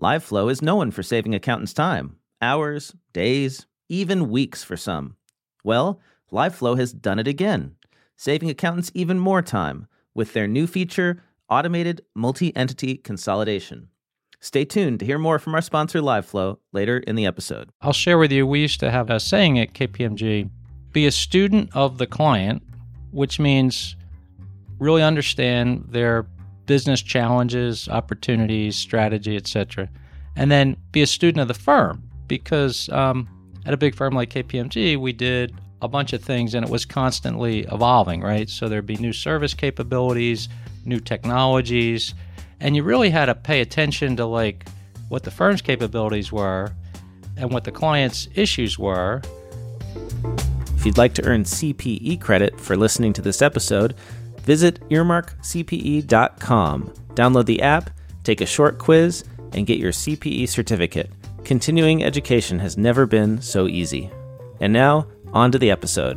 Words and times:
LiveFlow 0.00 0.50
is 0.50 0.60
known 0.60 0.90
for 0.90 1.02
saving 1.02 1.34
accountants 1.34 1.72
time 1.72 2.16
hours, 2.42 2.94
days, 3.14 3.66
even 3.88 4.28
weeks 4.28 4.62
for 4.62 4.76
some. 4.76 5.16
Well, 5.64 6.00
LiveFlow 6.30 6.78
has 6.78 6.92
done 6.92 7.18
it 7.18 7.26
again, 7.26 7.76
saving 8.14 8.50
accountants 8.50 8.90
even 8.92 9.18
more 9.18 9.40
time 9.40 9.86
with 10.14 10.34
their 10.34 10.46
new 10.46 10.66
feature, 10.66 11.22
Automated 11.48 12.02
Multi 12.14 12.54
Entity 12.54 12.98
Consolidation. 12.98 13.88
Stay 14.38 14.66
tuned 14.66 15.00
to 15.00 15.06
hear 15.06 15.18
more 15.18 15.38
from 15.38 15.54
our 15.54 15.62
sponsor, 15.62 16.00
LiveFlow, 16.00 16.58
later 16.72 16.98
in 16.98 17.16
the 17.16 17.24
episode. 17.24 17.70
I'll 17.80 17.94
share 17.94 18.18
with 18.18 18.30
you, 18.30 18.46
we 18.46 18.60
used 18.60 18.80
to 18.80 18.90
have 18.90 19.08
a 19.08 19.18
saying 19.18 19.58
at 19.58 19.72
KPMG 19.72 20.50
be 20.92 21.06
a 21.06 21.10
student 21.10 21.70
of 21.74 21.96
the 21.96 22.06
client, 22.06 22.62
which 23.12 23.38
means 23.38 23.96
really 24.78 25.02
understand 25.02 25.86
their 25.88 26.26
business 26.66 27.02
challenges, 27.02 27.88
opportunities, 27.88 28.76
strategy, 28.76 29.36
etc. 29.36 29.88
And 30.34 30.50
then 30.50 30.76
be 30.92 31.02
a 31.02 31.06
student 31.06 31.40
of 31.40 31.48
the 31.48 31.54
firm 31.54 32.02
because 32.28 32.88
um, 32.90 33.28
at 33.64 33.72
a 33.72 33.76
big 33.76 33.94
firm 33.94 34.14
like 34.14 34.30
KPMG, 34.30 34.96
we 34.96 35.12
did 35.12 35.54
a 35.82 35.88
bunch 35.88 36.12
of 36.12 36.22
things 36.22 36.54
and 36.54 36.64
it 36.64 36.70
was 36.70 36.84
constantly 36.84 37.60
evolving, 37.72 38.22
right? 38.22 38.48
So 38.48 38.68
there'd 38.68 38.86
be 38.86 38.96
new 38.96 39.12
service 39.12 39.54
capabilities, 39.54 40.48
new 40.84 41.00
technologies, 41.00 42.14
and 42.60 42.74
you 42.74 42.82
really 42.82 43.10
had 43.10 43.26
to 43.26 43.34
pay 43.34 43.60
attention 43.60 44.16
to 44.16 44.24
like 44.24 44.66
what 45.08 45.22
the 45.22 45.30
firm's 45.30 45.62
capabilities 45.62 46.32
were 46.32 46.72
and 47.36 47.52
what 47.52 47.64
the 47.64 47.72
client's 47.72 48.28
issues 48.34 48.78
were. 48.78 49.22
If 50.76 50.86
you'd 50.86 50.98
like 50.98 51.14
to 51.14 51.24
earn 51.24 51.44
CPE 51.44 52.20
credit 52.20 52.58
for 52.58 52.76
listening 52.76 53.12
to 53.14 53.22
this 53.22 53.42
episode, 53.42 53.94
visit 54.46 54.80
earmarkcpe.com. 54.88 56.94
Download 57.14 57.44
the 57.44 57.60
app, 57.60 57.90
take 58.22 58.40
a 58.40 58.46
short 58.46 58.78
quiz, 58.78 59.24
and 59.52 59.66
get 59.66 59.78
your 59.78 59.92
CPE 59.92 60.48
certificate. 60.48 61.10
Continuing 61.44 62.04
education 62.04 62.60
has 62.60 62.78
never 62.78 63.06
been 63.06 63.42
so 63.42 63.66
easy. 63.66 64.10
And 64.60 64.72
now, 64.72 65.08
on 65.32 65.50
to 65.52 65.58
the 65.58 65.70
episode. 65.70 66.16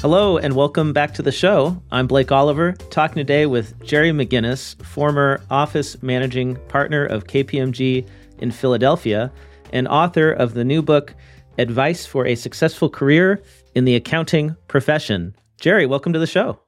Hello, 0.00 0.38
and 0.38 0.54
welcome 0.54 0.92
back 0.92 1.12
to 1.14 1.22
the 1.22 1.32
show. 1.32 1.82
I'm 1.90 2.06
Blake 2.06 2.32
Oliver, 2.32 2.72
talking 2.88 3.16
today 3.16 3.46
with 3.46 3.84
Jerry 3.84 4.12
Maginnis, 4.12 4.80
former 4.82 5.42
office 5.50 6.02
managing 6.02 6.56
partner 6.68 7.04
of 7.04 7.26
KPMG 7.26 8.06
in 8.38 8.50
Philadelphia, 8.50 9.30
and 9.72 9.88
author 9.88 10.30
of 10.30 10.54
the 10.54 10.64
new 10.64 10.82
book, 10.82 11.14
Advice 11.58 12.06
for 12.06 12.24
a 12.24 12.36
Successful 12.36 12.88
Career 12.88 13.42
in 13.74 13.84
the 13.84 13.96
Accounting 13.96 14.54
Profession. 14.68 15.34
Jerry, 15.60 15.86
welcome 15.86 16.12
to 16.12 16.18
the 16.20 16.26
show. 16.26 16.60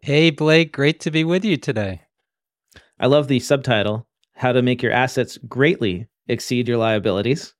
Hey, 0.00 0.30
Blake, 0.30 0.72
great 0.72 1.00
to 1.00 1.10
be 1.10 1.22
with 1.22 1.44
you 1.44 1.58
today. 1.58 2.00
I 2.98 3.08
love 3.08 3.28
the 3.28 3.40
subtitle 3.40 4.08
How 4.32 4.52
to 4.52 4.62
Make 4.62 4.82
Your 4.82 4.90
Assets 4.90 5.36
Greatly 5.46 6.08
Exceed 6.28 6.66
Your 6.66 6.78
Liabilities. 6.78 7.52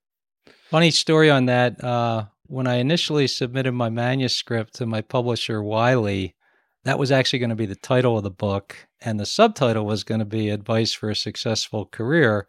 Funny 0.71 0.89
story 0.89 1.29
on 1.29 1.45
that. 1.45 1.83
Uh, 1.83 2.25
when 2.47 2.65
I 2.65 2.77
initially 2.77 3.27
submitted 3.27 3.73
my 3.73 3.89
manuscript 3.89 4.73
to 4.75 4.87
my 4.87 5.01
publisher, 5.01 5.61
Wiley, 5.61 6.35
that 6.85 6.97
was 6.97 7.11
actually 7.11 7.37
going 7.37 7.51
to 7.51 7.55
be 7.55 7.67
the 7.67 7.75
title 7.75 8.17
of 8.17 8.23
the 8.23 8.31
book, 8.31 8.75
and 8.99 9.19
the 9.19 9.27
subtitle 9.27 9.85
was 9.85 10.03
going 10.03 10.19
to 10.19 10.25
be 10.25 10.49
Advice 10.49 10.91
for 10.91 11.11
a 11.11 11.15
Successful 11.15 11.85
Career. 11.85 12.47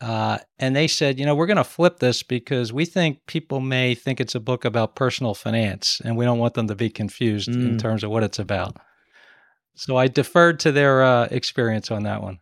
Uh, 0.00 0.38
and 0.58 0.76
they 0.76 0.86
said, 0.86 1.18
you 1.18 1.26
know, 1.26 1.34
we're 1.34 1.46
going 1.46 1.56
to 1.56 1.64
flip 1.64 1.98
this 1.98 2.22
because 2.22 2.72
we 2.72 2.84
think 2.84 3.26
people 3.26 3.60
may 3.60 3.94
think 3.94 4.20
it's 4.20 4.34
a 4.34 4.40
book 4.40 4.64
about 4.64 4.94
personal 4.94 5.34
finance, 5.34 6.00
and 6.04 6.16
we 6.16 6.24
don't 6.24 6.38
want 6.38 6.54
them 6.54 6.68
to 6.68 6.74
be 6.74 6.88
confused 6.88 7.50
mm. 7.50 7.68
in 7.68 7.78
terms 7.78 8.04
of 8.04 8.10
what 8.10 8.22
it's 8.22 8.38
about. 8.38 8.76
So 9.74 9.96
I 9.96 10.06
deferred 10.06 10.60
to 10.60 10.72
their 10.72 11.02
uh, 11.02 11.28
experience 11.30 11.90
on 11.90 12.04
that 12.04 12.22
one. 12.22 12.38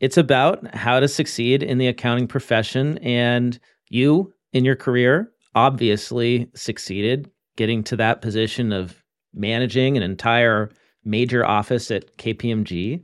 It's 0.00 0.16
about 0.16 0.74
how 0.74 1.00
to 1.00 1.08
succeed 1.08 1.62
in 1.62 1.78
the 1.78 1.86
accounting 1.86 2.26
profession, 2.26 2.98
and 2.98 3.58
you 3.90 4.32
in 4.52 4.64
your 4.64 4.76
career 4.76 5.32
obviously 5.54 6.48
succeeded 6.54 7.30
getting 7.56 7.82
to 7.84 7.96
that 7.96 8.22
position 8.22 8.72
of 8.72 9.02
managing 9.34 9.96
an 9.96 10.02
entire 10.02 10.70
major 11.04 11.44
office 11.44 11.90
at 11.90 12.16
KPMG. 12.16 13.02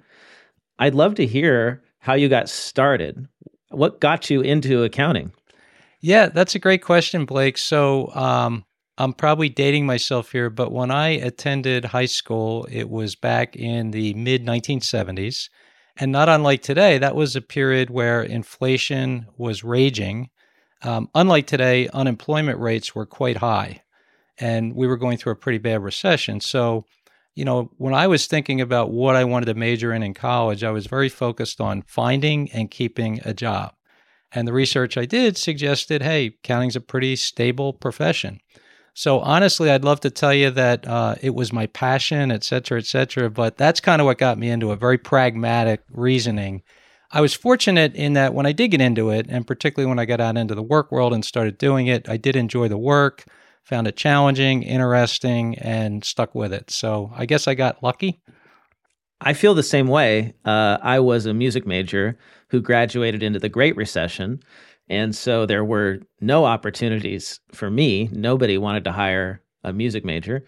I'd 0.78 0.94
love 0.94 1.14
to 1.16 1.26
hear 1.26 1.82
how 1.98 2.14
you 2.14 2.28
got 2.28 2.48
started. 2.48 3.26
What 3.70 4.00
got 4.00 4.30
you 4.30 4.40
into 4.40 4.82
accounting? 4.84 5.32
Yeah, 6.00 6.28
that's 6.28 6.54
a 6.54 6.60
great 6.60 6.82
question, 6.82 7.24
Blake. 7.24 7.58
So, 7.58 8.12
um, 8.14 8.64
I'm 8.98 9.12
probably 9.12 9.50
dating 9.50 9.84
myself 9.84 10.32
here, 10.32 10.48
but 10.48 10.72
when 10.72 10.90
I 10.90 11.08
attended 11.08 11.84
high 11.84 12.06
school, 12.06 12.66
it 12.70 12.88
was 12.88 13.14
back 13.14 13.54
in 13.54 13.90
the 13.90 14.14
mid 14.14 14.44
1970s. 14.44 15.50
And 15.98 16.12
not 16.12 16.28
unlike 16.28 16.62
today, 16.62 16.98
that 16.98 17.14
was 17.16 17.36
a 17.36 17.42
period 17.42 17.90
where 17.90 18.22
inflation 18.22 19.26
was 19.36 19.64
raging 19.64 20.30
um, 20.82 21.08
unlike 21.14 21.46
today, 21.46 21.88
unemployment 21.88 22.58
rates 22.58 22.94
were 22.94 23.06
quite 23.06 23.38
high, 23.38 23.82
and 24.38 24.74
we 24.74 24.86
were 24.86 24.96
going 24.96 25.16
through 25.16 25.32
a 25.32 25.36
pretty 25.36 25.58
bad 25.58 25.82
recession. 25.82 26.40
So, 26.40 26.84
you 27.36 27.44
know, 27.44 27.70
when 27.76 27.94
I 27.94 28.08
was 28.08 28.26
thinking 28.26 28.60
about 28.60 28.90
what 28.90 29.14
I 29.14 29.22
wanted 29.22 29.46
to 29.46 29.54
major 29.54 29.92
in 29.92 30.02
in 30.02 30.14
college, 30.14 30.64
I 30.64 30.72
was 30.72 30.86
very 30.86 31.08
focused 31.08 31.60
on 31.60 31.84
finding 31.86 32.50
and 32.50 32.70
keeping 32.70 33.20
a 33.24 33.32
job. 33.32 33.74
And 34.32 34.48
the 34.48 34.52
research 34.52 34.96
I 34.96 35.04
did 35.04 35.36
suggested, 35.36 36.02
hey, 36.02 36.26
accounting's 36.26 36.74
a 36.74 36.80
pretty 36.80 37.14
stable 37.14 37.72
profession. 37.72 38.40
So 38.94 39.20
honestly, 39.20 39.70
I'd 39.70 39.84
love 39.84 40.00
to 40.00 40.10
tell 40.10 40.34
you 40.34 40.50
that 40.50 40.88
uh, 40.88 41.14
it 41.22 41.34
was 41.34 41.52
my 41.52 41.66
passion, 41.66 42.32
et 42.32 42.42
cetera, 42.42 42.78
et 42.78 42.86
cetera. 42.86 43.30
But 43.30 43.56
that's 43.56 43.78
kind 43.78 44.00
of 44.00 44.06
what 44.06 44.18
got 44.18 44.38
me 44.38 44.48
into 44.48 44.72
a 44.72 44.76
very 44.76 44.98
pragmatic 44.98 45.82
reasoning 45.90 46.62
I 47.10 47.20
was 47.20 47.34
fortunate 47.34 47.94
in 47.94 48.14
that 48.14 48.34
when 48.34 48.46
I 48.46 48.52
did 48.52 48.72
get 48.72 48.80
into 48.80 49.10
it, 49.10 49.26
and 49.28 49.46
particularly 49.46 49.88
when 49.88 49.98
I 49.98 50.04
got 50.04 50.20
out 50.20 50.36
into 50.36 50.54
the 50.54 50.62
work 50.62 50.90
world 50.90 51.14
and 51.14 51.24
started 51.24 51.58
doing 51.58 51.86
it, 51.86 52.08
I 52.08 52.16
did 52.16 52.36
enjoy 52.36 52.68
the 52.68 52.78
work, 52.78 53.24
found 53.66 53.88
it 53.88 53.96
challenging, 53.96 54.62
interesting, 54.62 55.58
and 55.58 56.04
stuck 56.04 56.34
with 56.34 56.52
it. 56.52 56.70
So 56.70 57.12
I 57.14 57.26
guess 57.26 57.48
I 57.48 57.54
got 57.54 57.82
lucky. 57.82 58.20
I 59.20 59.32
feel 59.32 59.54
the 59.54 59.62
same 59.62 59.88
way. 59.88 60.34
Uh, 60.44 60.78
I 60.80 61.00
was 61.00 61.26
a 61.26 61.34
music 61.34 61.66
major 61.66 62.16
who 62.50 62.60
graduated 62.60 63.24
into 63.24 63.40
the 63.40 63.48
Great 63.48 63.76
Recession. 63.76 64.40
And 64.88 65.16
so 65.16 65.46
there 65.46 65.64
were 65.64 65.98
no 66.20 66.44
opportunities 66.44 67.40
for 67.52 67.68
me. 67.68 68.08
Nobody 68.12 68.56
wanted 68.56 68.84
to 68.84 68.92
hire 68.92 69.42
a 69.64 69.72
music 69.72 70.04
major. 70.04 70.46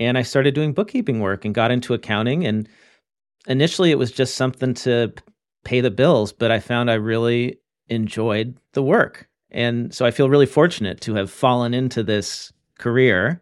And 0.00 0.18
I 0.18 0.22
started 0.22 0.54
doing 0.54 0.72
bookkeeping 0.72 1.20
work 1.20 1.44
and 1.44 1.54
got 1.54 1.70
into 1.70 1.94
accounting. 1.94 2.44
And 2.44 2.68
initially, 3.46 3.92
it 3.92 3.98
was 3.98 4.10
just 4.10 4.34
something 4.34 4.74
to 4.74 5.12
pay 5.64 5.80
the 5.80 5.90
bills, 5.90 6.32
but 6.32 6.50
I 6.50 6.58
found 6.58 6.90
I 6.90 6.94
really 6.94 7.60
enjoyed 7.88 8.56
the 8.72 8.82
work. 8.82 9.28
And 9.52 9.94
so 9.94 10.04
I 10.04 10.10
feel 10.10 10.28
really 10.28 10.46
fortunate 10.46 11.00
to 11.02 11.14
have 11.14 11.30
fallen 11.30 11.72
into 11.72 12.02
this 12.02 12.52
career. 12.78 13.40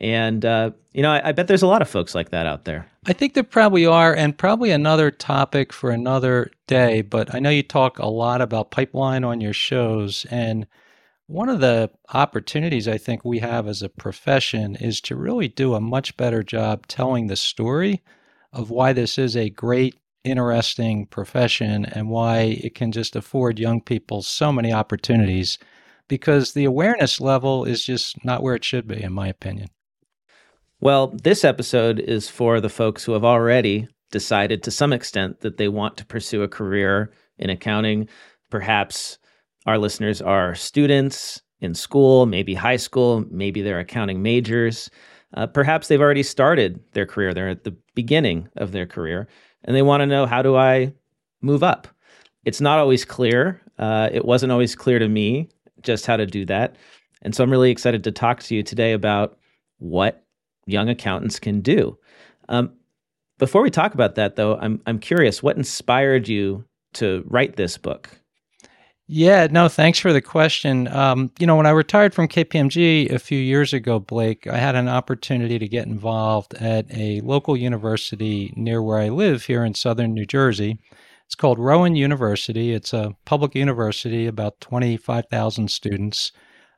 And, 0.00 0.44
uh, 0.44 0.72
you 0.92 1.02
know, 1.02 1.12
I, 1.12 1.28
I 1.28 1.32
bet 1.32 1.46
there's 1.46 1.62
a 1.62 1.68
lot 1.68 1.82
of 1.82 1.88
folks 1.88 2.14
like 2.14 2.30
that 2.30 2.46
out 2.46 2.64
there. 2.64 2.86
I 3.06 3.12
think 3.12 3.34
there 3.34 3.44
probably 3.44 3.86
are, 3.86 4.14
and 4.14 4.36
probably 4.36 4.70
another 4.70 5.10
topic 5.10 5.72
for 5.72 5.90
another 5.90 6.50
day. 6.66 7.02
But 7.02 7.34
I 7.34 7.38
know 7.38 7.50
you 7.50 7.62
talk 7.62 7.98
a 7.98 8.08
lot 8.08 8.40
about 8.40 8.72
pipeline 8.72 9.24
on 9.24 9.40
your 9.40 9.52
shows. 9.52 10.26
And 10.30 10.66
one 11.26 11.48
of 11.48 11.60
the 11.60 11.90
opportunities 12.12 12.88
I 12.88 12.98
think 12.98 13.24
we 13.24 13.38
have 13.38 13.68
as 13.68 13.82
a 13.82 13.88
profession 13.88 14.76
is 14.76 15.00
to 15.02 15.16
really 15.16 15.48
do 15.48 15.74
a 15.74 15.80
much 15.80 16.16
better 16.16 16.42
job 16.42 16.86
telling 16.88 17.28
the 17.28 17.36
story 17.36 18.02
of 18.52 18.70
why 18.70 18.92
this 18.92 19.18
is 19.18 19.36
a 19.36 19.50
great 19.50 19.94
interesting 20.24 21.06
profession 21.06 21.84
and 21.86 22.08
why 22.08 22.40
it 22.62 22.74
can 22.74 22.92
just 22.92 23.16
afford 23.16 23.58
young 23.58 23.80
people 23.80 24.22
so 24.22 24.52
many 24.52 24.72
opportunities 24.72 25.58
because 26.08 26.52
the 26.52 26.64
awareness 26.64 27.20
level 27.20 27.64
is 27.64 27.84
just 27.84 28.24
not 28.24 28.42
where 28.42 28.54
it 28.54 28.64
should 28.64 28.86
be, 28.86 29.02
in 29.02 29.12
my 29.12 29.28
opinion. 29.28 29.68
Well, 30.80 31.08
this 31.08 31.44
episode 31.44 32.00
is 32.00 32.28
for 32.28 32.60
the 32.60 32.68
folks 32.68 33.04
who 33.04 33.12
have 33.12 33.24
already 33.24 33.88
decided 34.10 34.62
to 34.62 34.70
some 34.70 34.92
extent 34.92 35.40
that 35.40 35.56
they 35.56 35.68
want 35.68 35.96
to 35.96 36.06
pursue 36.06 36.42
a 36.42 36.48
career 36.48 37.12
in 37.38 37.50
accounting. 37.50 38.08
Perhaps 38.50 39.18
our 39.66 39.78
listeners 39.78 40.20
are 40.20 40.54
students 40.54 41.40
in 41.60 41.74
school, 41.74 42.26
maybe 42.26 42.54
high 42.54 42.76
school, 42.76 43.24
maybe 43.30 43.62
they're 43.62 43.78
accounting 43.78 44.22
majors. 44.22 44.90
Uh, 45.34 45.46
perhaps 45.46 45.88
they've 45.88 46.00
already 46.00 46.22
started 46.22 46.80
their 46.92 47.06
career, 47.06 47.32
they're 47.32 47.48
at 47.48 47.64
the 47.64 47.76
beginning 47.94 48.48
of 48.56 48.72
their 48.72 48.86
career 48.86 49.28
and 49.64 49.76
they 49.76 49.82
want 49.82 50.00
to 50.00 50.06
know 50.06 50.26
how 50.26 50.42
do 50.42 50.56
I 50.56 50.92
move 51.40 51.62
up. 51.62 51.88
It's 52.44 52.60
not 52.60 52.78
always 52.78 53.04
clear. 53.04 53.60
Uh, 53.78 54.08
it 54.12 54.24
wasn't 54.24 54.52
always 54.52 54.74
clear 54.74 54.98
to 54.98 55.08
me 55.08 55.48
just 55.82 56.06
how 56.06 56.16
to 56.16 56.26
do 56.26 56.44
that. 56.46 56.76
And 57.22 57.34
so 57.34 57.44
I'm 57.44 57.50
really 57.50 57.70
excited 57.70 58.04
to 58.04 58.12
talk 58.12 58.42
to 58.44 58.54
you 58.54 58.62
today 58.62 58.92
about 58.92 59.38
what 59.78 60.24
young 60.66 60.88
accountants 60.88 61.38
can 61.38 61.60
do. 61.60 61.98
Um, 62.48 62.72
before 63.38 63.62
we 63.62 63.70
talk 63.70 63.94
about 63.94 64.14
that, 64.16 64.36
though, 64.36 64.56
I'm 64.56 64.80
I'm 64.86 64.98
curious 64.98 65.42
what 65.42 65.56
inspired 65.56 66.28
you 66.28 66.64
to 66.94 67.24
write 67.26 67.56
this 67.56 67.78
book. 67.78 68.10
Yeah, 69.08 69.48
no, 69.50 69.68
thanks 69.68 69.98
for 69.98 70.12
the 70.12 70.22
question. 70.22 70.88
Um, 70.88 71.30
you 71.38 71.46
know, 71.46 71.56
when 71.56 71.66
I 71.66 71.70
retired 71.70 72.14
from 72.14 72.28
KPMG 72.28 73.10
a 73.10 73.18
few 73.18 73.38
years 73.38 73.72
ago, 73.72 73.98
Blake, 73.98 74.46
I 74.46 74.56
had 74.56 74.74
an 74.74 74.88
opportunity 74.88 75.58
to 75.58 75.68
get 75.68 75.86
involved 75.86 76.54
at 76.54 76.86
a 76.90 77.20
local 77.20 77.56
university 77.56 78.54
near 78.56 78.82
where 78.82 78.98
I 78.98 79.08
live 79.08 79.44
here 79.44 79.64
in 79.64 79.74
southern 79.74 80.14
New 80.14 80.24
Jersey. 80.24 80.78
It's 81.26 81.34
called 81.34 81.58
Rowan 81.58 81.96
University. 81.96 82.72
It's 82.72 82.92
a 82.92 83.16
public 83.24 83.54
university, 83.54 84.26
about 84.26 84.60
25,000 84.60 85.70
students. 85.70 86.32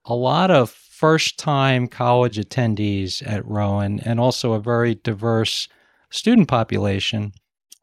A 0.05 0.15
lot 0.15 0.51
of 0.51 0.71
first 0.71 1.39
time 1.39 1.89
college 1.89 2.37
attendees 2.37 3.27
at 3.27 3.45
Rowan, 3.47 4.01
and 4.01 4.21
also 4.21 4.53
a 4.53 4.61
very 4.61 4.95
diverse 4.95 5.69
student 6.11 6.49
population. 6.49 7.33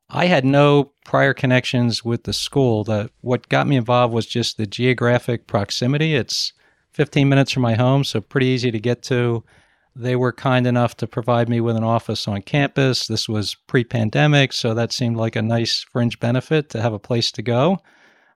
I 0.10 0.25
had 0.25 0.46
no 0.46 0.92
prior 1.06 1.34
connections 1.34 2.04
with 2.04 2.24
the 2.24 2.34
school. 2.34 2.84
The 2.84 3.10
what 3.22 3.50
got 3.50 3.68
me 3.68 3.75
involved 3.75 4.13
was 4.13 4.25
just 4.25 4.58
the 4.58 4.66
geographic 4.66 5.48
proximity. 5.48 6.16
It's 6.16 6.54
15 6.94 7.30
minutes 7.30 7.52
from 7.52 7.63
my 7.63 7.75
home, 7.75 8.04
so 8.04 8.22
pretty 8.22 8.48
easy 8.48 8.72
to 8.72 8.80
get 8.80 9.02
to. 9.04 9.44
They 9.95 10.15
were 10.15 10.31
kind 10.31 10.65
enough 10.65 10.95
to 10.97 11.07
provide 11.07 11.49
me 11.49 11.59
with 11.59 11.75
an 11.75 11.83
office 11.83 12.27
on 12.27 12.41
campus. 12.43 13.07
This 13.07 13.27
was 13.27 13.55
pre-pandemic, 13.67 14.53
so 14.53 14.73
that 14.73 14.93
seemed 14.93 15.17
like 15.17 15.35
a 15.35 15.41
nice 15.41 15.85
fringe 15.91 16.19
benefit 16.19 16.69
to 16.69 16.81
have 16.81 16.93
a 16.93 16.99
place 16.99 17.31
to 17.33 17.41
go. 17.41 17.77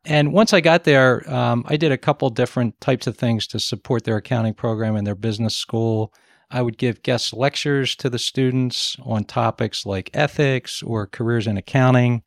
And 0.03 0.33
once 0.33 0.53
I 0.53 0.61
got 0.61 0.83
there, 0.83 1.27
um, 1.33 1.63
I 1.67 1.77
did 1.77 1.91
a 1.91 1.97
couple 1.97 2.29
different 2.29 2.79
types 2.79 3.07
of 3.07 3.17
things 3.17 3.47
to 3.47 3.59
support 3.59 4.03
their 4.03 4.17
accounting 4.17 4.53
program 4.53 4.95
and 4.95 5.07
their 5.07 5.15
business 5.15 5.55
school. 5.55 6.13
I 6.51 6.61
would 6.61 6.77
give 6.77 7.01
guest 7.01 7.33
lectures 7.33 7.95
to 7.97 8.09
the 8.09 8.19
students 8.19 8.97
on 9.03 9.23
topics 9.23 9.85
like 9.85 10.11
ethics 10.13 10.83
or 10.83 11.07
careers 11.07 11.47
in 11.47 11.57
accounting. 11.57 12.21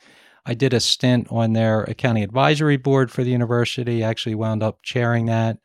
I 0.45 0.55
did 0.55 0.73
a 0.73 0.81
stint 0.81 1.29
on 1.31 1.53
their 1.53 1.83
accounting 1.85 2.25
advisory 2.25 2.79
board 2.79 3.13
for 3.13 3.23
the 3.23 3.31
university. 3.31 4.03
I 4.03 4.09
actually 4.09 4.35
wound 4.35 4.63
up 4.63 4.83
chairing 4.83 5.27
that. 5.27 5.59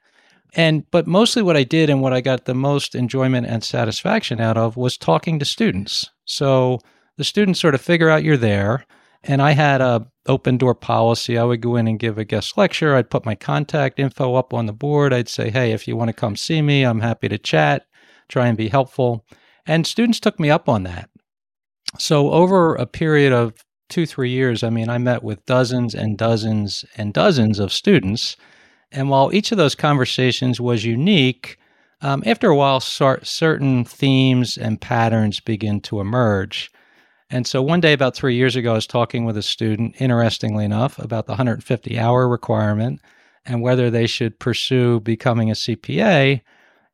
And 0.55 0.89
but 0.91 1.07
mostly 1.07 1.41
what 1.41 1.57
I 1.57 1.63
did 1.63 1.89
and 1.89 2.01
what 2.01 2.13
I 2.13 2.21
got 2.21 2.45
the 2.45 2.53
most 2.53 2.95
enjoyment 2.95 3.47
and 3.47 3.63
satisfaction 3.63 4.39
out 4.39 4.57
of 4.57 4.77
was 4.77 4.97
talking 4.97 5.39
to 5.39 5.45
students. 5.45 6.09
So 6.25 6.79
the 7.17 7.23
students 7.23 7.59
sort 7.59 7.75
of 7.75 7.81
figure 7.81 8.09
out 8.09 8.23
you're 8.23 8.37
there. 8.37 8.85
And 9.25 9.41
I 9.41 9.51
had 9.51 9.79
a 9.79 10.05
open 10.27 10.57
door 10.57 10.75
policy. 10.75 11.37
I 11.37 11.43
would 11.43 11.61
go 11.61 11.77
in 11.77 11.87
and 11.87 11.97
give 11.97 12.17
a 12.17 12.25
guest 12.25 12.57
lecture. 12.57 12.95
I'd 12.95 13.09
put 13.09 13.25
my 13.25 13.35
contact 13.35 13.99
info 13.99 14.35
up 14.35 14.53
on 14.53 14.65
the 14.65 14.73
board. 14.73 15.13
I'd 15.13 15.29
say, 15.29 15.49
hey, 15.49 15.71
if 15.71 15.87
you 15.87 15.95
want 15.95 16.09
to 16.09 16.13
come 16.13 16.35
see 16.35 16.61
me, 16.61 16.83
I'm 16.83 16.99
happy 16.99 17.29
to 17.29 17.37
chat 17.37 17.85
try 18.29 18.47
and 18.47 18.57
be 18.57 18.69
helpful. 18.69 19.25
And 19.65 19.87
students 19.87 20.19
took 20.19 20.39
me 20.39 20.49
up 20.49 20.67
on 20.67 20.83
that. 20.83 21.09
So, 21.99 22.31
over 22.31 22.75
a 22.75 22.85
period 22.85 23.31
of 23.31 23.53
two, 23.89 24.05
three 24.05 24.31
years, 24.31 24.63
I 24.63 24.69
mean, 24.69 24.89
I 24.89 24.97
met 24.97 25.23
with 25.23 25.45
dozens 25.45 25.93
and 25.93 26.17
dozens 26.17 26.83
and 26.97 27.13
dozens 27.13 27.59
of 27.59 27.71
students. 27.71 28.35
And 28.93 29.09
while 29.09 29.33
each 29.33 29.51
of 29.51 29.57
those 29.57 29.75
conversations 29.75 30.61
was 30.61 30.85
unique, 30.85 31.57
um, 32.01 32.23
after 32.25 32.49
a 32.49 32.55
while, 32.55 32.79
certain 32.79 33.85
themes 33.85 34.57
and 34.57 34.79
patterns 34.79 35.39
begin 35.39 35.81
to 35.81 35.99
emerge. 35.99 36.71
And 37.29 37.47
so 37.47 37.61
one 37.61 37.81
day, 37.81 37.93
about 37.93 38.15
three 38.15 38.35
years 38.35 38.55
ago, 38.55 38.71
I 38.71 38.75
was 38.75 38.87
talking 38.87 39.25
with 39.25 39.35
a 39.37 39.43
student, 39.43 39.95
interestingly 39.99 40.65
enough, 40.65 40.99
about 40.99 41.25
the 41.25 41.33
150 41.33 41.99
hour 41.99 42.29
requirement 42.29 43.01
and 43.45 43.61
whether 43.61 43.89
they 43.89 44.07
should 44.07 44.39
pursue 44.39 44.99
becoming 44.99 45.49
a 45.49 45.53
CPA 45.53 46.41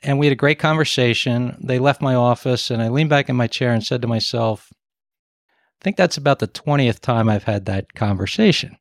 and 0.02 0.18
we 0.18 0.25
had 0.25 0.34
a 0.34 0.38
great 0.38 0.60
conversation. 0.60 1.57
They 1.62 1.80
left 1.80 2.02
my 2.02 2.16
office, 2.16 2.72
and 2.72 2.81
I 2.81 2.88
leaned 2.88 3.10
back 3.10 3.30
in 3.30 3.36
my 3.36 3.48
chair 3.48 3.74
and 3.74 3.84
said 3.84 4.02
to 4.02 4.07
myself, 4.07 4.72
I 4.72 5.84
think 5.84 5.98
that's 5.98 6.18
about 6.18 6.40
the 6.40 6.48
20th 6.48 7.00
time 7.00 7.30
I've 7.30 7.44
had 7.44 7.66
that 7.66 7.94
conversation. 7.94 8.78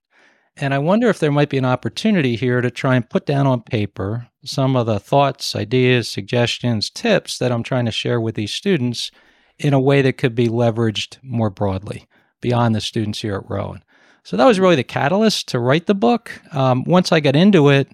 And 0.60 0.74
I 0.74 0.78
wonder 0.78 1.08
if 1.08 1.20
there 1.20 1.30
might 1.30 1.50
be 1.50 1.58
an 1.58 1.64
opportunity 1.64 2.34
here 2.34 2.60
to 2.60 2.70
try 2.70 2.96
and 2.96 3.08
put 3.08 3.26
down 3.26 3.46
on 3.46 3.62
paper 3.62 4.28
some 4.44 4.76
of 4.76 4.86
the 4.86 4.98
thoughts, 4.98 5.54
ideas, 5.54 6.08
suggestions, 6.08 6.90
tips 6.90 7.38
that 7.38 7.52
I'm 7.52 7.62
trying 7.62 7.84
to 7.84 7.92
share 7.92 8.20
with 8.20 8.34
these 8.34 8.52
students 8.52 9.10
in 9.58 9.72
a 9.72 9.80
way 9.80 10.02
that 10.02 10.18
could 10.18 10.34
be 10.34 10.48
leveraged 10.48 11.18
more 11.22 11.50
broadly 11.50 12.06
beyond 12.40 12.74
the 12.74 12.80
students 12.80 13.20
here 13.20 13.36
at 13.36 13.48
Rowan. 13.48 13.84
So 14.24 14.36
that 14.36 14.46
was 14.46 14.60
really 14.60 14.76
the 14.76 14.84
catalyst 14.84 15.48
to 15.48 15.60
write 15.60 15.86
the 15.86 15.94
book. 15.94 16.40
Um, 16.52 16.84
once 16.84 17.12
I 17.12 17.20
got 17.20 17.36
into 17.36 17.68
it, 17.68 17.88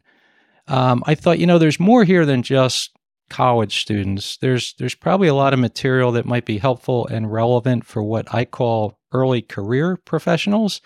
um, 0.66 1.02
I 1.06 1.14
thought, 1.14 1.38
you 1.38 1.46
know, 1.46 1.58
there's 1.58 1.78
more 1.78 2.04
here 2.04 2.24
than 2.24 2.42
just 2.42 2.90
college 3.30 3.80
students, 3.80 4.36
there's 4.38 4.74
there's 4.78 4.94
probably 4.94 5.28
a 5.28 5.34
lot 5.34 5.52
of 5.52 5.58
material 5.58 6.12
that 6.12 6.26
might 6.26 6.44
be 6.44 6.58
helpful 6.58 7.06
and 7.06 7.32
relevant 7.32 7.84
for 7.84 8.02
what 8.02 8.32
I 8.34 8.44
call 8.44 8.98
early 9.12 9.42
career 9.42 9.96
professionals. 9.96 10.80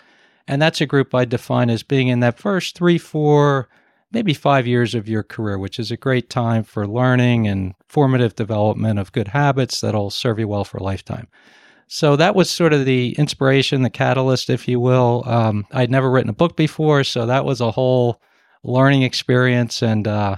And 0.49 0.59
that's 0.59 0.81
a 0.81 0.87
group 0.87 1.13
I 1.13 1.25
define 1.25 1.69
as 1.69 1.83
being 1.83 2.07
in 2.07 2.21
that 2.21 2.39
first 2.39 2.75
three, 2.75 2.97
four, 2.97 3.69
maybe 4.11 4.33
five 4.33 4.65
years 4.65 4.95
of 4.95 5.07
your 5.07 5.21
career, 5.21 5.59
which 5.59 5.77
is 5.77 5.91
a 5.91 5.97
great 5.97 6.31
time 6.31 6.63
for 6.63 6.87
learning 6.87 7.47
and 7.47 7.75
formative 7.87 8.35
development 8.35 8.97
of 8.97 9.11
good 9.11 9.27
habits 9.27 9.79
that'll 9.79 10.09
serve 10.09 10.39
you 10.39 10.47
well 10.47 10.63
for 10.63 10.77
a 10.77 10.83
lifetime. 10.83 11.27
So 11.85 12.15
that 12.15 12.33
was 12.33 12.49
sort 12.49 12.73
of 12.73 12.85
the 12.85 13.11
inspiration, 13.19 13.83
the 13.83 13.91
catalyst, 13.91 14.49
if 14.49 14.67
you 14.67 14.79
will. 14.79 15.23
Um, 15.27 15.67
I'd 15.71 15.91
never 15.91 16.09
written 16.09 16.31
a 16.31 16.33
book 16.33 16.57
before, 16.57 17.03
so 17.03 17.27
that 17.27 17.45
was 17.45 17.61
a 17.61 17.69
whole 17.69 18.19
learning 18.63 19.03
experience. 19.03 19.83
And 19.83 20.07
uh, 20.07 20.37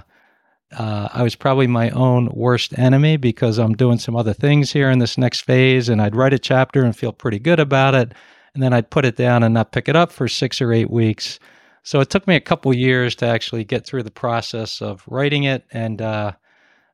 uh, 0.76 1.08
I 1.10 1.22
was 1.22 1.36
probably 1.36 1.66
my 1.66 1.88
own 1.88 2.28
worst 2.34 2.78
enemy 2.78 3.16
because 3.16 3.56
I'm 3.56 3.76
doing 3.76 3.98
some 3.98 4.16
other 4.16 4.34
things 4.34 4.72
here 4.72 4.90
in 4.90 4.98
this 4.98 5.16
next 5.16 5.40
phase, 5.40 5.88
and 5.88 6.02
I'd 6.02 6.16
write 6.16 6.34
a 6.34 6.38
chapter 6.38 6.84
and 6.84 6.94
feel 6.94 7.14
pretty 7.14 7.38
good 7.38 7.60
about 7.60 7.94
it, 7.94 8.12
and 8.54 8.62
then 8.62 8.72
I'd 8.72 8.90
put 8.90 9.04
it 9.04 9.16
down 9.16 9.42
and 9.42 9.54
not 9.54 9.72
pick 9.72 9.88
it 9.88 9.96
up 9.96 10.12
for 10.12 10.28
six 10.28 10.60
or 10.60 10.72
eight 10.72 10.90
weeks. 10.90 11.38
So 11.82 12.00
it 12.00 12.10
took 12.10 12.26
me 12.26 12.36
a 12.36 12.40
couple 12.40 12.72
years 12.74 13.14
to 13.16 13.26
actually 13.26 13.64
get 13.64 13.86
through 13.86 14.04
the 14.04 14.10
process 14.10 14.80
of 14.80 15.02
writing 15.06 15.44
it. 15.44 15.64
And 15.72 16.00
uh, 16.00 16.32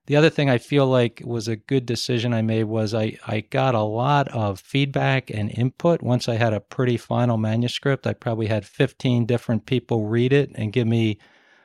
the 0.06 0.16
other 0.16 0.30
thing 0.30 0.48
I 0.48 0.56
feel 0.58 0.86
like 0.86 1.20
was 1.24 1.48
a 1.48 1.56
good 1.56 1.84
decision 1.84 2.32
I 2.32 2.40
made 2.40 2.64
was 2.64 2.94
I, 2.94 3.18
I 3.26 3.40
got 3.40 3.74
a 3.74 3.82
lot 3.82 4.28
of 4.28 4.60
feedback 4.60 5.30
and 5.30 5.50
input 5.50 6.02
once 6.02 6.28
I 6.28 6.36
had 6.36 6.54
a 6.54 6.60
pretty 6.60 6.96
final 6.96 7.36
manuscript. 7.36 8.06
I 8.06 8.14
probably 8.14 8.46
had 8.46 8.64
15 8.64 9.26
different 9.26 9.66
people 9.66 10.06
read 10.06 10.32
it 10.32 10.50
and 10.54 10.72
give 10.72 10.86
me 10.86 11.18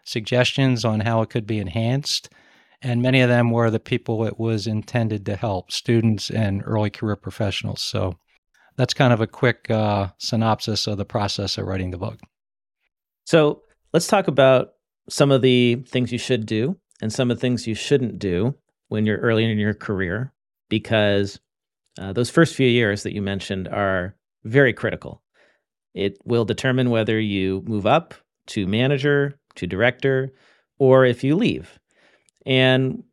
suggestions 0.03 0.83
on 0.83 0.99
how 1.01 1.21
it 1.21 1.29
could 1.29 1.47
be 1.47 1.59
enhanced. 1.59 2.29
And 2.81 3.01
many 3.01 3.21
of 3.21 3.29
them 3.29 3.51
were 3.51 3.71
the 3.71 3.79
people 3.79 4.25
it 4.25 4.37
was 4.37 4.67
intended 4.67 5.25
to 5.27 5.37
help 5.37 5.71
students 5.71 6.29
and 6.29 6.61
early 6.65 6.89
career 6.89 7.15
professionals. 7.15 7.81
So 7.81 8.17
that's 8.75 8.93
kind 8.93 9.13
of 9.13 9.21
a 9.21 9.27
quick 9.27 9.69
uh, 9.69 10.09
synopsis 10.17 10.87
of 10.87 10.97
the 10.97 11.05
process 11.05 11.57
of 11.57 11.65
writing 11.65 11.91
the 11.91 11.97
book. 11.97 12.19
So 13.25 13.61
let's 13.93 14.07
talk 14.07 14.27
about 14.27 14.73
some 15.09 15.31
of 15.31 15.41
the 15.41 15.75
things 15.87 16.11
you 16.11 16.17
should 16.17 16.45
do 16.45 16.77
and 17.01 17.11
some 17.11 17.29
of 17.29 17.37
the 17.37 17.41
things 17.41 17.67
you 17.67 17.75
shouldn't 17.75 18.19
do 18.19 18.55
when 18.87 19.05
you're 19.05 19.17
early 19.19 19.43
in 19.49 19.57
your 19.57 19.73
career, 19.73 20.33
because 20.69 21.39
uh, 21.99 22.13
those 22.13 22.29
first 22.29 22.55
few 22.55 22.67
years 22.67 23.03
that 23.03 23.13
you 23.13 23.21
mentioned 23.21 23.67
are 23.67 24.15
very 24.43 24.73
critical. 24.73 25.21
It 25.93 26.17
will 26.25 26.45
determine 26.45 26.89
whether 26.89 27.19
you 27.19 27.63
move 27.65 27.85
up 27.85 28.13
to 28.47 28.67
manager, 28.67 29.39
to 29.55 29.67
director, 29.67 30.33
or 30.79 31.05
if 31.05 31.23
you 31.23 31.35
leave. 31.35 31.79
And 32.45 33.03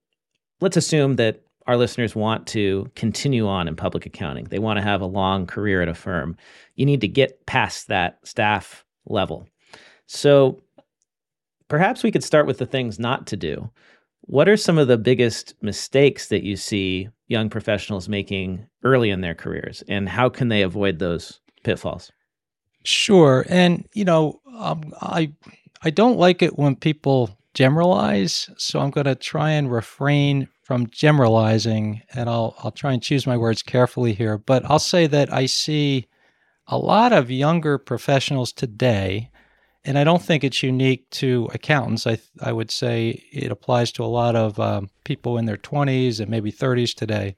let's 0.61 0.76
assume 0.76 1.17
that 1.17 1.43
our 1.71 1.77
listeners 1.77 2.17
want 2.17 2.49
to 2.49 2.91
continue 2.97 3.47
on 3.47 3.69
in 3.69 3.77
public 3.77 4.05
accounting. 4.05 4.45
They 4.47 4.59
want 4.59 4.79
to 4.79 4.83
have 4.83 5.00
a 5.00 5.07
long 5.07 5.47
career 5.47 5.81
at 5.83 5.89
a 5.89 5.95
firm. 5.95 6.37
You 6.75 6.85
need 6.85 7.00
to 7.03 7.07
get 7.07 7.47
past 7.47 7.87
that 7.87 8.19
staff 8.25 8.85
level. 9.07 9.47
So 10.07 10.61
perhaps 11.69 12.03
we 12.03 12.11
could 12.11 12.25
start 12.25 12.49
with 12.49 12.59
the 12.59 12.67
things 12.67 12.99
not 12.99 13.29
to 13.29 13.37
do. 13.37 13.71
What 14.23 14.49
are 14.49 14.57
some 14.57 14.79
of 14.79 14.89
the 14.89 14.99
biggest 14.99 15.55
mistakes 15.62 16.27
that 16.27 16.43
you 16.43 16.57
see 16.57 17.09
young 17.29 17.49
professionals 17.49 18.09
making 18.09 18.67
early 18.83 19.11
in 19.11 19.21
their 19.21 19.37
careers, 19.37 19.85
and 19.87 20.09
how 20.09 20.29
can 20.29 20.49
they 20.49 20.62
avoid 20.62 20.99
those 20.99 21.41
pitfalls? 21.62 22.11
Sure, 22.83 23.47
and 23.49 23.89
you 23.95 24.05
know, 24.05 24.41
um, 24.59 24.93
I 25.00 25.33
I 25.85 25.91
don't 25.91 26.19
like 26.19 26.43
it 26.43 26.59
when 26.59 26.75
people 26.75 27.31
generalize, 27.55 28.50
so 28.57 28.81
I'm 28.81 28.91
going 28.91 29.07
to 29.07 29.15
try 29.15 29.50
and 29.50 29.71
refrain 29.71 30.49
from 30.71 30.87
generalizing 30.87 32.00
and 32.15 32.31
I'll 32.31 32.55
I'll 32.61 32.71
try 32.71 32.93
and 32.93 33.03
choose 33.03 33.27
my 33.27 33.37
words 33.37 33.61
carefully 33.61 34.12
here, 34.12 34.39
but 34.39 34.62
I'll 34.71 34.79
say 34.79 35.09
that 35.09 35.33
I 35.33 35.47
see 35.47 36.07
a 36.69 36.79
lot 36.79 37.12
of 37.12 37.29
younger 37.29 37.77
professionals 37.77 38.53
today 38.53 39.33
and 39.85 39.99
I 39.99 40.05
don't 40.05 40.23
think 40.23 40.45
it's 40.45 40.62
unique 40.62 41.11
to 41.23 41.50
accountants. 41.53 42.07
I 42.07 42.21
I 42.41 42.53
would 42.53 42.71
say 42.71 43.21
it 43.33 43.50
applies 43.50 43.91
to 43.93 44.05
a 44.05 44.15
lot 44.21 44.37
of 44.37 44.61
um, 44.61 44.91
people 45.03 45.39
in 45.39 45.47
their 45.47 45.57
20s 45.57 46.21
and 46.21 46.31
maybe 46.31 46.53
30s 46.53 46.95
today. 46.95 47.35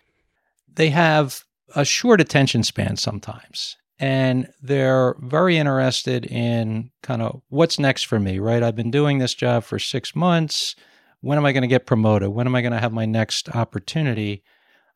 They 0.70 0.90
have 0.90 1.42
a 1.74 1.86
short 1.86 2.20
attention 2.20 2.62
span 2.62 2.98
sometimes, 2.98 3.78
and 3.98 4.52
they're 4.60 5.16
very 5.20 5.56
interested 5.56 6.26
in 6.26 6.90
kind 7.02 7.22
of 7.22 7.40
what's 7.48 7.78
next 7.78 8.02
for 8.02 8.20
me, 8.20 8.38
right? 8.38 8.62
I've 8.62 8.76
been 8.76 8.90
doing 8.90 9.20
this 9.20 9.32
job 9.32 9.64
for 9.64 9.78
six 9.78 10.14
months. 10.14 10.76
When 11.22 11.38
am 11.38 11.46
I 11.46 11.52
going 11.52 11.62
to 11.62 11.68
get 11.68 11.86
promoted? 11.86 12.28
When 12.28 12.46
am 12.46 12.54
I 12.54 12.60
going 12.60 12.72
to 12.72 12.80
have 12.80 12.92
my 12.92 13.06
next 13.06 13.48
opportunity? 13.54 14.42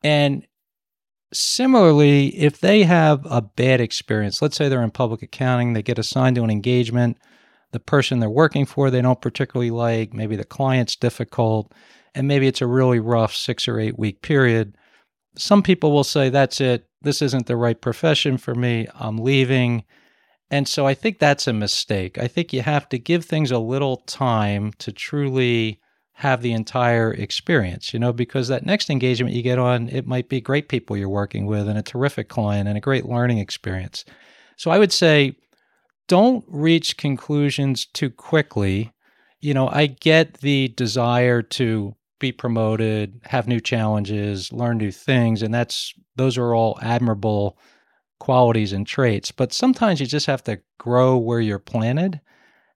And 0.03 0.45
similarly, 1.33 2.27
if 2.37 2.59
they 2.59 2.83
have 2.83 3.25
a 3.25 3.41
bad 3.41 3.81
experience, 3.81 4.41
let's 4.41 4.55
say 4.55 4.69
they're 4.69 4.83
in 4.83 4.91
public 4.91 5.23
accounting, 5.23 5.73
they 5.73 5.81
get 5.81 5.97
assigned 5.97 6.35
to 6.35 6.43
an 6.43 6.49
engagement, 6.49 7.17
the 7.71 7.79
person 7.79 8.19
they're 8.19 8.29
working 8.29 8.65
for 8.65 8.89
they 8.89 9.01
don't 9.01 9.21
particularly 9.21 9.71
like, 9.71 10.13
maybe 10.13 10.35
the 10.35 10.43
client's 10.43 10.95
difficult, 10.95 11.73
and 12.13 12.27
maybe 12.27 12.47
it's 12.47 12.61
a 12.61 12.67
really 12.67 12.99
rough 12.99 13.33
six 13.33 13.67
or 13.67 13.79
eight 13.79 13.97
week 13.97 14.21
period. 14.21 14.77
Some 15.37 15.63
people 15.63 15.91
will 15.91 16.03
say, 16.03 16.29
That's 16.29 16.59
it. 16.59 16.87
This 17.01 17.21
isn't 17.21 17.45
the 17.45 17.55
right 17.55 17.79
profession 17.79 18.37
for 18.37 18.55
me. 18.55 18.87
I'm 18.95 19.17
leaving. 19.17 19.83
And 20.49 20.67
so 20.67 20.87
I 20.87 20.93
think 20.93 21.19
that's 21.19 21.47
a 21.47 21.53
mistake. 21.53 22.17
I 22.17 22.27
think 22.27 22.53
you 22.53 22.61
have 22.61 22.89
to 22.89 22.97
give 22.97 23.25
things 23.25 23.51
a 23.51 23.59
little 23.59 23.97
time 23.97 24.71
to 24.79 24.91
truly 24.91 25.79
have 26.17 26.41
the 26.41 26.51
entire 26.51 27.13
experience, 27.13 27.93
you 27.93 27.99
know, 27.99 28.11
because 28.11 28.47
that 28.47 28.65
next 28.65 28.89
engagement 28.89 29.35
you 29.35 29.43
get 29.43 29.59
on, 29.59 29.87
it 29.89 30.07
might 30.07 30.29
be 30.29 30.41
great 30.41 30.67
people 30.67 30.97
you're 30.97 31.07
working 31.07 31.45
with 31.45 31.69
and 31.69 31.77
a 31.77 31.83
terrific 31.83 32.27
client 32.27 32.67
and 32.67 32.75
a 32.75 32.81
great 32.81 33.05
learning 33.05 33.37
experience. 33.37 34.03
So 34.55 34.71
I 34.71 34.79
would 34.79 34.91
say 34.91 35.35
don't 36.07 36.43
reach 36.47 36.97
conclusions 36.97 37.85
too 37.85 38.09
quickly. 38.09 38.91
You 39.41 39.53
know, 39.53 39.67
I 39.67 39.85
get 39.85 40.39
the 40.39 40.69
desire 40.69 41.43
to 41.43 41.93
be 42.19 42.31
promoted, 42.31 43.21
have 43.25 43.47
new 43.47 43.59
challenges, 43.59 44.51
learn 44.51 44.79
new 44.79 44.91
things, 44.91 45.43
and 45.43 45.53
that's 45.53 45.93
those 46.15 46.35
are 46.35 46.55
all 46.55 46.79
admirable 46.81 47.59
qualities 48.19 48.73
and 48.73 48.87
traits. 48.87 49.31
But 49.31 49.53
sometimes 49.53 49.99
you 49.99 50.07
just 50.07 50.25
have 50.25 50.43
to 50.45 50.59
grow 50.79 51.15
where 51.15 51.41
you're 51.41 51.59
planted 51.59 52.21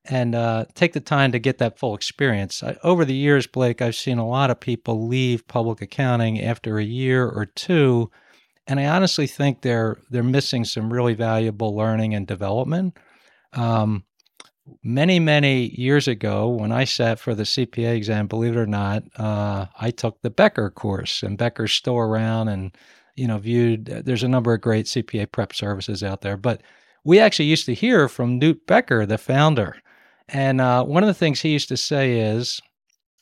and 0.05 0.33
uh, 0.33 0.65
take 0.73 0.93
the 0.93 0.99
time 0.99 1.31
to 1.31 1.39
get 1.39 1.59
that 1.59 1.77
full 1.77 1.95
experience. 1.95 2.63
I, 2.63 2.77
over 2.83 3.05
the 3.05 3.15
years, 3.15 3.47
Blake, 3.47 3.81
I've 3.81 3.95
seen 3.95 4.17
a 4.17 4.27
lot 4.27 4.49
of 4.49 4.59
people 4.59 5.07
leave 5.07 5.47
public 5.47 5.81
accounting 5.81 6.41
after 6.41 6.77
a 6.77 6.83
year 6.83 7.27
or 7.27 7.45
two, 7.45 8.09
and 8.67 8.79
I 8.79 8.85
honestly 8.85 9.27
think 9.27 9.61
they're 9.61 9.97
they're 10.09 10.23
missing 10.23 10.65
some 10.65 10.91
really 10.91 11.13
valuable 11.13 11.75
learning 11.75 12.15
and 12.15 12.25
development. 12.25 12.97
Um, 13.53 14.05
many 14.83 15.19
many 15.19 15.67
years 15.79 16.07
ago, 16.07 16.49
when 16.49 16.71
I 16.71 16.85
sat 16.85 17.19
for 17.19 17.35
the 17.35 17.43
CPA 17.43 17.95
exam, 17.95 18.27
believe 18.27 18.55
it 18.55 18.59
or 18.59 18.67
not, 18.67 19.03
uh, 19.17 19.67
I 19.79 19.91
took 19.91 20.21
the 20.21 20.29
Becker 20.31 20.71
course, 20.71 21.21
and 21.21 21.37
Becker's 21.37 21.73
still 21.73 21.97
around, 21.97 22.47
and 22.47 22.75
you 23.15 23.27
know, 23.27 23.37
viewed. 23.37 23.85
There's 23.85 24.23
a 24.23 24.27
number 24.27 24.53
of 24.53 24.61
great 24.61 24.87
CPA 24.87 25.31
prep 25.31 25.53
services 25.53 26.01
out 26.03 26.21
there, 26.21 26.37
but 26.37 26.61
we 27.03 27.19
actually 27.19 27.45
used 27.45 27.65
to 27.65 27.73
hear 27.73 28.07
from 28.07 28.39
Newt 28.39 28.65
Becker, 28.67 29.05
the 29.05 29.17
founder 29.17 29.77
and 30.31 30.61
uh, 30.61 30.83
one 30.83 31.03
of 31.03 31.07
the 31.07 31.13
things 31.13 31.41
he 31.41 31.49
used 31.49 31.69
to 31.69 31.77
say 31.77 32.19
is, 32.19 32.59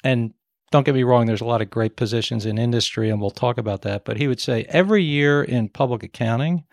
and 0.03 0.33
don't 0.71 0.85
get 0.85 0.95
me 0.95 1.03
wrong, 1.03 1.25
there's 1.25 1.41
a 1.41 1.45
lot 1.45 1.61
of 1.61 1.69
great 1.69 1.95
positions 1.97 2.45
in 2.45 2.57
industry, 2.57 3.09
and 3.09 3.19
we'll 3.19 3.31
talk 3.31 3.57
about 3.57 3.81
that. 3.81 4.05
But 4.05 4.17
he 4.17 4.27
would 4.27 4.39
say 4.39 4.65
every 4.69 5.03
year 5.03 5.43
in 5.43 5.69
public 5.69 6.03
accounting 6.03 6.63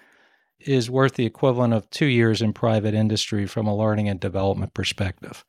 is 0.60 0.90
worth 0.90 1.14
the 1.14 1.26
equivalent 1.26 1.72
of 1.74 1.88
two 1.90 2.06
years 2.06 2.42
in 2.42 2.52
private 2.52 2.94
industry 2.94 3.46
from 3.46 3.66
a 3.66 3.76
learning 3.76 4.08
and 4.08 4.20
development 4.20 4.74
perspective. 4.74 5.44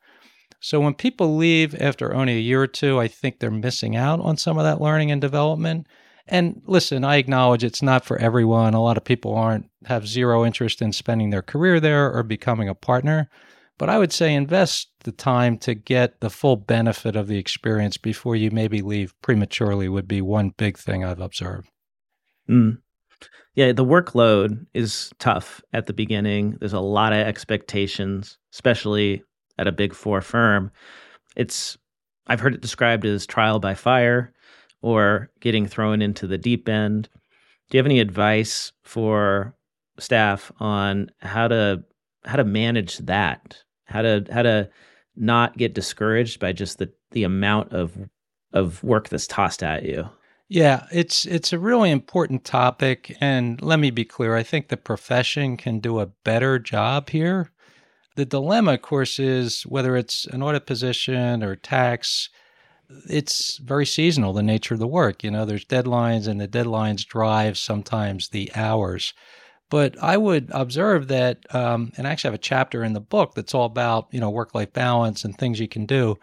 So 0.60 0.80
when 0.80 0.94
people 0.94 1.36
leave 1.36 1.74
after 1.80 2.14
only 2.14 2.36
a 2.36 2.40
year 2.40 2.62
or 2.62 2.66
two, 2.66 2.98
I 2.98 3.08
think 3.08 3.38
they're 3.38 3.50
missing 3.50 3.94
out 3.94 4.20
on 4.20 4.36
some 4.36 4.58
of 4.58 4.64
that 4.64 4.80
learning 4.80 5.10
and 5.10 5.20
development. 5.20 5.86
And 6.26 6.60
listen, 6.66 7.04
I 7.04 7.16
acknowledge 7.16 7.64
it's 7.64 7.82
not 7.82 8.04
for 8.04 8.18
everyone. 8.18 8.74
A 8.74 8.82
lot 8.82 8.96
of 8.96 9.04
people 9.04 9.34
aren't 9.34 9.70
have 9.86 10.06
zero 10.06 10.44
interest 10.44 10.82
in 10.82 10.92
spending 10.92 11.30
their 11.30 11.42
career 11.42 11.80
there 11.80 12.12
or 12.12 12.22
becoming 12.22 12.68
a 12.68 12.74
partner. 12.74 13.30
But 13.78 13.88
I 13.88 13.98
would 13.98 14.12
say 14.12 14.34
invest 14.34 14.88
the 15.04 15.12
time 15.12 15.56
to 15.58 15.74
get 15.74 16.20
the 16.20 16.30
full 16.30 16.56
benefit 16.56 17.14
of 17.14 17.28
the 17.28 17.38
experience 17.38 17.96
before 17.96 18.34
you 18.34 18.50
maybe 18.50 18.82
leave 18.82 19.14
prematurely 19.22 19.88
would 19.88 20.08
be 20.08 20.20
one 20.20 20.50
big 20.50 20.76
thing 20.76 21.04
I've 21.04 21.20
observed. 21.20 21.68
Mm. 22.50 22.78
Yeah, 23.54 23.72
the 23.72 23.84
workload 23.84 24.66
is 24.74 25.10
tough 25.18 25.60
at 25.72 25.86
the 25.86 25.92
beginning. 25.92 26.56
There's 26.58 26.72
a 26.72 26.80
lot 26.80 27.12
of 27.12 27.20
expectations, 27.20 28.36
especially 28.52 29.22
at 29.58 29.66
a 29.66 29.72
big 29.72 29.94
four 29.94 30.20
firm. 30.20 30.70
It's 31.36 31.78
I've 32.26 32.40
heard 32.40 32.54
it 32.54 32.60
described 32.60 33.04
as 33.04 33.26
trial 33.26 33.58
by 33.58 33.74
fire 33.74 34.32
or 34.82 35.30
getting 35.40 35.66
thrown 35.66 36.02
into 36.02 36.26
the 36.26 36.38
deep 36.38 36.68
end. 36.68 37.08
Do 37.70 37.76
you 37.76 37.78
have 37.78 37.86
any 37.86 38.00
advice 38.00 38.72
for 38.82 39.54
staff 39.98 40.52
on 40.60 41.10
how 41.18 41.48
to 41.48 41.84
how 42.24 42.36
to 42.36 42.44
manage 42.44 42.98
that? 42.98 43.62
How 43.88 44.02
to 44.02 44.24
how 44.30 44.42
to 44.42 44.68
not 45.16 45.56
get 45.56 45.74
discouraged 45.74 46.40
by 46.40 46.52
just 46.52 46.78
the 46.78 46.90
the 47.10 47.24
amount 47.24 47.72
of 47.72 47.96
of 48.52 48.82
work 48.82 49.08
that's 49.08 49.26
tossed 49.26 49.62
at 49.62 49.84
you. 49.84 50.08
Yeah, 50.48 50.86
it's 50.92 51.26
it's 51.26 51.52
a 51.52 51.58
really 51.58 51.90
important 51.90 52.44
topic 52.44 53.14
and 53.20 53.60
let 53.60 53.78
me 53.78 53.90
be 53.90 54.04
clear, 54.04 54.34
I 54.34 54.42
think 54.42 54.68
the 54.68 54.76
profession 54.76 55.56
can 55.56 55.80
do 55.80 56.00
a 56.00 56.06
better 56.06 56.58
job 56.58 57.10
here. 57.10 57.50
The 58.16 58.24
dilemma 58.24 58.74
of 58.74 58.82
course 58.82 59.18
is 59.18 59.62
whether 59.62 59.96
it's 59.96 60.26
an 60.26 60.42
audit 60.42 60.66
position 60.66 61.42
or 61.42 61.56
tax 61.56 62.30
it's 63.08 63.58
very 63.58 63.86
seasonal 63.86 64.32
the 64.32 64.42
nature 64.42 64.74
of 64.74 64.80
the 64.80 64.86
work, 64.86 65.22
you 65.22 65.30
know, 65.30 65.44
there's 65.44 65.64
deadlines 65.64 66.26
and 66.26 66.40
the 66.40 66.48
deadlines 66.48 67.06
drive 67.06 67.58
sometimes 67.58 68.28
the 68.28 68.50
hours. 68.54 69.12
But 69.70 70.02
I 70.02 70.16
would 70.16 70.50
observe 70.52 71.08
that, 71.08 71.38
um, 71.54 71.92
and 71.96 72.06
I 72.06 72.10
actually 72.10 72.28
have 72.28 72.34
a 72.34 72.38
chapter 72.38 72.82
in 72.82 72.94
the 72.94 73.00
book 73.00 73.34
that's 73.34 73.54
all 73.54 73.66
about 73.66 74.08
you 74.10 74.20
know 74.20 74.30
work 74.30 74.54
life 74.54 74.72
balance 74.72 75.24
and 75.24 75.36
things 75.36 75.60
you 75.60 75.68
can 75.68 75.86
do. 75.86 76.18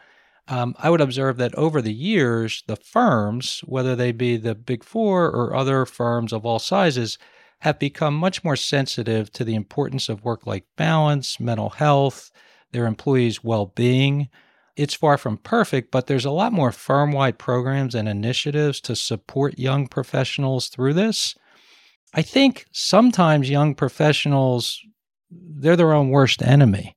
Um, 0.48 0.76
I 0.78 0.90
would 0.90 1.02
observe 1.02 1.38
that 1.38 1.56
over 1.56 1.82
the 1.82 1.94
years, 1.94 2.64
the 2.68 2.76
firms, 2.76 3.62
whether 3.66 3.96
they 3.96 4.12
be 4.12 4.38
the 4.38 4.54
big 4.54 4.84
four 4.84 5.26
or 5.26 5.56
other 5.56 5.86
firms 5.86 6.32
of 6.32 6.46
all 6.46 6.60
sizes, 6.60 7.18
have 7.60 7.80
become 7.80 8.16
much 8.16 8.44
more 8.44 8.56
sensitive 8.56 9.32
to 9.34 9.44
the 9.44 9.56
importance 9.56 10.08
of 10.08 10.24
work 10.24 10.46
life 10.46 10.64
balance, 10.78 11.40
mental 11.40 11.70
health, 11.70 12.32
their 12.72 12.86
employees' 12.86 13.44
well 13.44 13.68
being. 13.68 14.30
It's 14.76 14.94
far 14.94 15.18
from 15.18 15.38
perfect, 15.38 15.90
but 15.90 16.08
there's 16.08 16.26
a 16.26 16.32
lot 16.32 16.52
more 16.52 16.72
firm 16.72 17.12
wide 17.12 17.40
programs 17.40 17.96
and 17.96 18.10
initiatives 18.10 18.82
to 18.82 18.96
support 18.96 19.58
young 19.58 19.88
professionals 19.88 20.68
through 20.68 20.94
this. 20.94 21.36
I 22.14 22.22
think 22.22 22.66
sometimes 22.72 23.50
young 23.50 23.76
professionals, 23.76 24.80
they're 25.30 25.76
their 25.76 25.94
own 25.94 26.10
worst 26.10 26.42
enemy 26.42 26.96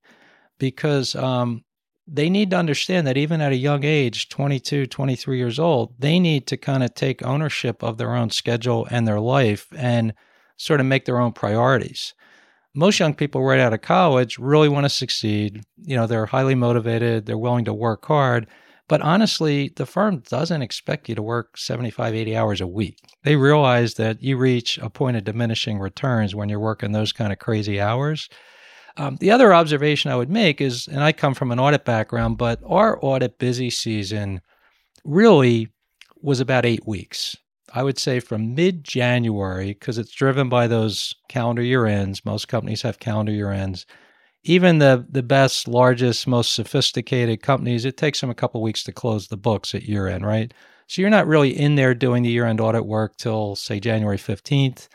because 0.58 1.14
um, 1.14 1.64
they 2.06 2.30
need 2.30 2.50
to 2.50 2.56
understand 2.56 3.06
that 3.06 3.16
even 3.16 3.40
at 3.40 3.52
a 3.52 3.56
young 3.56 3.84
age 3.84 4.28
22 4.28 4.86
23 4.86 5.36
years 5.36 5.58
old 5.58 5.94
they 5.98 6.18
need 6.18 6.46
to 6.46 6.56
kind 6.56 6.82
of 6.82 6.94
take 6.94 7.22
ownership 7.22 7.82
of 7.82 7.98
their 7.98 8.14
own 8.14 8.30
schedule 8.30 8.86
and 8.90 9.06
their 9.06 9.20
life 9.20 9.66
and 9.76 10.14
sort 10.56 10.80
of 10.80 10.86
make 10.86 11.04
their 11.04 11.20
own 11.20 11.32
priorities. 11.32 12.14
Most 12.74 12.98
young 12.98 13.14
people 13.14 13.44
right 13.44 13.60
out 13.60 13.72
of 13.72 13.82
college 13.82 14.38
really 14.38 14.68
want 14.68 14.84
to 14.84 14.90
succeed. 14.90 15.62
You 15.76 15.96
know 15.96 16.06
they're 16.06 16.26
highly 16.26 16.54
motivated. 16.54 17.26
They're 17.26 17.38
willing 17.38 17.64
to 17.66 17.74
work 17.74 18.04
hard 18.06 18.46
but 18.88 19.02
honestly, 19.02 19.70
the 19.76 19.84
firm 19.84 20.20
doesn't 20.20 20.62
expect 20.62 21.08
you 21.08 21.14
to 21.14 21.22
work 21.22 21.58
75, 21.58 22.14
80 22.14 22.36
hours 22.36 22.60
a 22.62 22.66
week. 22.66 22.98
They 23.22 23.36
realize 23.36 23.94
that 23.94 24.22
you 24.22 24.38
reach 24.38 24.78
a 24.78 24.88
point 24.88 25.18
of 25.18 25.24
diminishing 25.24 25.78
returns 25.78 26.34
when 26.34 26.48
you're 26.48 26.58
working 26.58 26.92
those 26.92 27.12
kind 27.12 27.30
of 27.30 27.38
crazy 27.38 27.80
hours. 27.80 28.30
Um, 28.96 29.16
the 29.16 29.30
other 29.30 29.52
observation 29.52 30.10
I 30.10 30.16
would 30.16 30.30
make 30.30 30.60
is, 30.60 30.88
and 30.88 31.04
I 31.04 31.12
come 31.12 31.34
from 31.34 31.52
an 31.52 31.60
audit 31.60 31.84
background, 31.84 32.38
but 32.38 32.60
our 32.66 32.98
audit 33.02 33.38
busy 33.38 33.70
season 33.70 34.40
really 35.04 35.68
was 36.20 36.40
about 36.40 36.64
eight 36.64 36.86
weeks. 36.86 37.36
I 37.74 37.82
would 37.82 37.98
say 37.98 38.18
from 38.18 38.54
mid 38.54 38.82
January, 38.82 39.74
because 39.74 39.98
it's 39.98 40.12
driven 40.12 40.48
by 40.48 40.66
those 40.66 41.14
calendar 41.28 41.62
year 41.62 41.84
ends. 41.84 42.24
Most 42.24 42.48
companies 42.48 42.80
have 42.82 42.98
calendar 42.98 43.32
year 43.32 43.52
ends 43.52 43.84
even 44.48 44.78
the 44.78 45.06
the 45.08 45.22
best, 45.22 45.68
largest, 45.68 46.26
most 46.26 46.54
sophisticated 46.54 47.42
companies, 47.42 47.84
it 47.84 47.96
takes 47.96 48.20
them 48.20 48.30
a 48.30 48.34
couple 48.34 48.62
weeks 48.62 48.82
to 48.84 48.92
close 48.92 49.28
the 49.28 49.36
books 49.36 49.74
at 49.74 49.82
year 49.82 50.08
end, 50.08 50.26
right? 50.26 50.52
So 50.86 51.02
you're 51.02 51.10
not 51.10 51.26
really 51.26 51.50
in 51.50 51.74
there 51.74 51.94
doing 51.94 52.22
the 52.22 52.30
year 52.30 52.46
end 52.46 52.60
audit 52.60 52.86
work 52.86 53.16
till 53.16 53.56
say 53.56 53.78
January 53.78 54.16
15th. 54.16 54.88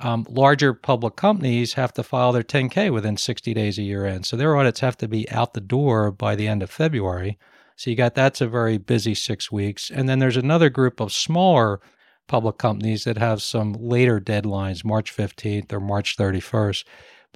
Um, 0.00 0.26
larger 0.28 0.74
public 0.74 1.16
companies 1.16 1.74
have 1.74 1.92
to 1.94 2.02
file 2.02 2.32
their 2.32 2.42
10K 2.42 2.92
within 2.92 3.16
60 3.16 3.54
days 3.54 3.78
of 3.78 3.84
year 3.84 4.04
end. 4.04 4.26
So 4.26 4.36
their 4.36 4.54
audits 4.56 4.80
have 4.80 4.98
to 4.98 5.08
be 5.08 5.30
out 5.30 5.54
the 5.54 5.60
door 5.60 6.10
by 6.10 6.34
the 6.34 6.48
end 6.48 6.62
of 6.62 6.68
February. 6.68 7.38
So 7.76 7.90
you 7.90 7.96
got 7.96 8.14
that's 8.14 8.40
a 8.40 8.48
very 8.48 8.76
busy 8.76 9.14
six 9.14 9.52
weeks. 9.52 9.90
And 9.90 10.08
then 10.08 10.18
there's 10.18 10.36
another 10.36 10.68
group 10.68 11.00
of 11.00 11.12
smaller 11.12 11.80
public 12.26 12.58
companies 12.58 13.04
that 13.04 13.18
have 13.18 13.40
some 13.40 13.72
later 13.74 14.20
deadlines, 14.20 14.84
March 14.84 15.16
15th 15.16 15.72
or 15.72 15.80
March 15.80 16.16
31st. 16.16 16.84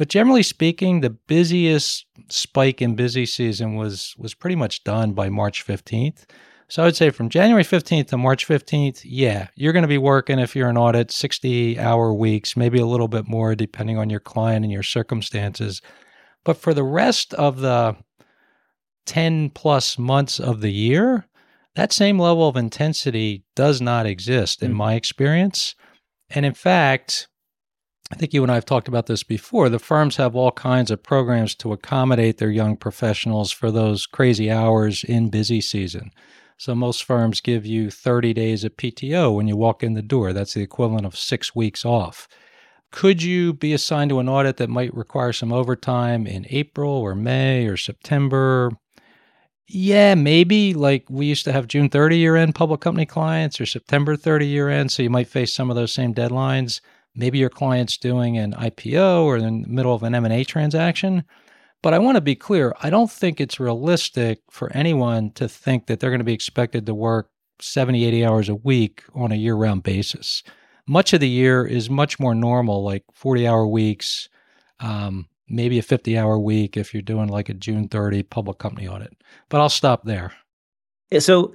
But 0.01 0.09
generally 0.09 0.43
speaking, 0.43 1.03
the 1.03 1.11
busiest 1.11 2.07
spike 2.31 2.81
in 2.81 2.95
busy 2.95 3.27
season 3.27 3.75
was 3.75 4.15
was 4.17 4.33
pretty 4.33 4.57
much 4.57 4.83
done 4.83 5.13
by 5.13 5.29
March 5.29 5.63
15th. 5.67 6.25
So 6.69 6.83
I 6.83 6.87
would 6.87 6.97
say 6.97 7.11
from 7.11 7.29
January 7.29 7.65
15th 7.65 8.07
to 8.07 8.17
March 8.17 8.49
15th, 8.49 9.03
yeah, 9.05 9.49
you're 9.57 9.75
going 9.75 9.83
to 9.83 9.89
be 9.89 9.99
working 9.99 10.39
if 10.39 10.57
you're 10.57 10.71
an 10.71 10.79
audit 10.79 11.11
60 11.11 11.79
hour 11.79 12.15
weeks, 12.15 12.57
maybe 12.57 12.81
a 12.81 12.87
little 12.87 13.09
bit 13.09 13.29
more 13.29 13.55
depending 13.55 13.99
on 13.99 14.09
your 14.09 14.21
client 14.21 14.65
and 14.65 14.73
your 14.73 14.83
circumstances. 14.83 15.83
But 16.47 16.57
for 16.57 16.73
the 16.73 16.83
rest 16.83 17.35
of 17.35 17.61
the 17.61 17.95
10 19.05 19.51
plus 19.51 19.99
months 19.99 20.41
of 20.41 20.63
the 20.63 20.73
year, 20.73 21.27
that 21.75 21.93
same 21.93 22.19
level 22.19 22.49
of 22.49 22.57
intensity 22.57 23.45
does 23.55 23.83
not 23.83 24.07
exist 24.07 24.63
in 24.63 24.73
mm. 24.73 24.77
my 24.77 24.95
experience. 24.95 25.75
And 26.31 26.47
in 26.47 26.55
fact, 26.55 27.29
I 28.11 28.17
think 28.17 28.35
you 28.35 28.43
and 28.43 28.51
I 28.51 28.57
have 28.57 28.65
talked 28.65 28.89
about 28.89 29.07
this 29.07 29.23
before. 29.23 29.69
The 29.69 29.79
firms 29.79 30.17
have 30.17 30.35
all 30.35 30.51
kinds 30.51 30.91
of 30.91 31.03
programs 31.03 31.55
to 31.57 31.73
accommodate 31.73 32.39
their 32.39 32.51
young 32.51 32.77
professionals 32.77 33.53
for 33.53 33.71
those 33.71 34.07
crazy 34.07 34.51
hours 34.51 35.05
in 35.05 35.31
busy 35.31 35.61
season. 35.61 36.11
So 36.59 36.75
most 36.75 37.05
firms 37.05 37.41
give 37.41 37.65
you 37.65 37.91
30 37.91 38.35
days 38.35 38.65
of 38.65 38.77
PTO 38.77 39.35
when 39.35 39.47
you 39.47 39.57
walk 39.57 39.83
in 39.83 39.95
the 39.95 40.03
door. 40.03 40.33
That's 40.33 40.55
the 40.55 40.63
equivalent 40.63 41.07
of 41.07 41.17
six 41.17 41.55
weeks 41.55 41.85
off. 41.85 42.29
Could 42.91 43.23
you 43.23 43.53
be 43.53 43.73
assigned 43.73 44.11
to 44.11 44.19
an 44.19 44.29
audit 44.29 44.57
that 44.57 44.69
might 44.69 44.93
require 44.93 45.33
some 45.33 45.53
overtime 45.53 46.27
in 46.27 46.47
April 46.51 46.91
or 46.91 47.15
May 47.15 47.67
or 47.67 47.77
September? 47.77 48.73
Yeah, 49.69 50.17
maybe. 50.17 50.75
Like 50.75 51.07
we 51.09 51.27
used 51.27 51.45
to 51.45 51.53
have 51.53 51.69
June 51.69 51.89
30 51.89 52.19
year 52.19 52.35
end 52.35 52.57
public 52.57 52.81
company 52.81 53.07
clients 53.07 53.61
or 53.61 53.67
September 53.67 54.17
30 54.17 54.47
year 54.47 54.69
end. 54.69 54.91
So 54.91 55.05
you 55.05 55.11
might 55.11 55.29
face 55.29 55.55
some 55.55 55.71
of 55.71 55.77
those 55.77 55.95
same 55.95 56.13
deadlines. 56.13 56.81
Maybe 57.15 57.39
your 57.39 57.51
client's 57.51 57.97
doing 57.97 58.39
an 58.39 58.53
IPO 58.53 59.25
or 59.25 59.37
in 59.37 59.63
the 59.63 59.69
middle 59.69 59.95
of 59.95 60.03
an 60.03 60.15
M&A 60.15 60.45
transaction. 60.45 61.25
But 61.83 61.95
I 61.95 61.99
want 61.99 62.17
to 62.17 62.21
be 62.21 62.37
clear, 62.37 62.75
I 62.83 62.91
don't 62.91 63.11
think 63.11 63.41
it's 63.41 63.59
realistic 63.59 64.41
for 64.51 64.71
anyone 64.73 65.33
to 65.33 65.49
think 65.49 65.87
that 65.87 65.99
they're 65.99 66.11
going 66.11 66.21
to 66.21 66.25
be 66.25 66.35
expected 66.35 66.87
to 66.87 66.95
work 66.95 67.31
70, 67.61 68.05
80 68.05 68.25
hours 68.25 68.49
a 68.49 68.55
week 68.55 69.05
on 69.15 69.33
a 69.33 69.37
year 69.37 69.55
round 69.55 69.83
basis. 69.83 70.43
Much 70.87 71.13
of 71.13 71.21
the 71.21 71.29
year 71.29 71.67
is 71.67 71.89
much 71.89 72.19
more 72.19 72.35
normal, 72.35 72.85
like 72.85 73.05
40 73.15 73.47
hour 73.47 73.67
weeks, 73.67 74.29
um, 74.81 75.27
maybe 75.49 75.79
a 75.79 75.83
50 75.83 76.19
hour 76.19 76.39
week 76.39 76.77
if 76.77 76.93
you're 76.93 77.03
doing 77.03 77.29
like 77.29 77.49
a 77.49 77.55
June 77.55 77.89
30 77.89 78.25
public 78.25 78.59
company 78.59 78.87
audit. 78.87 79.17
But 79.49 79.61
I'll 79.61 79.69
stop 79.69 80.05
there. 80.05 80.33
So, 81.19 81.55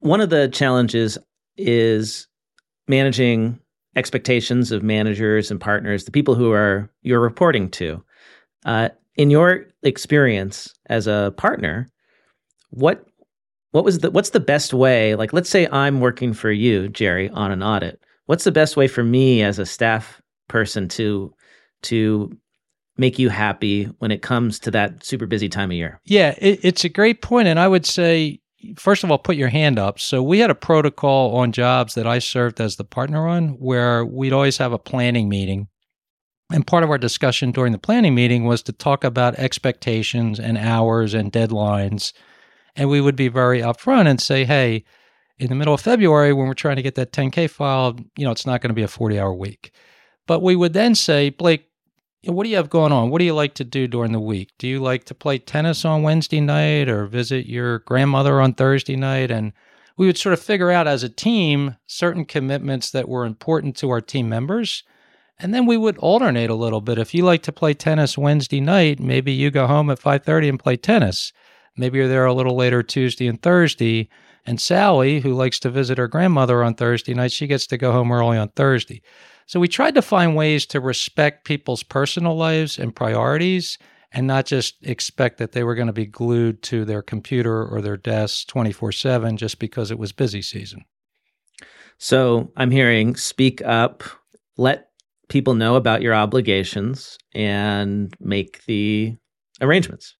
one 0.00 0.20
of 0.20 0.30
the 0.30 0.48
challenges 0.48 1.18
is 1.56 2.28
managing 2.86 3.58
expectations 3.98 4.72
of 4.72 4.82
managers 4.82 5.50
and 5.50 5.60
partners, 5.60 6.04
the 6.04 6.10
people 6.10 6.34
who 6.34 6.52
are 6.52 6.90
you're 7.02 7.20
reporting 7.20 7.68
to. 7.72 8.02
Uh, 8.64 8.88
in 9.16 9.30
your 9.30 9.66
experience 9.82 10.72
as 10.86 11.06
a 11.06 11.34
partner, 11.36 11.88
what 12.70 13.04
what 13.72 13.84
was 13.84 13.98
the 13.98 14.10
what's 14.10 14.30
the 14.30 14.40
best 14.40 14.72
way? 14.72 15.14
Like, 15.14 15.32
let's 15.32 15.50
say 15.50 15.68
I'm 15.70 16.00
working 16.00 16.32
for 16.32 16.50
you, 16.50 16.88
Jerry, 16.88 17.28
on 17.30 17.50
an 17.50 17.62
audit. 17.62 18.00
What's 18.26 18.44
the 18.44 18.52
best 18.52 18.76
way 18.76 18.88
for 18.88 19.02
me 19.02 19.42
as 19.42 19.58
a 19.58 19.66
staff 19.66 20.22
person 20.48 20.88
to 20.88 21.34
to 21.82 22.30
make 22.96 23.18
you 23.18 23.28
happy 23.28 23.84
when 23.98 24.10
it 24.10 24.22
comes 24.22 24.58
to 24.60 24.70
that 24.70 25.04
super 25.04 25.26
busy 25.26 25.48
time 25.48 25.70
of 25.70 25.76
year? 25.76 26.00
Yeah, 26.04 26.34
it, 26.38 26.60
it's 26.62 26.84
a 26.84 26.88
great 26.88 27.20
point, 27.22 27.48
and 27.48 27.58
I 27.58 27.68
would 27.68 27.86
say 27.86 28.40
first 28.76 29.04
of 29.04 29.10
all, 29.10 29.18
put 29.18 29.36
your 29.36 29.48
hand 29.48 29.78
up. 29.78 29.98
So 29.98 30.22
we 30.22 30.38
had 30.38 30.50
a 30.50 30.54
protocol 30.54 31.36
on 31.36 31.52
jobs 31.52 31.94
that 31.94 32.06
I 32.06 32.18
served 32.18 32.60
as 32.60 32.76
the 32.76 32.84
partner 32.84 33.26
on, 33.26 33.50
where 33.58 34.04
we'd 34.04 34.32
always 34.32 34.58
have 34.58 34.72
a 34.72 34.78
planning 34.78 35.28
meeting 35.28 35.68
and 36.50 36.66
part 36.66 36.82
of 36.82 36.90
our 36.90 36.98
discussion 36.98 37.50
during 37.50 37.72
the 37.72 37.78
planning 37.78 38.14
meeting 38.14 38.44
was 38.44 38.62
to 38.62 38.72
talk 38.72 39.04
about 39.04 39.34
expectations 39.34 40.40
and 40.40 40.56
hours 40.56 41.12
and 41.12 41.32
deadlines. 41.32 42.12
And 42.74 42.88
we 42.88 43.00
would 43.00 43.16
be 43.16 43.28
very 43.28 43.60
upfront 43.60 44.08
and 44.08 44.20
say, 44.20 44.44
hey, 44.44 44.84
in 45.38 45.48
the 45.48 45.54
middle 45.54 45.74
of 45.74 45.80
February, 45.80 46.32
when 46.32 46.46
we're 46.46 46.54
trying 46.54 46.76
to 46.76 46.82
get 46.82 46.94
that 46.94 47.12
10K 47.12 47.50
filed, 47.50 48.02
you 48.16 48.24
know, 48.24 48.30
it's 48.30 48.46
not 48.46 48.60
going 48.60 48.70
to 48.70 48.74
be 48.74 48.82
a 48.82 48.88
40 48.88 49.18
hour 49.18 49.34
week. 49.34 49.72
But 50.26 50.42
we 50.42 50.56
would 50.56 50.72
then 50.72 50.94
say, 50.94 51.30
Blake, 51.30 51.68
what 52.24 52.44
do 52.44 52.50
you 52.50 52.56
have 52.56 52.70
going 52.70 52.92
on? 52.92 53.10
What 53.10 53.18
do 53.18 53.24
you 53.24 53.34
like 53.34 53.54
to 53.54 53.64
do 53.64 53.86
during 53.86 54.12
the 54.12 54.20
week? 54.20 54.50
Do 54.58 54.66
you 54.66 54.80
like 54.80 55.04
to 55.04 55.14
play 55.14 55.38
tennis 55.38 55.84
on 55.84 56.02
Wednesday 56.02 56.40
night 56.40 56.88
or 56.88 57.06
visit 57.06 57.46
your 57.46 57.80
grandmother 57.80 58.40
on 58.40 58.54
Thursday 58.54 58.96
night? 58.96 59.30
And 59.30 59.52
we 59.96 60.06
would 60.06 60.18
sort 60.18 60.32
of 60.32 60.40
figure 60.40 60.70
out 60.70 60.88
as 60.88 61.02
a 61.02 61.08
team 61.08 61.76
certain 61.86 62.24
commitments 62.24 62.90
that 62.90 63.08
were 63.08 63.24
important 63.24 63.76
to 63.76 63.90
our 63.90 64.00
team 64.00 64.28
members 64.28 64.84
and 65.38 65.54
then 65.54 65.66
we 65.66 65.76
would 65.76 65.98
alternate 65.98 66.50
a 66.50 66.54
little 66.54 66.80
bit. 66.80 66.98
If 66.98 67.14
you 67.14 67.24
like 67.24 67.42
to 67.44 67.52
play 67.52 67.72
tennis 67.72 68.18
Wednesday 68.18 68.60
night, 68.60 68.98
maybe 68.98 69.32
you 69.32 69.50
go 69.50 69.66
home 69.66 69.88
at 69.90 70.00
5:30 70.00 70.48
and 70.48 70.58
play 70.58 70.76
tennis. 70.76 71.32
Maybe 71.76 71.98
you're 71.98 72.08
there 72.08 72.26
a 72.26 72.34
little 72.34 72.56
later 72.56 72.82
Tuesday 72.82 73.28
and 73.28 73.40
Thursday. 73.40 74.08
And 74.46 74.60
Sally, 74.60 75.20
who 75.20 75.34
likes 75.34 75.58
to 75.60 75.70
visit 75.70 75.98
her 75.98 76.08
grandmother 76.08 76.62
on 76.62 76.74
Thursday 76.74 77.14
night, 77.14 77.32
she 77.32 77.46
gets 77.46 77.66
to 77.66 77.76
go 77.76 77.92
home 77.92 78.10
early 78.10 78.38
on 78.38 78.48
Thursday. 78.50 79.02
So 79.46 79.60
we 79.60 79.68
tried 79.68 79.94
to 79.94 80.02
find 80.02 80.36
ways 80.36 80.66
to 80.66 80.80
respect 80.80 81.44
people's 81.44 81.82
personal 81.82 82.36
lives 82.36 82.78
and 82.78 82.94
priorities 82.94 83.78
and 84.12 84.26
not 84.26 84.46
just 84.46 84.76
expect 84.82 85.38
that 85.38 85.52
they 85.52 85.64
were 85.64 85.74
going 85.74 85.86
to 85.86 85.92
be 85.92 86.06
glued 86.06 86.62
to 86.64 86.84
their 86.84 87.02
computer 87.02 87.66
or 87.66 87.80
their 87.80 87.96
desk 87.96 88.46
24 88.48 88.92
7 88.92 89.36
just 89.36 89.58
because 89.58 89.90
it 89.90 89.98
was 89.98 90.12
busy 90.12 90.42
season. 90.42 90.84
So 91.98 92.52
I'm 92.56 92.70
hearing 92.70 93.16
speak 93.16 93.60
up, 93.62 94.04
let 94.56 94.90
people 95.28 95.54
know 95.54 95.76
about 95.76 96.02
your 96.02 96.14
obligations 96.14 97.18
and 97.34 98.14
make 98.20 98.64
the 98.66 99.16
arrangements. 99.60 100.17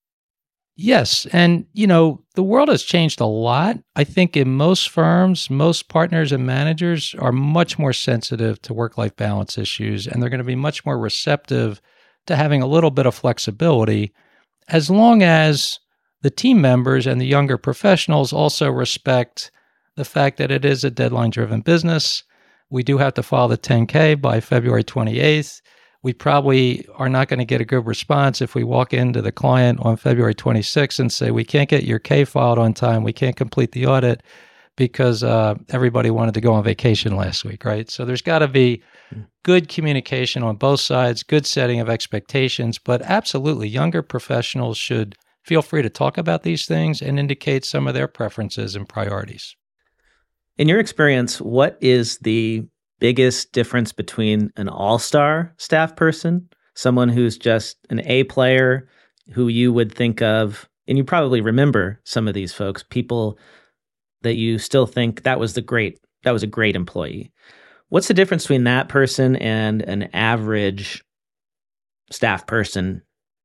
Yes. 0.81 1.27
And, 1.33 1.67
you 1.73 1.89
know, 1.89 2.23
the 2.37 2.43
world 2.43 2.69
has 2.69 2.85
changed 2.85 3.21
a 3.21 3.27
lot. 3.27 3.79
I 3.97 4.05
think 4.05 4.37
in 4.37 4.57
most 4.57 4.91
firms, 4.91 5.51
most 5.51 5.89
partners 5.89 6.31
and 6.31 6.47
managers 6.47 7.17
are 7.19 7.33
much 7.33 7.81
more 7.81 7.93
sensitive 7.93 8.63
to 8.63 8.73
work 8.73 8.97
life 8.97 9.17
balance 9.17 9.59
issues, 9.59 10.07
and 10.07 10.23
they're 10.23 10.31
going 10.31 10.39
to 10.39 10.45
be 10.45 10.55
much 10.55 10.87
more 10.87 10.97
receptive 10.97 11.81
to 12.29 12.37
having 12.37 12.63
a 12.63 12.67
little 12.67 12.93
bit 12.93 13.07
of 13.07 13.15
flexibility 13.17 14.13
as 14.69 14.89
long 14.89 15.23
as 15.23 15.81
the 16.23 16.31
team 16.31 16.61
members 16.61 17.09
and 17.09 17.21
the 17.21 17.27
younger 17.27 17.59
professionals 17.59 18.33
also 18.33 18.71
respect 18.71 19.51
the 19.97 20.05
fact 20.05 20.37
that 20.37 20.53
it 20.53 20.65
is 20.65 20.85
a 20.85 20.91
deadline 20.91 21.31
driven 21.31 21.61
business 21.61 22.23
we 22.71 22.83
do 22.83 22.99
have 22.99 23.15
to 23.15 23.23
file 23.23 23.49
the 23.49 23.59
10K 23.59 24.21
by 24.21 24.41
February 24.41 24.85
28th. 24.85 25.61
We 26.03 26.13
probably 26.13 26.87
are 26.95 27.09
not 27.09 27.29
going 27.29 27.41
to 27.41 27.45
get 27.45 27.61
a 27.61 27.65
good 27.65 27.87
response 27.87 28.41
if 28.41 28.55
we 28.55 28.63
walk 28.63 28.95
into 28.95 29.21
the 29.21 29.33
client 29.33 29.81
on 29.83 29.97
February 29.97 30.35
26th 30.35 31.01
and 31.01 31.13
say, 31.13 31.31
We 31.31 31.45
can't 31.45 31.69
get 31.69 31.85
your 31.85 31.99
K 31.99 32.25
filed 32.25 32.59
on 32.59 32.73
time. 32.75 33.03
We 33.03 33.13
can't 33.13 33.37
complete 33.37 33.73
the 33.73 33.87
audit 33.87 34.23
because 34.77 35.25
uh, 35.25 35.57
everybody 35.71 36.09
wanted 36.09 36.35
to 36.35 36.41
go 36.41 36.53
on 36.53 36.63
vacation 36.63 37.17
last 37.17 37.45
week, 37.45 37.65
right? 37.65 37.91
So 37.91 38.05
there's 38.05 38.23
got 38.23 38.39
to 38.39 38.49
be 38.49 38.81
hmm. 39.11 39.23
good 39.43 39.69
communication 39.69 40.45
on 40.45 40.57
both 40.57 40.81
sides, 40.81 41.25
good 41.25 41.47
setting 41.47 41.81
of 41.81 41.89
expectations. 41.89 42.79
But 42.79 43.03
absolutely, 43.03 43.69
younger 43.69 44.03
professionals 44.03 44.79
should 44.79 45.17
feel 45.45 45.63
free 45.63 45.83
to 45.83 45.91
talk 45.91 46.17
about 46.17 46.45
these 46.45 46.67
things 46.67 47.03
and 47.03 47.19
indicate 47.19 47.65
some 47.65 47.89
of 47.89 47.95
their 47.95 48.07
preferences 48.07 48.77
and 48.77 48.89
priorities. 48.89 49.57
In 50.59 50.69
your 50.69 50.79
experience, 50.79 51.41
what 51.41 51.79
is 51.81 52.19
the 52.19 52.67
biggest 52.99 53.53
difference 53.53 53.93
between 53.93 54.51
an 54.57 54.69
all 54.69 54.99
star 54.99 55.55
staff 55.59 55.97
person, 55.97 56.49
someone 56.75 57.09
who's 57.09 57.39
just 57.39 57.77
an 57.91 58.01
A 58.07 58.25
player 58.25 58.89
who 59.33 59.49
you 59.49 59.73
would 59.73 59.95
think 59.95 60.23
of, 60.23 60.69
and 60.87 60.97
you 60.97 61.05
probably 61.05 61.41
remember 61.41 62.01
some 62.05 62.27
of 62.29 62.35
these 62.35 62.53
folks, 62.53 62.83
people 62.83 63.39
that 64.23 64.37
you 64.37 64.59
still 64.59 64.87
think 64.87 65.23
that 65.23 65.39
was 65.39 65.55
the 65.55 65.63
great, 65.63 66.01
that 66.25 66.33
was 66.33 66.43
a 66.43 66.49
great 66.49 66.77
employee. 66.77 67.33
What's 67.91 68.09
the 68.09 68.15
difference 68.15 68.45
between 68.45 68.65
that 68.65 68.89
person 68.89 69.37
and 69.37 69.83
an 69.83 70.05
average 70.15 71.05
staff 72.11 72.47
person 72.47 73.03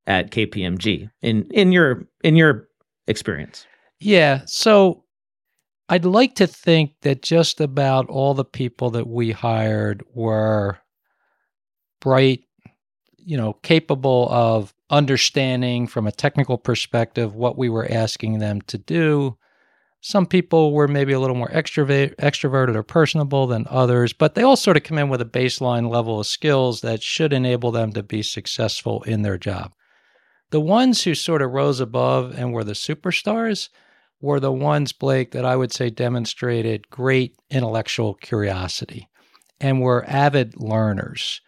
at 0.08 0.32
KPMG 0.32 1.10
in 1.22 1.48
in 1.52 1.72
your 1.72 2.08
in 2.24 2.36
your 2.36 2.68
experience? 3.08 3.66
Yeah, 4.00 4.42
so 4.46 5.03
I'd 5.90 6.06
like 6.06 6.36
to 6.36 6.48
think 6.48 6.94
that 7.02 7.22
just 7.22 7.60
about 7.60 8.10
all 8.10 8.34
the 8.34 8.46
people 8.46 8.92
that 8.92 9.08
we 9.08 9.32
hired 9.32 10.04
were 10.14 10.80
bright, 12.00 12.42
you 13.18 13.38
know, 13.38 13.54
capable 13.54 14.28
of 14.32 14.74
understanding 14.90 15.88
from 15.88 16.08
a 16.08 16.12
technical 16.12 16.58
perspective 16.58 17.36
what 17.36 17.58
we 17.58 17.70
were 17.70 17.90
asking 17.90 18.40
them 18.40 18.62
to 18.62 18.78
do. 18.78 19.38
Some 20.02 20.26
people 20.26 20.74
were 20.74 20.88
maybe 20.88 21.14
a 21.14 21.20
little 21.20 21.36
more 21.36 21.50
extrovert, 21.50 22.16
extroverted 22.18 22.76
or 22.76 22.84
personable 22.84 23.48
than 23.48 23.66
others, 23.70 24.14
but 24.14 24.36
they 24.36 24.44
all 24.44 24.58
sort 24.58 24.78
of 24.78 24.84
come 24.84 24.98
in 24.98 25.10
with 25.10 25.22
a 25.22 25.26
baseline 25.26 25.90
level 25.90 26.20
of 26.20 26.28
skills 26.28 26.82
that 26.82 27.02
should 27.02 27.34
enable 27.34 27.72
them 27.72 27.94
to 27.94 28.04
be 28.04 28.22
successful 28.22 29.02
in 29.04 29.22
their 29.22 29.38
job. 29.38 29.74
The 30.52 30.60
ones 30.60 31.04
who 31.04 31.16
sort 31.16 31.42
of 31.42 31.52
rose 31.52 31.80
above 31.80 32.38
and 32.38 32.54
were 32.54 32.66
the 32.66 32.74
superstars 32.74 33.70
were 34.24 34.40
the 34.40 34.54
ones, 34.54 34.94
Blake, 34.94 35.32
that 35.32 35.44
I 35.44 35.58
would 35.58 35.74
say 35.74 35.90
demonstrated 35.90 36.90
great 36.90 37.36
intellectual 37.52 38.14
curiosity 38.14 39.10
and 39.60 39.82
were 39.82 40.06
avid 40.08 40.56
learners. 40.56 41.42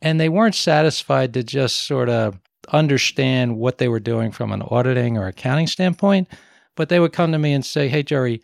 And 0.00 0.18
they 0.18 0.30
weren't 0.30 0.54
satisfied 0.54 1.34
to 1.34 1.42
just 1.42 1.86
sort 1.86 2.08
of 2.08 2.40
understand 2.72 3.58
what 3.58 3.76
they 3.76 3.86
were 3.86 4.00
doing 4.00 4.32
from 4.32 4.50
an 4.50 4.62
auditing 4.62 5.18
or 5.18 5.26
accounting 5.26 5.66
standpoint, 5.66 6.26
but 6.74 6.88
they 6.88 6.98
would 6.98 7.12
come 7.12 7.32
to 7.32 7.38
me 7.38 7.52
and 7.52 7.66
say, 7.66 7.88
Hey, 7.88 8.02
Jerry, 8.02 8.40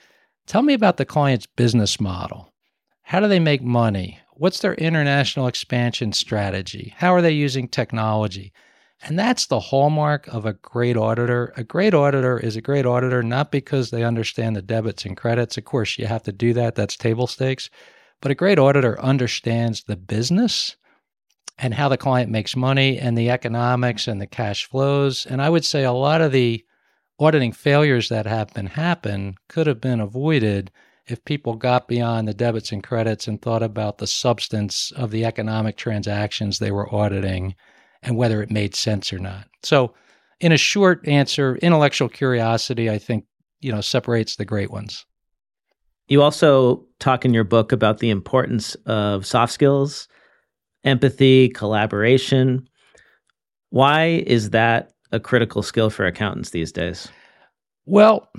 tell 0.46 0.61
me 0.61 0.74
about 0.74 0.98
the 0.98 1.07
client's 1.07 1.46
business 1.46 1.98
model. 1.98 2.53
How 3.01 3.20
do 3.20 3.27
they 3.27 3.40
make 3.40 3.62
money? 3.62 4.20
What's 4.35 4.61
their 4.61 4.74
international 4.74 5.46
expansion 5.46 6.12
strategy? 6.12 6.92
How 6.98 7.14
are 7.14 7.22
they 7.22 7.31
using 7.31 7.68
technology? 7.68 8.53
And 9.03 9.19
that's 9.19 9.47
the 9.47 9.61
hallmark 9.61 10.27
of 10.29 10.45
a 10.45 10.55
great 10.55 10.97
auditor. 10.97 11.53
A 11.57 11.63
great 11.63 11.95
auditor 11.95 12.39
is 12.39 12.57
a 12.57 12.61
great 12.61 12.85
auditor 12.85 13.23
not 13.23 13.53
because 13.53 13.91
they 13.91 14.03
understand 14.03 14.57
the 14.57 14.63
debits 14.63 15.05
and 15.05 15.17
credits. 15.17 15.57
Of 15.57 15.65
course, 15.65 15.99
you 15.99 16.07
have 16.07 16.25
to 16.25 16.33
do 16.33 16.53
that, 16.55 16.75
that's 16.75 16.97
table 16.97 17.27
stakes. 17.27 17.71
But 18.21 18.33
a 18.33 18.35
great 18.35 18.59
auditor 18.59 19.01
understands 19.01 19.85
the 19.85 19.97
business 19.97 20.77
and 21.59 21.75
how 21.75 21.89
the 21.89 21.97
client 21.97 22.31
makes 22.31 22.57
money 22.57 22.99
and 22.99 23.17
the 23.17 23.31
economics 23.31 24.09
and 24.09 24.21
the 24.21 24.27
cash 24.27 24.65
flows. 24.65 25.27
And 25.27 25.41
I 25.41 25.51
would 25.51 25.65
say 25.65 25.85
a 25.85 25.93
lot 25.93 26.21
of 26.21 26.33
the 26.33 26.65
auditing 27.21 27.53
failures 27.53 28.09
that 28.09 28.27
have 28.27 28.53
been 28.55 28.67
happen 28.67 29.37
could 29.49 29.67
have 29.67 29.81
been 29.81 30.01
avoided 30.01 30.71
if 31.07 31.25
people 31.25 31.55
got 31.55 31.89
beyond 31.89 32.29
the 32.29 32.35
debits 32.35 32.71
and 32.71 32.83
credits 32.83 33.27
and 33.27 33.41
thought 33.41 33.63
about 33.63 33.99
the 33.99 34.07
substance 34.07 34.93
of 34.93 35.11
the 35.11 35.25
economic 35.25 35.77
transactions 35.77 36.59
they 36.59 36.71
were 36.71 36.93
auditing 36.95 37.55
and 38.03 38.17
whether 38.17 38.43
it 38.43 38.51
made 38.51 38.75
sense 38.75 39.13
or 39.13 39.19
not. 39.19 39.47
So, 39.63 39.95
in 40.41 40.53
a 40.53 40.57
short 40.57 41.07
answer, 41.09 41.57
intellectual 41.57 42.09
curiosity, 42.09 42.89
I 42.89 42.99
think, 42.99 43.25
you 43.61 43.73
know, 43.73 43.81
separates 43.81 44.37
the 44.37 44.45
great 44.45 44.71
ones. 44.71 45.05
You 46.07 46.23
also 46.23 46.87
talk 47.01 47.25
in 47.25 47.35
your 47.35 47.45
book 47.45 47.73
about 47.73 47.99
the 47.99 48.11
importance 48.11 48.75
of 48.87 49.27
soft 49.27 49.53
skills, 49.53 50.09
empathy, 50.85 51.49
collaboration. 51.49 52.69
Why 53.71 54.23
is 54.27 54.51
that 54.51 54.93
a 55.13 55.21
critical 55.21 55.63
skill 55.63 55.91
for 55.91 56.07
accountants 56.07 56.51
these 56.51 56.73
days? 56.73 57.09
Well, 57.85 58.31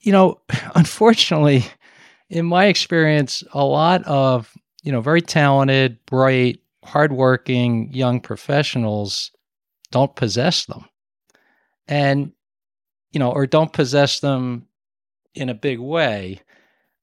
you 0.00 0.12
know, 0.12 0.40
unfortunately, 0.74 1.64
in 2.30 2.46
my 2.46 2.66
experience, 2.66 3.44
a 3.52 3.64
lot 3.64 4.04
of, 4.04 4.52
you 4.82 4.92
know, 4.92 5.00
very 5.00 5.22
talented, 5.22 5.98
bright, 6.06 6.60
hardworking 6.88 7.92
young 7.92 8.20
professionals 8.20 9.30
don't 9.90 10.16
possess 10.16 10.64
them. 10.66 10.84
And, 11.86 12.32
you 13.12 13.20
know, 13.20 13.30
or 13.30 13.46
don't 13.46 13.72
possess 13.72 14.20
them 14.20 14.66
in 15.34 15.48
a 15.48 15.54
big 15.54 15.78
way. 15.78 16.40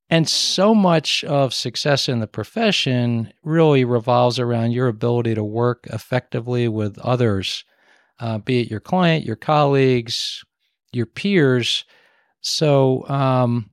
And 0.09 0.29
so 0.29 0.75
much 0.75 1.23
of 1.23 1.53
success 1.53 2.07
in 2.07 2.19
the 2.19 2.27
profession 2.27 3.33
really 3.43 3.85
revolves 3.85 4.39
around 4.39 4.71
your 4.71 4.87
ability 4.87 5.33
to 5.35 5.43
work 5.43 5.87
effectively 5.91 6.67
with 6.67 6.99
others, 6.99 7.63
uh, 8.19 8.37
be 8.37 8.61
it 8.61 8.69
your 8.69 8.79
client, 8.79 9.25
your 9.25 9.35
colleagues, 9.35 10.43
your 10.93 11.07
peers. 11.07 11.85
So, 12.41 13.07
um, 13.07 13.71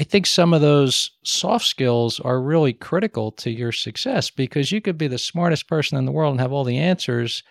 I 0.00 0.02
think 0.02 0.24
some 0.24 0.54
of 0.54 0.62
those 0.62 1.10
soft 1.24 1.66
skills 1.66 2.20
are 2.20 2.40
really 2.40 2.72
critical 2.72 3.32
to 3.32 3.50
your 3.50 3.70
success 3.70 4.30
because 4.30 4.72
you 4.72 4.80
could 4.80 4.96
be 4.96 5.08
the 5.08 5.18
smartest 5.18 5.68
person 5.68 5.98
in 5.98 6.06
the 6.06 6.10
world 6.10 6.32
and 6.32 6.40
have 6.40 6.52
all 6.52 6.64
the 6.64 6.78
answers. 6.78 7.42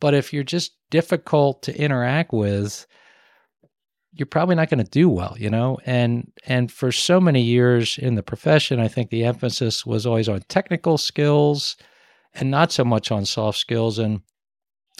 But 0.00 0.14
if 0.14 0.32
you're 0.32 0.44
just 0.44 0.76
difficult 0.90 1.64
to 1.64 1.76
interact 1.76 2.32
with, 2.32 2.86
you're 4.12 4.26
probably 4.26 4.54
not 4.54 4.70
going 4.70 4.84
to 4.84 4.88
do 4.88 5.08
well, 5.08 5.34
you 5.36 5.50
know? 5.50 5.78
And 5.84 6.30
and 6.46 6.70
for 6.70 6.92
so 6.92 7.20
many 7.20 7.42
years 7.42 7.98
in 7.98 8.14
the 8.14 8.22
profession, 8.22 8.78
I 8.78 8.86
think 8.86 9.10
the 9.10 9.24
emphasis 9.24 9.84
was 9.84 10.06
always 10.06 10.28
on 10.28 10.42
technical 10.48 10.98
skills 10.98 11.76
and 12.34 12.52
not 12.52 12.70
so 12.70 12.84
much 12.84 13.10
on 13.10 13.26
soft 13.26 13.58
skills 13.58 13.98
and 13.98 14.20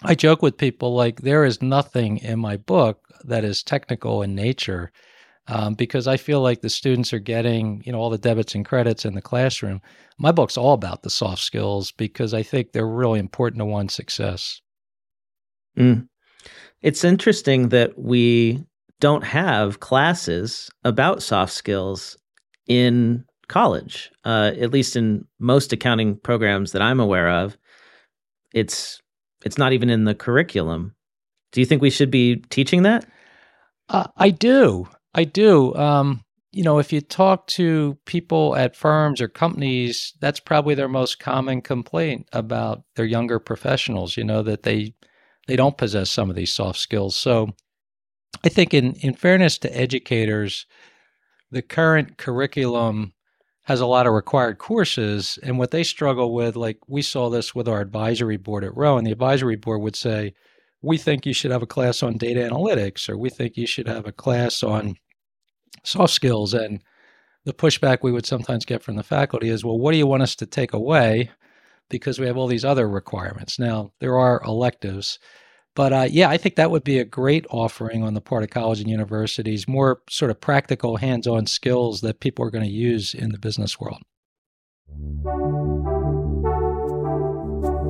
I 0.03 0.17
joke 0.17 0.43
with 0.43 0.59
people 0.59 0.93
like 0.93 1.21
there 1.21 1.45
is 1.45 1.63
nothing 1.63 2.19
in 2.19 2.41
my 2.41 2.57
book 2.57 3.07
that 3.23 3.45
is 3.45 3.63
technical 3.63 4.23
in 4.23 4.35
nature 4.35 4.91
um, 5.49 5.75
because 5.75 6.07
I 6.07 6.17
feel 6.17 6.41
like 6.41 6.61
the 6.61 6.71
students 6.71 7.13
are 7.13 7.19
getting, 7.19 7.83
you 7.85 7.93
know, 7.93 7.99
all 7.99 8.11
the 8.11 8.19
debits 8.19 8.55
and 8.55 8.65
credits 8.65 9.05
in 9.05 9.15
the 9.15 9.23
classroom. 9.23 9.81
My 10.19 10.33
book's 10.33 10.57
all 10.57 10.73
about 10.73 11.03
the 11.03 11.11
soft 11.11 11.43
skills 11.43 11.93
because 11.93 12.35
I 12.35 12.43
think 12.43 12.73
they're 12.73 12.87
really 12.87 13.21
important 13.21 13.61
to 13.61 13.65
one's 13.65 13.95
success. 13.95 14.61
Mm. 15.79 16.09
It's 16.83 17.05
interesting 17.05 17.69
that 17.69 17.99
we 17.99 18.65
don't 19.01 19.25
have 19.25 19.81
classes 19.81 20.71
about 20.85 21.23
soft 21.23 21.53
skills 21.53 22.17
in 22.67 23.25
college. 23.49 24.11
Uh, 24.25 24.53
at 24.59 24.73
least 24.73 24.97
in 24.97 25.25
most 25.39 25.73
accounting 25.73 26.17
programs 26.17 26.73
that 26.73 26.83
I'm 26.83 27.01
aware 27.01 27.31
of, 27.31 27.57
it's 28.53 29.01
it's 29.45 29.59
not 29.59 29.73
even 29.73 29.91
in 29.91 30.05
the 30.05 30.15
curriculum. 30.15 30.95
Do 31.53 31.61
you 31.61 31.67
think 31.67 31.83
we 31.83 31.91
should 31.91 32.11
be 32.11 32.37
teaching 32.51 32.83
that? 32.83 33.07
Uh, 33.89 34.09
I 34.17 34.31
do. 34.31 34.89
I 35.17 35.25
do. 35.25 35.75
Um, 35.75 36.23
you 36.53 36.63
know, 36.63 36.79
if 36.79 36.93
you 36.93 37.01
talk 37.01 37.47
to 37.49 37.99
people 38.05 38.55
at 38.55 38.77
firms 38.77 39.21
or 39.21 39.29
companies, 39.29 40.13
that's 40.21 40.41
probably 40.41 40.75
their 40.75 40.89
most 40.89 41.19
common 41.19 41.63
complaint 41.63 42.29
about 42.33 42.83
their 42.97 43.07
younger 43.07 43.39
professionals. 43.39 44.17
You 44.17 44.25
know 44.25 44.43
that 44.43 44.63
they 44.63 44.95
they 45.49 45.57
don't 45.57 45.79
possess 45.79 46.11
some 46.11 46.29
of 46.31 46.37
these 46.37 46.53
soft 46.53 46.79
skills. 46.79 47.17
So, 47.17 47.51
I 48.45 48.51
think, 48.51 48.75
in 48.75 48.93
in 48.97 49.15
fairness 49.15 49.59
to 49.61 49.77
educators, 49.77 50.67
the 51.51 51.63
current 51.63 52.19
curriculum 52.19 53.15
has 53.65 53.81
a 53.81 53.87
lot 53.87 54.07
of 54.07 54.13
required 54.13 54.59
courses, 54.59 55.39
and 55.43 55.59
what 55.59 55.73
they 55.73 55.85
struggle 55.85 56.35
with, 56.35 56.57
like 56.57 56.79
we 56.89 57.03
saw 57.03 57.31
this 57.31 57.55
with 57.55 57.69
our 57.69 57.81
advisory 57.81 58.37
board 58.37 58.65
at 58.65 58.77
Rowe, 58.77 58.99
and 58.99 59.07
the 59.07 59.13
advisory 59.13 59.57
board 59.57 59.83
would 59.83 59.97
say, 59.97 60.35
"We 60.83 60.99
think 60.99 61.27
you 61.27 61.33
should 61.35 61.53
have 61.53 61.63
a 61.63 61.67
class 61.67 62.03
on 62.03 62.19
data 62.19 62.41
analytics, 62.41 63.09
or 63.09 63.19
we 63.19 63.31
think 63.31 63.57
you 63.57 63.67
should 63.67 63.89
have 63.89 64.07
a 64.07 64.13
class 64.13 64.63
on 64.63 64.97
soft 65.83 66.13
skills. 66.13 66.55
And 66.55 66.83
the 67.45 67.53
pushback 67.53 67.99
we 68.03 68.13
would 68.13 68.27
sometimes 68.27 68.65
get 68.65 68.83
from 68.83 68.97
the 68.97 69.03
faculty 69.03 69.49
is, 69.49 69.65
well, 69.65 69.79
what 69.79 69.93
do 69.93 69.99
you 69.99 70.07
want 70.07 70.23
us 70.23 70.35
to 70.37 70.47
take 70.47 70.73
away? 70.73 71.31
Because 71.89 72.19
we 72.19 72.27
have 72.27 72.37
all 72.37 72.49
these 72.49 72.65
other 72.65 72.89
requirements. 72.89 73.59
Now, 73.59 73.93
there 74.01 74.19
are 74.19 74.43
electives. 74.45 75.19
But 75.77 75.93
uh, 75.93 76.07
yeah, 76.11 76.31
I 76.31 76.39
think 76.39 76.57
that 76.57 76.71
would 76.71 76.85
be 76.85 76.99
a 76.99 77.05
great 77.05 77.47
offering 77.51 78.03
on 78.03 78.15
the 78.15 78.21
part 78.21 78.43
of 78.43 78.51
college 78.51 78.81
and 78.81 78.89
universities, 78.89 79.69
more 79.69 80.01
sort 80.09 80.31
of 80.31 80.41
practical, 80.41 80.97
hands 80.97 81.27
on 81.27 81.47
skills 81.47 82.01
that 82.01 82.21
people 82.21 82.45
are 82.45 82.51
going 82.51 82.65
to 82.65 82.71
use 82.71 83.13
in 83.13 83.31
the 83.31 83.39
business 83.39 83.79
world. 83.79 84.03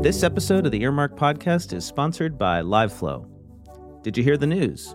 This 0.02 0.22
episode 0.22 0.66
of 0.66 0.72
the 0.72 0.82
Earmark 0.82 1.16
Podcast 1.16 1.72
is 1.72 1.84
sponsored 1.84 2.36
by 2.36 2.60
LiveFlow. 2.60 3.28
Did 4.02 4.16
you 4.16 4.24
hear 4.24 4.36
the 4.36 4.46
news? 4.46 4.94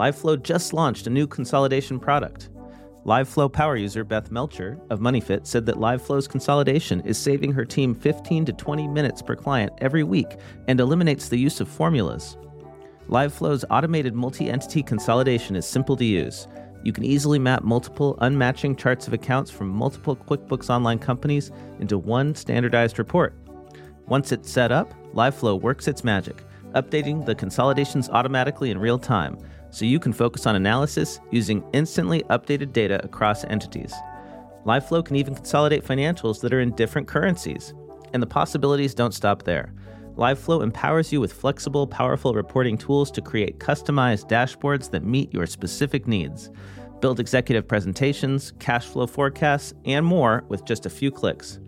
LiveFlow 0.00 0.42
just 0.42 0.72
launched 0.72 1.06
a 1.06 1.10
new 1.10 1.26
consolidation 1.26 2.00
product. 2.00 2.48
LiveFlow 3.04 3.52
power 3.52 3.76
user 3.76 4.02
Beth 4.02 4.30
Melcher 4.30 4.80
of 4.88 5.00
MoneyFit 5.00 5.46
said 5.46 5.66
that 5.66 5.74
LiveFlow's 5.74 6.26
consolidation 6.26 7.02
is 7.02 7.18
saving 7.18 7.52
her 7.52 7.66
team 7.66 7.94
15 7.94 8.46
to 8.46 8.54
20 8.54 8.88
minutes 8.88 9.20
per 9.20 9.36
client 9.36 9.70
every 9.82 10.02
week 10.02 10.38
and 10.68 10.80
eliminates 10.80 11.28
the 11.28 11.36
use 11.36 11.60
of 11.60 11.68
formulas. 11.68 12.38
LiveFlow's 13.10 13.66
automated 13.68 14.14
multi 14.14 14.48
entity 14.48 14.82
consolidation 14.82 15.54
is 15.54 15.66
simple 15.66 15.96
to 15.98 16.04
use. 16.06 16.48
You 16.82 16.94
can 16.94 17.04
easily 17.04 17.38
map 17.38 17.62
multiple 17.62 18.16
unmatching 18.22 18.78
charts 18.78 19.06
of 19.06 19.12
accounts 19.12 19.50
from 19.50 19.68
multiple 19.68 20.16
QuickBooks 20.16 20.70
Online 20.70 20.98
companies 20.98 21.50
into 21.78 21.98
one 21.98 22.34
standardized 22.34 22.98
report. 22.98 23.34
Once 24.06 24.32
it's 24.32 24.50
set 24.50 24.72
up, 24.72 24.94
LiveFlow 25.12 25.60
works 25.60 25.88
its 25.88 26.04
magic, 26.04 26.42
updating 26.74 27.26
the 27.26 27.34
consolidations 27.34 28.08
automatically 28.08 28.70
in 28.70 28.78
real 28.78 28.98
time 28.98 29.36
so 29.70 29.84
you 29.84 29.98
can 29.98 30.12
focus 30.12 30.46
on 30.46 30.56
analysis 30.56 31.20
using 31.30 31.64
instantly 31.72 32.22
updated 32.24 32.72
data 32.72 33.02
across 33.04 33.44
entities. 33.44 33.94
LiveFlow 34.66 35.04
can 35.04 35.16
even 35.16 35.34
consolidate 35.34 35.84
financials 35.84 36.40
that 36.40 36.52
are 36.52 36.60
in 36.60 36.74
different 36.74 37.08
currencies. 37.08 37.72
And 38.12 38.22
the 38.22 38.26
possibilities 38.26 38.94
don't 38.94 39.14
stop 39.14 39.44
there. 39.44 39.72
LiveFlow 40.16 40.62
empowers 40.62 41.12
you 41.12 41.20
with 41.20 41.32
flexible, 41.32 41.86
powerful 41.86 42.34
reporting 42.34 42.76
tools 42.76 43.10
to 43.12 43.22
create 43.22 43.58
customized 43.58 44.28
dashboards 44.28 44.90
that 44.90 45.04
meet 45.04 45.32
your 45.32 45.46
specific 45.46 46.06
needs. 46.06 46.50
Build 47.00 47.20
executive 47.20 47.66
presentations, 47.66 48.52
cash 48.58 48.86
flow 48.86 49.06
forecasts, 49.06 49.72
and 49.86 50.04
more 50.04 50.44
with 50.48 50.66
just 50.66 50.84
a 50.84 50.90
few 50.90 51.10
clicks. 51.10 51.58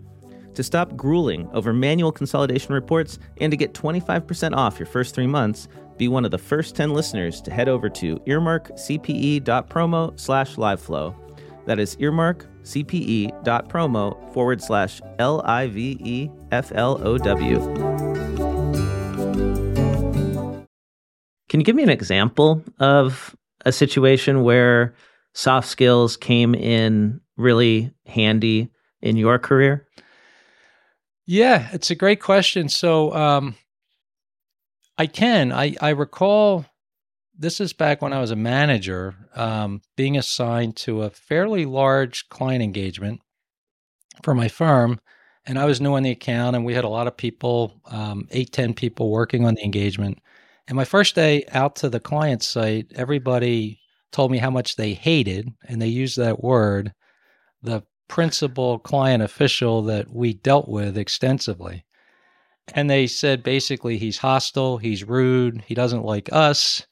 To 0.53 0.61
stop 0.61 0.95
grueling 0.95 1.49
over 1.51 1.73
manual 1.73 2.11
consolidation 2.11 2.75
reports 2.75 3.17
and 3.41 3.49
to 3.49 3.57
get 3.57 3.73
25% 3.73 4.55
off 4.55 4.77
your 4.77 4.85
first 4.85 5.15
three 5.15 5.25
months, 5.25 5.67
be 5.97 6.07
one 6.07 6.23
of 6.25 6.31
the 6.31 6.37
first 6.37 6.75
10 6.75 6.93
listeners 6.93 7.41
to 7.41 7.51
head 7.51 7.67
over 7.69 7.89
to 7.89 8.17
earmarkcpe.promo 8.17 10.19
slash 10.19 10.55
liveflow. 10.55 11.15
That 11.65 11.79
is 11.79 11.95
earmarkcpe.promo 11.97 14.33
forward 14.33 14.61
slash 14.61 15.01
L 15.19 15.41
I 15.45 15.67
V 15.67 15.97
E 15.99 16.29
F 16.51 16.71
L 16.75 16.99
O 17.05 17.17
W. 17.17 17.59
Can 21.49 21.59
you 21.59 21.63
give 21.63 21.75
me 21.75 21.83
an 21.83 21.89
example 21.89 22.63
of 22.79 23.35
a 23.65 23.71
situation 23.71 24.43
where 24.43 24.93
soft 25.33 25.69
skills 25.69 26.17
came 26.17 26.53
in 26.55 27.21
really 27.37 27.91
handy 28.05 28.69
in 29.01 29.17
your 29.17 29.39
career? 29.39 29.87
Yeah, 31.25 31.69
it's 31.71 31.91
a 31.91 31.95
great 31.95 32.19
question. 32.19 32.69
So, 32.69 33.13
um, 33.13 33.55
I 34.97 35.07
can. 35.07 35.51
I, 35.51 35.75
I 35.81 35.89
recall 35.89 36.65
this 37.37 37.59
is 37.59 37.73
back 37.73 38.01
when 38.01 38.13
I 38.13 38.21
was 38.21 38.31
a 38.31 38.35
manager, 38.35 39.15
um, 39.35 39.81
being 39.95 40.17
assigned 40.17 40.75
to 40.77 41.01
a 41.01 41.09
fairly 41.09 41.65
large 41.65 42.29
client 42.29 42.61
engagement 42.61 43.21
for 44.21 44.35
my 44.35 44.47
firm. 44.47 44.99
And 45.45 45.59
I 45.59 45.65
was 45.65 45.81
new 45.81 45.95
on 45.95 46.03
the 46.03 46.11
account, 46.11 46.55
and 46.55 46.63
we 46.63 46.73
had 46.73 46.85
a 46.85 46.89
lot 46.89 47.07
of 47.07 47.17
people, 47.17 47.81
um, 47.87 48.27
eight, 48.31 48.53
10 48.53 48.73
people 48.75 49.09
working 49.09 49.45
on 49.45 49.55
the 49.55 49.63
engagement. 49.63 50.19
And 50.67 50.75
my 50.75 50.85
first 50.85 51.15
day 51.15 51.43
out 51.51 51.75
to 51.77 51.89
the 51.89 51.99
client 51.99 52.43
site, 52.43 52.91
everybody 52.95 53.79
told 54.11 54.31
me 54.31 54.37
how 54.37 54.51
much 54.51 54.75
they 54.75 54.93
hated, 54.93 55.49
and 55.67 55.81
they 55.81 55.87
used 55.87 56.17
that 56.17 56.41
word, 56.41 56.93
the 57.61 57.83
principal 58.07 58.79
client 58.79 59.23
official 59.23 59.81
that 59.83 60.13
we 60.13 60.33
dealt 60.33 60.69
with 60.69 60.97
extensively. 60.97 61.83
And 62.73 62.89
they 62.89 63.07
said 63.07 63.43
basically 63.43 63.97
he's 63.97 64.17
hostile, 64.17 64.77
he's 64.77 65.03
rude, 65.03 65.63
he 65.65 65.75
doesn't 65.75 66.05
like 66.05 66.29
us, 66.31 66.85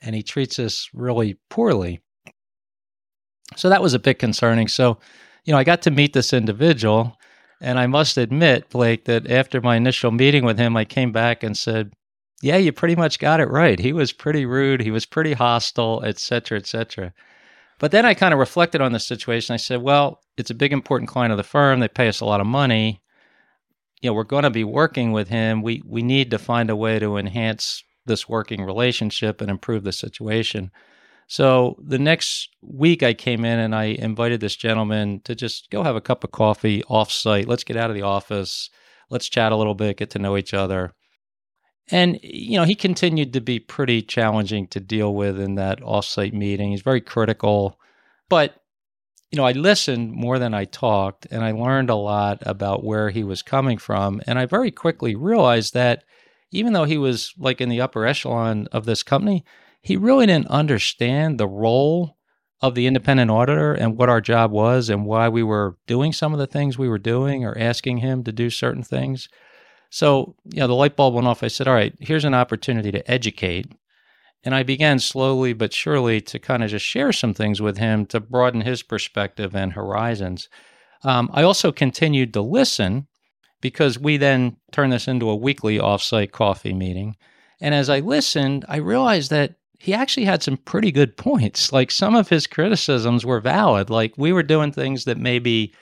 and 0.00 0.16
he 0.16 0.22
treats 0.22 0.58
us 0.58 0.88
really 0.92 1.38
poorly. 1.48 2.00
So 3.56 3.68
that 3.68 3.82
was 3.82 3.94
a 3.94 4.00
bit 4.00 4.18
concerning. 4.18 4.66
So, 4.66 4.98
you 5.44 5.52
know, 5.52 5.58
I 5.58 5.64
got 5.64 5.82
to 5.82 5.90
meet 5.90 6.12
this 6.12 6.32
individual, 6.32 7.16
and 7.60 7.78
I 7.78 7.86
must 7.86 8.16
admit, 8.16 8.70
Blake, 8.70 9.04
that 9.04 9.30
after 9.30 9.60
my 9.60 9.76
initial 9.76 10.10
meeting 10.10 10.44
with 10.44 10.58
him, 10.58 10.76
I 10.76 10.84
came 10.84 11.12
back 11.12 11.42
and 11.42 11.56
said, 11.56 11.92
yeah, 12.42 12.56
you 12.56 12.72
pretty 12.72 12.96
much 12.96 13.20
got 13.20 13.38
it 13.38 13.48
right. 13.48 13.78
He 13.78 13.92
was 13.92 14.12
pretty 14.12 14.46
rude. 14.46 14.80
He 14.80 14.90
was 14.90 15.06
pretty 15.06 15.34
hostile, 15.34 16.02
et 16.04 16.18
cetera, 16.18 16.58
et 16.58 16.66
cetera. 16.66 17.12
But 17.78 17.92
then 17.92 18.06
I 18.06 18.14
kind 18.14 18.32
of 18.32 18.40
reflected 18.40 18.80
on 18.80 18.92
the 18.92 18.98
situation. 18.98 19.54
I 19.54 19.58
said, 19.58 19.82
well, 19.82 20.20
it's 20.36 20.50
a 20.50 20.54
big, 20.54 20.72
important 20.72 21.08
client 21.08 21.30
of 21.32 21.36
the 21.36 21.44
firm. 21.44 21.78
They 21.78 21.88
pay 21.88 22.08
us 22.08 22.20
a 22.20 22.24
lot 22.24 22.40
of 22.40 22.46
money. 22.46 23.01
You 24.02 24.10
know, 24.10 24.14
we're 24.14 24.24
going 24.24 24.42
to 24.42 24.50
be 24.50 24.64
working 24.64 25.12
with 25.12 25.28
him. 25.28 25.62
We 25.62 25.82
we 25.86 26.02
need 26.02 26.30
to 26.32 26.38
find 26.38 26.68
a 26.68 26.76
way 26.76 26.98
to 26.98 27.16
enhance 27.16 27.82
this 28.04 28.28
working 28.28 28.62
relationship 28.62 29.40
and 29.40 29.50
improve 29.50 29.84
the 29.84 29.92
situation. 29.92 30.70
So 31.28 31.76
the 31.82 31.98
next 31.98 32.50
week, 32.60 33.02
I 33.02 33.14
came 33.14 33.44
in 33.44 33.58
and 33.58 33.74
I 33.74 33.84
invited 33.84 34.40
this 34.40 34.56
gentleman 34.56 35.20
to 35.24 35.34
just 35.34 35.70
go 35.70 35.82
have 35.82 35.96
a 35.96 36.00
cup 36.00 36.24
of 36.24 36.32
coffee 36.32 36.82
offsite. 36.90 37.46
Let's 37.46 37.64
get 37.64 37.76
out 37.76 37.90
of 37.90 37.96
the 37.96 38.02
office. 38.02 38.68
Let's 39.08 39.28
chat 39.28 39.52
a 39.52 39.56
little 39.56 39.74
bit, 39.74 39.96
get 39.96 40.10
to 40.10 40.18
know 40.18 40.36
each 40.36 40.52
other. 40.52 40.92
And, 41.90 42.18
you 42.22 42.58
know, 42.58 42.64
he 42.64 42.74
continued 42.74 43.32
to 43.32 43.40
be 43.40 43.58
pretty 43.58 44.02
challenging 44.02 44.66
to 44.68 44.80
deal 44.80 45.14
with 45.14 45.38
in 45.38 45.56
that 45.56 45.80
offsite 45.80 46.32
meeting. 46.32 46.70
He's 46.70 46.82
very 46.82 47.00
critical. 47.00 47.78
But, 48.28 48.54
you 49.32 49.38
know, 49.38 49.46
I 49.46 49.52
listened 49.52 50.12
more 50.12 50.38
than 50.38 50.52
I 50.52 50.66
talked, 50.66 51.26
and 51.30 51.42
I 51.42 51.52
learned 51.52 51.88
a 51.88 51.94
lot 51.94 52.42
about 52.42 52.84
where 52.84 53.08
he 53.08 53.24
was 53.24 53.40
coming 53.40 53.78
from. 53.78 54.20
And 54.26 54.38
I 54.38 54.44
very 54.44 54.70
quickly 54.70 55.14
realized 55.14 55.72
that 55.72 56.04
even 56.50 56.74
though 56.74 56.84
he 56.84 56.98
was 56.98 57.32
like 57.38 57.60
in 57.60 57.70
the 57.70 57.80
upper 57.80 58.04
echelon 58.04 58.68
of 58.72 58.84
this 58.84 59.02
company, 59.02 59.42
he 59.80 59.96
really 59.96 60.26
didn't 60.26 60.48
understand 60.48 61.38
the 61.38 61.48
role 61.48 62.18
of 62.60 62.74
the 62.74 62.86
independent 62.86 63.30
auditor 63.30 63.72
and 63.72 63.96
what 63.96 64.10
our 64.10 64.20
job 64.20 64.52
was 64.52 64.90
and 64.90 65.06
why 65.06 65.30
we 65.30 65.42
were 65.42 65.78
doing 65.86 66.12
some 66.12 66.34
of 66.34 66.38
the 66.38 66.46
things 66.46 66.78
we 66.78 66.88
were 66.88 66.98
doing 66.98 67.42
or 67.42 67.58
asking 67.58 67.96
him 67.96 68.22
to 68.24 68.32
do 68.32 68.50
certain 68.50 68.82
things. 68.82 69.30
So, 69.90 70.36
you 70.44 70.60
know, 70.60 70.66
the 70.66 70.74
light 70.74 70.94
bulb 70.94 71.14
went 71.14 71.26
off. 71.26 71.42
I 71.42 71.48
said, 71.48 71.66
all 71.66 71.74
right, 71.74 71.94
here's 72.00 72.26
an 72.26 72.34
opportunity 72.34 72.92
to 72.92 73.10
educate. 73.10 73.72
And 74.44 74.54
I 74.54 74.62
began 74.62 74.98
slowly 74.98 75.52
but 75.52 75.72
surely 75.72 76.20
to 76.22 76.38
kind 76.38 76.64
of 76.64 76.70
just 76.70 76.84
share 76.84 77.12
some 77.12 77.34
things 77.34 77.62
with 77.62 77.78
him 77.78 78.06
to 78.06 78.20
broaden 78.20 78.62
his 78.62 78.82
perspective 78.82 79.54
and 79.54 79.72
horizons. 79.72 80.48
Um, 81.04 81.30
I 81.32 81.42
also 81.42 81.72
continued 81.72 82.32
to 82.34 82.42
listen 82.42 83.06
because 83.60 83.98
we 83.98 84.16
then 84.16 84.56
turned 84.72 84.92
this 84.92 85.08
into 85.08 85.30
a 85.30 85.36
weekly 85.36 85.78
offsite 85.78 86.32
coffee 86.32 86.74
meeting. 86.74 87.16
And 87.60 87.74
as 87.74 87.88
I 87.88 88.00
listened, 88.00 88.64
I 88.68 88.76
realized 88.76 89.30
that 89.30 89.54
he 89.78 89.94
actually 89.94 90.26
had 90.26 90.42
some 90.42 90.56
pretty 90.56 90.92
good 90.92 91.16
points. 91.16 91.72
Like 91.72 91.90
some 91.90 92.14
of 92.14 92.28
his 92.28 92.46
criticisms 92.46 93.24
were 93.24 93.40
valid. 93.40 93.90
Like 93.90 94.14
we 94.16 94.32
were 94.32 94.42
doing 94.42 94.72
things 94.72 95.04
that 95.04 95.18
maybe 95.18 95.72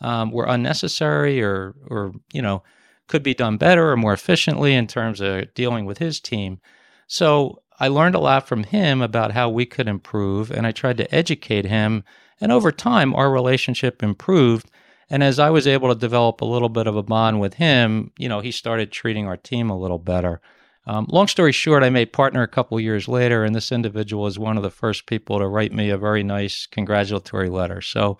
um, 0.00 0.30
were 0.30 0.46
unnecessary 0.46 1.42
or, 1.42 1.74
or 1.88 2.12
you 2.32 2.42
know, 2.42 2.62
could 3.08 3.22
be 3.22 3.34
done 3.34 3.56
better 3.56 3.90
or 3.90 3.96
more 3.96 4.12
efficiently 4.12 4.74
in 4.74 4.86
terms 4.86 5.20
of 5.20 5.52
dealing 5.54 5.84
with 5.84 5.98
his 5.98 6.20
team. 6.20 6.58
So 7.06 7.62
I 7.78 7.88
learned 7.88 8.14
a 8.14 8.20
lot 8.20 8.48
from 8.48 8.64
him 8.64 9.02
about 9.02 9.32
how 9.32 9.50
we 9.50 9.66
could 9.66 9.88
improve, 9.88 10.50
and 10.50 10.66
I 10.66 10.72
tried 10.72 10.96
to 10.98 11.14
educate 11.14 11.66
him. 11.66 12.04
And 12.40 12.52
over 12.52 12.72
time, 12.72 13.14
our 13.14 13.30
relationship 13.30 14.02
improved. 14.02 14.70
And 15.08 15.22
as 15.22 15.38
I 15.38 15.50
was 15.50 15.66
able 15.66 15.88
to 15.88 15.98
develop 15.98 16.40
a 16.40 16.46
little 16.46 16.68
bit 16.68 16.86
of 16.86 16.96
a 16.96 17.02
bond 17.02 17.40
with 17.40 17.54
him, 17.54 18.12
you 18.18 18.28
know, 18.28 18.40
he 18.40 18.50
started 18.50 18.90
treating 18.90 19.26
our 19.26 19.36
team 19.36 19.70
a 19.70 19.78
little 19.78 19.98
better. 19.98 20.40
Um, 20.86 21.06
long 21.08 21.26
story 21.26 21.52
short, 21.52 21.82
I 21.82 21.90
made 21.90 22.12
partner 22.12 22.42
a 22.42 22.48
couple 22.48 22.78
years 22.78 23.08
later, 23.08 23.44
and 23.44 23.54
this 23.54 23.72
individual 23.72 24.24
was 24.24 24.38
one 24.38 24.56
of 24.56 24.62
the 24.62 24.70
first 24.70 25.06
people 25.06 25.38
to 25.38 25.48
write 25.48 25.72
me 25.72 25.90
a 25.90 25.98
very 25.98 26.22
nice 26.22 26.66
congratulatory 26.66 27.48
letter. 27.48 27.80
So 27.80 28.18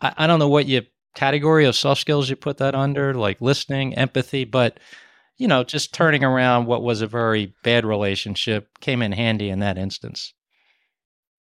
I, 0.00 0.14
I 0.16 0.26
don't 0.26 0.38
know 0.38 0.48
what 0.48 0.66
you 0.66 0.82
category 1.14 1.66
of 1.66 1.76
soft 1.76 2.00
skills 2.00 2.30
you 2.30 2.36
put 2.36 2.56
that 2.58 2.74
under, 2.74 3.14
like 3.14 3.40
listening, 3.40 3.94
empathy, 3.94 4.44
but 4.44 4.80
you 5.36 5.48
know, 5.48 5.64
just 5.64 5.94
turning 5.94 6.24
around 6.24 6.66
what 6.66 6.82
was 6.82 7.02
a 7.02 7.06
very 7.06 7.54
bad 7.64 7.84
relationship 7.84 8.68
came 8.80 9.02
in 9.02 9.12
handy 9.12 9.48
in 9.48 9.60
that 9.60 9.78
instance. 9.78 10.34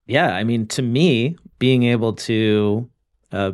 Yeah, 0.07 0.35
I 0.35 0.43
mean, 0.43 0.67
to 0.67 0.81
me, 0.81 1.37
being 1.59 1.83
able 1.83 2.13
to 2.13 2.89
uh, 3.31 3.51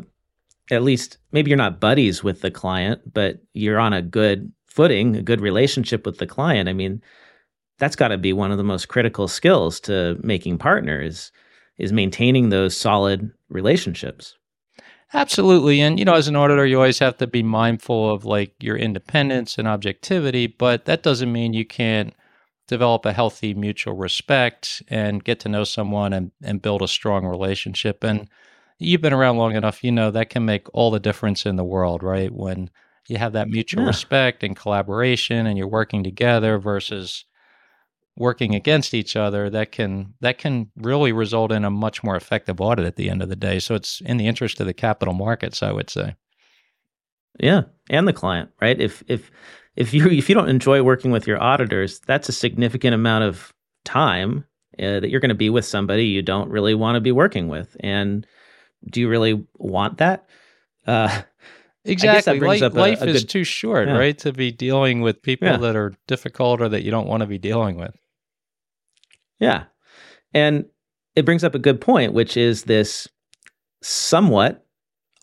at 0.72 0.84
least 0.84 1.18
maybe 1.32 1.50
you're 1.50 1.58
not 1.58 1.80
buddies 1.80 2.24
with 2.24 2.42
the 2.42 2.52
client, 2.52 3.14
but 3.14 3.42
you're 3.54 3.80
on 3.80 3.94
a 3.94 4.02
good 4.02 4.52
footing, 4.66 5.16
a 5.16 5.22
good 5.22 5.42
relationship 5.42 6.06
with 6.06 6.18
the 6.18 6.28
client. 6.28 6.70
I 6.70 6.74
mean, 6.74 7.02
that's 7.80 7.96
got 7.96 8.10
to 8.10 8.18
be 8.18 8.34
one 8.34 8.52
of 8.52 8.58
the 8.58 8.64
most 8.64 8.88
critical 8.88 9.28
skills 9.28 9.80
to 9.82 10.18
making 10.24 10.58
partners 10.58 11.32
is 11.78 11.94
maintaining 11.94 12.50
those 12.50 12.76
solid 12.76 13.32
relationships. 13.50 14.37
Absolutely. 15.14 15.80
And, 15.80 15.98
you 15.98 16.06
know, 16.06 16.16
as 16.16 16.28
an 16.28 16.36
auditor, 16.36 16.66
you 16.66 16.78
always 16.78 17.00
have 17.00 17.18
to 17.18 17.28
be 17.28 17.44
mindful 17.44 18.12
of 18.12 18.26
like 18.26 18.54
your 18.60 18.76
independence 18.76 19.58
and 19.58 19.68
objectivity, 19.68 20.48
but 20.48 20.86
that 20.86 21.02
doesn't 21.02 21.32
mean 21.32 21.54
you 21.54 21.66
can't 21.66 22.14
develop 22.68 23.06
a 23.06 23.14
healthy 23.14 23.54
mutual 23.54 23.96
respect 23.96 24.84
and 24.90 25.24
get 25.24 25.40
to 25.40 25.50
know 25.50 25.64
someone 25.64 26.12
and, 26.12 26.32
and 26.44 26.62
build 26.62 26.82
a 26.82 26.88
strong 26.88 27.26
relationship. 27.26 28.04
And 28.04 28.28
you've 28.80 29.02
been 29.02 29.14
around 29.14 29.38
long 29.38 29.56
enough, 29.56 29.82
you 29.82 29.94
know, 29.94 30.12
that 30.12 30.30
can 30.30 30.44
make 30.44 30.68
all 30.74 30.92
the 30.92 31.00
difference 31.00 31.46
in 31.46 31.56
the 31.56 31.64
world, 31.64 32.04
right? 32.04 32.32
When 32.32 32.70
you 33.08 33.18
have 33.18 33.32
that 33.32 33.48
mutual 33.48 33.84
yeah. 33.84 33.88
respect 33.88 34.44
and 34.44 34.58
collaboration 34.58 35.48
and 35.48 35.58
you're 35.58 35.70
working 35.70 36.04
together 36.04 36.60
versus 36.60 37.24
working 38.18 38.56
against 38.56 38.94
each 38.94 39.16
other 39.16 39.50
that 39.50 39.72
can 39.72 40.14
that 40.22 40.38
can 40.38 40.70
really 40.76 41.12
result 41.12 41.52
in 41.52 41.64
a 41.64 41.70
much 41.70 42.04
more 42.04 42.16
effective 42.16 42.60
audit 42.60 42.86
at 42.86 42.96
the 42.96 43.10
end 43.10 43.22
of 43.22 43.30
the 43.30 43.36
day 43.36 43.60
so 43.60 43.76
it's 43.76 44.02
in 44.02 44.18
the 44.18 44.28
interest 44.28 44.60
of 44.60 44.66
the 44.66 44.74
capital 44.74 45.14
markets 45.14 45.62
i 45.62 45.72
would 45.72 45.90
say 45.90 46.16
yeah 47.40 47.62
and 47.90 48.08
the 48.08 48.14
client 48.14 48.50
right 48.62 48.82
if 48.82 49.04
if 49.08 49.32
if 49.76 49.94
you 49.94 50.08
if 50.08 50.30
you 50.30 50.36
don't 50.36 50.50
enjoy 50.50 50.82
working 50.82 51.12
with 51.12 51.28
your 51.28 51.42
auditors 51.42 52.00
that's 52.02 52.30
a 52.30 52.34
significant 52.34 52.96
amount 52.96 53.24
of 53.24 53.54
time 53.86 54.44
uh, 54.80 55.00
that 55.00 55.10
you're 55.10 55.22
going 55.22 55.30
to 55.30 55.36
be 55.36 55.50
with 55.50 55.66
somebody 55.66 56.06
you 56.06 56.22
don't 56.22 56.50
really 56.50 56.74
want 56.74 56.96
to 56.96 57.02
be 57.02 57.12
working 57.12 57.48
with 57.48 57.78
and 57.82 58.26
do 58.90 59.00
you 59.00 59.10
really 59.10 59.46
want 59.58 59.98
that 59.98 60.28
uh, 60.88 61.22
Exactly. 61.88 62.40
Life, 62.40 62.62
a, 62.62 62.68
life 62.68 63.02
a 63.02 63.08
is 63.08 63.24
good, 63.24 63.30
too 63.30 63.44
short, 63.44 63.88
yeah. 63.88 63.98
right, 63.98 64.18
to 64.20 64.34
be 64.34 64.52
dealing 64.52 65.02
with 65.02 65.22
people 65.22 65.48
yeah. 65.48 65.58
that 65.58 65.76
are 65.76 65.94
difficult 66.08 66.62
or 66.62 66.70
that 66.70 66.84
you 66.84 66.92
don't 66.92 67.08
want 67.08 67.22
to 67.22 67.28
be 67.28 67.38
dealing 67.38 67.78
with. 67.78 67.96
Yeah. 69.40 69.66
And 70.34 70.66
it 71.16 71.26
brings 71.26 71.44
up 71.44 71.56
a 71.56 71.60
good 71.60 71.82
point, 71.82 72.14
which 72.14 72.38
is 72.38 72.64
this 72.64 73.08
somewhat 73.82 74.66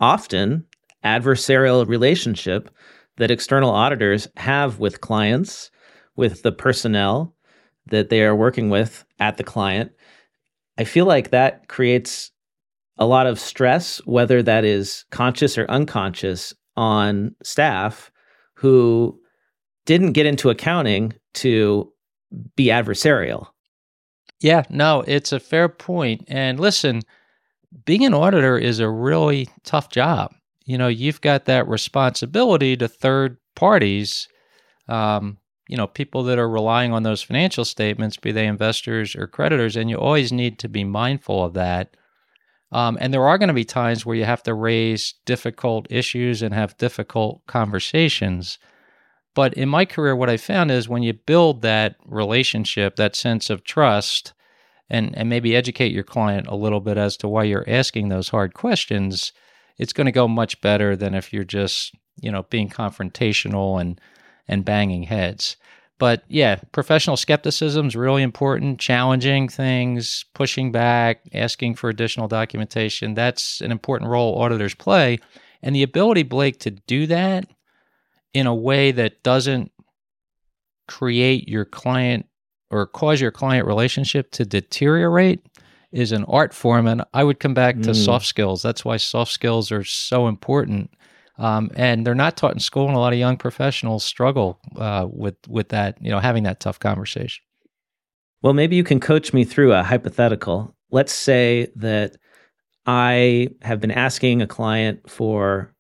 often 0.01 0.67
adversarial 1.05 1.87
relationship 1.87 2.71
that 3.17 3.31
external 3.31 3.71
auditors 3.71 4.27
have 4.37 4.79
with 4.79 5.01
clients, 5.01 5.71
with 6.17 6.43
the 6.43 6.53
personnel 6.53 7.35
that 7.87 8.09
they 8.09 8.23
are 8.23 8.35
working 8.35 8.71
with 8.71 9.05
at 9.21 9.37
the 9.37 9.45
client. 9.45 9.93
I 10.79 10.85
feel 10.85 11.05
like 11.07 11.31
that 11.31 11.69
creates 11.69 12.33
a 12.99 13.07
lot 13.07 13.27
of 13.27 13.39
stress, 13.39 13.99
whether 14.07 14.43
that 14.43 14.65
is 14.65 15.05
conscious 15.11 15.59
or 15.59 15.67
unconscious, 15.71 16.55
on 16.77 17.35
staff 17.43 18.11
who 18.55 19.19
didn't 19.87 20.13
get 20.13 20.27
into 20.27 20.51
accounting 20.51 21.13
to 21.35 21.93
be 22.57 22.67
adversarial. 22.67 23.49
Yeah, 24.45 24.65
no, 24.69 25.03
it's 25.07 25.33
a 25.33 25.41
fair 25.41 25.71
point. 25.71 26.25
And 26.29 26.61
listen, 26.61 27.01
being 27.87 28.05
an 28.05 28.13
auditor 28.13 28.59
is 28.59 28.79
a 28.79 28.91
really 28.91 29.49
tough 29.63 29.89
job. 29.89 30.35
You 30.67 30.77
know, 30.77 30.89
you've 30.89 31.23
got 31.23 31.47
that 31.47 31.67
responsibility 31.67 32.77
to 32.77 32.87
third 32.87 33.39
parties, 33.55 34.29
um, 34.87 35.39
you 35.67 35.79
know, 35.79 35.87
people 35.87 36.25
that 36.25 36.39
are 36.39 36.49
relying 36.51 36.93
on 36.93 37.05
those 37.05 37.23
financial 37.23 37.65
statements, 37.65 38.19
be 38.19 38.33
they 38.33 38.47
investors 38.47 39.17
or 39.17 39.27
creditors, 39.27 39.77
and 39.77 39.89
you 39.89 39.97
always 39.97 40.31
need 40.31 40.59
to 40.59 40.69
be 40.69 40.85
mindful 40.85 41.43
of 41.43 41.55
that. 41.55 41.97
Um, 42.71 42.99
and 43.01 43.15
there 43.15 43.27
are 43.27 43.39
going 43.39 43.49
to 43.49 43.55
be 43.55 43.65
times 43.65 44.05
where 44.05 44.17
you 44.17 44.27
have 44.27 44.43
to 44.43 44.53
raise 44.53 45.15
difficult 45.25 45.87
issues 45.89 46.43
and 46.43 46.53
have 46.53 46.77
difficult 46.77 47.41
conversations. 47.47 48.59
But 49.35 49.55
in 49.55 49.69
my 49.69 49.85
career, 49.85 50.15
what 50.15 50.31
I 50.31 50.37
found 50.37 50.71
is 50.71 50.89
when 50.89 51.03
you 51.03 51.13
build 51.13 51.63
that 51.63 51.97
relationship, 52.07 52.97
that 52.97 53.17
sense 53.17 53.51
of 53.51 53.65
trust, 53.65 54.33
and, 54.89 55.17
and 55.17 55.29
maybe 55.29 55.57
educate 55.57 55.93
your 55.93 56.05
client 56.05 56.47
a 56.47 56.55
little 56.55 56.81
bit 56.81 56.97
as 56.97 57.17
to 57.19 57.29
why 57.29 57.45
you're 57.45 57.69
asking 57.69 58.09
those 58.09 58.29
hard 58.29 58.55
questions, 58.55 59.33
it's 59.79 59.93
going 59.93 60.05
to 60.07 60.13
go 60.13 60.29
much 60.29 60.61
better 60.61 60.95
than 60.95 61.15
if 61.15 61.33
you're 61.33 61.43
just, 61.43 61.95
you 62.21 62.31
know, 62.31 62.45
being 62.45 62.69
confrontational 62.69 63.81
and 63.81 64.01
and 64.47 64.65
banging 64.65 65.05
heads. 65.05 65.57
But 65.99 66.23
yeah, 66.29 66.57
professional 66.73 67.17
skepticism 67.17 67.87
is 67.87 67.97
really 67.97 68.23
important. 68.23 68.79
Challenging 68.79 69.49
things, 69.49 70.25
pushing 70.35 70.71
back, 70.71 71.23
asking 71.33 71.77
for 71.77 71.89
additional 71.89 72.29
documentation. 72.29 73.15
That's 73.15 73.61
an 73.63 73.71
important 73.71 74.11
role 74.11 74.39
auditors 74.39 74.75
play. 74.75 75.19
And 75.63 75.75
the 75.75 75.83
ability, 75.83 76.25
Blake, 76.25 76.59
to 76.61 76.73
do 76.73 77.07
that 77.07 77.47
in 78.35 78.47
a 78.47 78.55
way 78.55 78.93
that 78.93 79.23
doesn't 79.23 79.73
create 80.87 81.49
your 81.49 81.65
client 81.65 82.27
or 82.71 82.87
cause 82.87 83.21
your 83.21 83.31
client 83.31 83.67
relationship 83.67 84.31
to 84.33 84.45
deteriorate 84.45 85.47
is 85.93 86.11
an 86.13 86.25
art 86.25 86.53
form. 86.53 86.87
And 86.87 87.05
I 87.15 87.23
would 87.23 87.39
come 87.39 87.55
back 87.55 87.77
to 87.83 87.91
mm. 87.91 88.05
soft 88.05 88.27
skills. 88.27 88.63
That's 88.63 88.85
why 88.85 88.97
soft 88.97 89.33
skills 89.33 89.71
are 89.71 89.85
so 89.85 90.27
important. 90.27 90.91
Um, 91.39 91.71
and 91.75 92.07
they're 92.07 92.15
not 92.15 92.37
taught 92.37 92.53
in 92.53 92.61
school, 92.61 92.87
and 92.87 92.95
a 92.95 93.01
lot 93.01 93.13
of 93.13 93.19
young 93.19 93.37
professionals 93.37 94.05
struggle 94.05 94.61
uh, 94.77 95.09
with 95.11 95.35
with 95.49 95.71
that. 95.71 95.99
You 96.01 96.13
know, 96.13 96.21
having 96.21 96.45
that 96.45 96.61
tough 96.61 96.79
conversation. 96.79 97.43
Well, 98.41 98.53
maybe 98.53 98.77
you 98.77 98.85
can 98.85 99.01
coach 99.01 99.33
me 99.33 99.43
through 99.43 99.73
a 99.73 99.83
hypothetical. 99.83 100.77
Let's 100.93 101.13
say 101.13 101.73
that 101.75 102.17
I 102.87 103.49
have 103.63 103.81
been 103.81 103.91
asking 103.91 104.43
a 104.43 104.47
client 104.47 105.11
for 105.11 105.74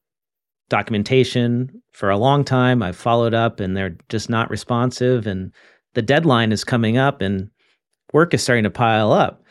documentation 0.68 1.82
for 1.92 2.10
a 2.10 2.18
long 2.18 2.44
time. 2.44 2.82
I've 2.82 2.96
followed 2.96 3.34
up, 3.34 3.60
and 3.60 3.76
they're 3.76 3.96
just 4.08 4.30
not 4.30 4.50
responsive. 4.50 5.26
And 5.26 5.52
the 5.94 6.02
deadline 6.02 6.52
is 6.52 6.64
coming 6.64 6.96
up, 6.98 7.20
and 7.20 7.50
work 8.12 8.34
is 8.34 8.42
starting 8.42 8.64
to 8.64 8.70
pile 8.70 9.12
up 9.12 9.44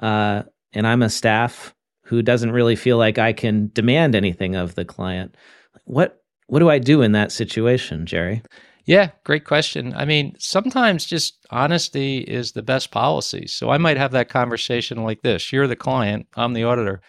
uh, 0.00 0.42
and 0.72 0.86
I'm 0.86 1.02
a 1.02 1.10
staff 1.10 1.74
who 2.04 2.22
doesn't 2.22 2.52
really 2.52 2.76
feel 2.76 2.98
like 2.98 3.18
I 3.18 3.32
can 3.32 3.70
demand 3.72 4.14
anything 4.14 4.54
of 4.54 4.74
the 4.74 4.84
client. 4.84 5.36
What 5.84 6.22
what 6.48 6.60
do 6.60 6.70
I 6.70 6.78
do 6.78 7.02
in 7.02 7.12
that 7.12 7.32
situation, 7.32 8.06
Jerry? 8.06 8.42
Yeah, 8.84 9.10
great 9.24 9.44
question. 9.44 9.92
I 9.96 10.04
mean, 10.04 10.36
sometimes 10.38 11.06
just 11.06 11.44
honesty 11.50 12.18
is 12.18 12.52
the 12.52 12.62
best 12.62 12.92
policy. 12.92 13.48
So 13.48 13.70
I 13.70 13.78
might 13.78 13.96
have 13.96 14.12
that 14.12 14.28
conversation 14.28 15.02
like 15.02 15.22
this. 15.22 15.52
You're 15.52 15.66
the 15.66 15.74
client, 15.74 16.26
I'm 16.36 16.52
the 16.52 16.64
auditor. 16.64 17.00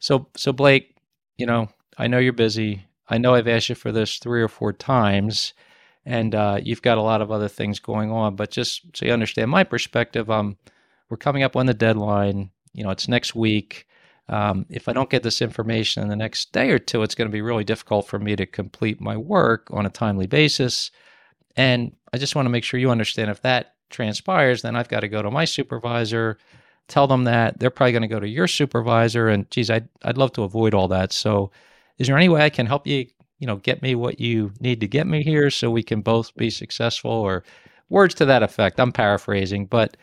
So 0.00 0.28
so 0.36 0.52
Blake, 0.52 0.96
you 1.36 1.46
know, 1.46 1.68
I 1.98 2.08
know 2.08 2.18
you're 2.18 2.32
busy. 2.32 2.84
I 3.12 3.18
know 3.18 3.34
I've 3.34 3.48
asked 3.48 3.68
you 3.68 3.74
for 3.74 3.92
this 3.92 4.18
three 4.18 4.42
or 4.42 4.48
four 4.48 4.72
times 4.72 5.54
and 6.04 6.34
uh, 6.34 6.58
you've 6.62 6.82
got 6.82 6.98
a 6.98 7.02
lot 7.02 7.22
of 7.22 7.30
other 7.30 7.48
things 7.48 7.78
going 7.78 8.10
on, 8.10 8.34
but 8.34 8.50
just 8.50 8.82
so 8.94 9.06
you 9.06 9.12
understand 9.12 9.50
my 9.50 9.64
perspective, 9.64 10.30
um 10.30 10.56
we're 11.12 11.18
coming 11.18 11.42
up 11.42 11.56
on 11.56 11.66
the 11.66 11.74
deadline. 11.74 12.48
You 12.72 12.84
know, 12.84 12.90
it's 12.90 13.06
next 13.06 13.34
week. 13.34 13.86
Um, 14.30 14.64
if 14.70 14.88
I 14.88 14.94
don't 14.94 15.10
get 15.10 15.22
this 15.22 15.42
information 15.42 16.02
in 16.02 16.08
the 16.08 16.16
next 16.16 16.52
day 16.52 16.70
or 16.70 16.78
two, 16.78 17.02
it's 17.02 17.14
going 17.14 17.28
to 17.28 17.32
be 17.32 17.42
really 17.42 17.64
difficult 17.64 18.06
for 18.06 18.18
me 18.18 18.34
to 18.34 18.46
complete 18.46 18.98
my 18.98 19.14
work 19.14 19.68
on 19.72 19.84
a 19.84 19.90
timely 19.90 20.26
basis. 20.26 20.90
And 21.54 21.94
I 22.14 22.16
just 22.16 22.34
want 22.34 22.46
to 22.46 22.50
make 22.50 22.64
sure 22.64 22.80
you 22.80 22.90
understand 22.90 23.30
if 23.30 23.42
that 23.42 23.74
transpires, 23.90 24.62
then 24.62 24.74
I've 24.74 24.88
got 24.88 25.00
to 25.00 25.08
go 25.08 25.20
to 25.20 25.30
my 25.30 25.44
supervisor, 25.44 26.38
tell 26.88 27.06
them 27.06 27.24
that. 27.24 27.58
They're 27.58 27.68
probably 27.68 27.92
going 27.92 28.00
to 28.00 28.08
go 28.08 28.20
to 28.20 28.26
your 28.26 28.48
supervisor. 28.48 29.28
And 29.28 29.50
geez, 29.50 29.68
I'd, 29.68 29.90
I'd 30.02 30.16
love 30.16 30.32
to 30.32 30.44
avoid 30.44 30.72
all 30.72 30.88
that. 30.88 31.12
So, 31.12 31.50
is 32.02 32.08
there 32.08 32.16
any 32.16 32.28
way 32.28 32.42
I 32.42 32.50
can 32.50 32.66
help 32.66 32.84
you, 32.84 33.06
you 33.38 33.46
know, 33.46 33.58
get 33.58 33.80
me 33.80 33.94
what 33.94 34.18
you 34.18 34.52
need 34.58 34.80
to 34.80 34.88
get 34.88 35.06
me 35.06 35.22
here 35.22 35.50
so 35.50 35.70
we 35.70 35.84
can 35.84 36.00
both 36.00 36.34
be 36.34 36.50
successful 36.50 37.12
or 37.12 37.44
words 37.90 38.12
to 38.14 38.24
that 38.24 38.42
effect? 38.42 38.80
I'm 38.80 38.90
paraphrasing, 38.90 39.66
but 39.66 39.96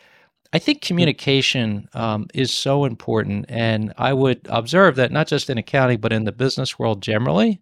I 0.54 0.58
think 0.58 0.80
communication 0.80 1.90
um, 1.92 2.26
is 2.32 2.54
so 2.54 2.86
important. 2.86 3.44
And 3.50 3.92
I 3.98 4.14
would 4.14 4.40
observe 4.48 4.96
that 4.96 5.12
not 5.12 5.26
just 5.26 5.50
in 5.50 5.58
accounting, 5.58 6.00
but 6.00 6.10
in 6.10 6.24
the 6.24 6.32
business 6.32 6.78
world 6.78 7.02
generally, 7.02 7.60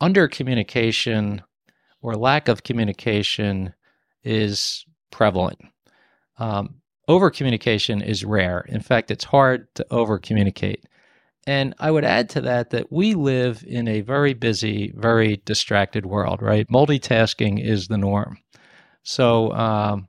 under 0.00 0.26
communication 0.26 1.40
or 2.02 2.16
lack 2.16 2.48
of 2.48 2.64
communication 2.64 3.74
is 4.24 4.84
prevalent. 5.12 5.60
Um, 6.38 6.80
over 7.06 7.30
communication 7.30 8.02
is 8.02 8.24
rare. 8.24 8.66
In 8.68 8.80
fact, 8.80 9.12
it's 9.12 9.22
hard 9.22 9.72
to 9.76 9.86
over 9.92 10.18
communicate. 10.18 10.84
And 11.46 11.74
I 11.78 11.90
would 11.90 12.04
add 12.04 12.28
to 12.30 12.40
that 12.42 12.70
that 12.70 12.90
we 12.90 13.14
live 13.14 13.64
in 13.66 13.86
a 13.86 14.00
very 14.00 14.34
busy, 14.34 14.92
very 14.96 15.40
distracted 15.44 16.04
world, 16.04 16.42
right? 16.42 16.68
Multitasking 16.68 17.64
is 17.64 17.86
the 17.86 17.98
norm. 17.98 18.38
So, 19.04 19.52
um, 19.52 20.08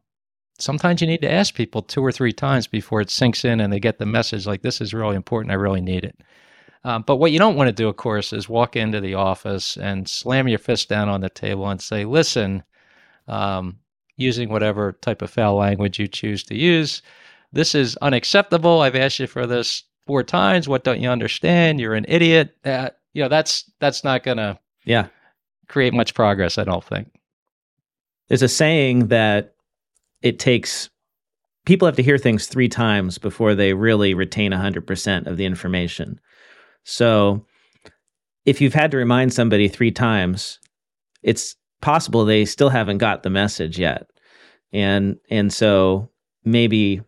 sometimes 0.59 1.01
you 1.01 1.07
need 1.07 1.21
to 1.21 1.31
ask 1.31 1.53
people 1.53 1.81
two 1.81 2.03
or 2.03 2.11
three 2.11 2.33
times 2.33 2.67
before 2.67 3.01
it 3.01 3.09
sinks 3.09 3.45
in 3.45 3.59
and 3.59 3.71
they 3.71 3.79
get 3.79 3.99
the 3.99 4.05
message 4.05 4.47
like 4.47 4.61
this 4.61 4.81
is 4.81 4.93
really 4.93 5.15
important 5.15 5.51
i 5.51 5.55
really 5.55 5.81
need 5.81 6.03
it 6.03 6.19
um, 6.83 7.03
but 7.05 7.17
what 7.17 7.31
you 7.31 7.39
don't 7.39 7.55
want 7.55 7.67
to 7.67 7.73
do 7.73 7.87
of 7.87 7.97
course 7.97 8.33
is 8.33 8.49
walk 8.49 8.75
into 8.75 9.01
the 9.01 9.13
office 9.13 9.77
and 9.77 10.07
slam 10.07 10.47
your 10.47 10.59
fist 10.59 10.89
down 10.89 11.09
on 11.09 11.21
the 11.21 11.29
table 11.29 11.67
and 11.69 11.81
say 11.81 12.05
listen 12.05 12.63
um, 13.27 13.77
using 14.15 14.49
whatever 14.49 14.93
type 15.01 15.21
of 15.21 15.29
foul 15.29 15.55
language 15.55 15.99
you 15.99 16.07
choose 16.07 16.43
to 16.43 16.55
use 16.55 17.01
this 17.51 17.75
is 17.75 17.95
unacceptable 17.97 18.81
i've 18.81 18.95
asked 18.95 19.19
you 19.19 19.27
for 19.27 19.45
this 19.45 19.83
four 20.07 20.23
times. 20.23 20.67
What 20.67 20.83
don't 20.83 21.01
you 21.01 21.09
understand? 21.09 21.79
You're 21.79 21.93
an 21.93 22.05
idiot. 22.07 22.55
Uh, 22.65 22.89
you 23.13 23.21
know 23.21 23.29
that's 23.29 23.69
that's 23.79 24.03
not 24.03 24.23
gonna 24.23 24.59
yeah. 24.85 25.07
create 25.67 25.93
much 25.93 26.13
progress 26.13 26.57
i 26.57 26.63
don't 26.63 26.83
think. 26.83 27.09
There's 28.27 28.41
a 28.41 28.47
saying 28.47 29.07
that 29.07 29.55
it 30.21 30.39
takes 30.39 30.89
people 31.65 31.85
have 31.85 31.95
to 31.95 32.03
hear 32.03 32.17
things 32.17 32.47
three 32.47 32.69
times 32.69 33.17
before 33.17 33.53
they 33.53 33.73
really 33.73 34.13
retain 34.13 34.51
100% 34.51 35.27
of 35.27 35.35
the 35.35 35.45
information. 35.45 36.19
So 36.85 37.45
if 38.45 38.61
you've 38.61 38.73
had 38.73 38.91
to 38.91 38.97
remind 38.97 39.33
somebody 39.33 39.67
three 39.67 39.91
times, 39.91 40.59
it's 41.23 41.55
possible 41.81 42.23
they 42.23 42.45
still 42.45 42.69
haven't 42.69 42.99
got 42.99 43.23
the 43.23 43.29
message 43.29 43.77
yet. 43.77 44.07
And 44.71 45.17
and 45.29 45.51
so 45.51 46.09
maybe 46.45 47.01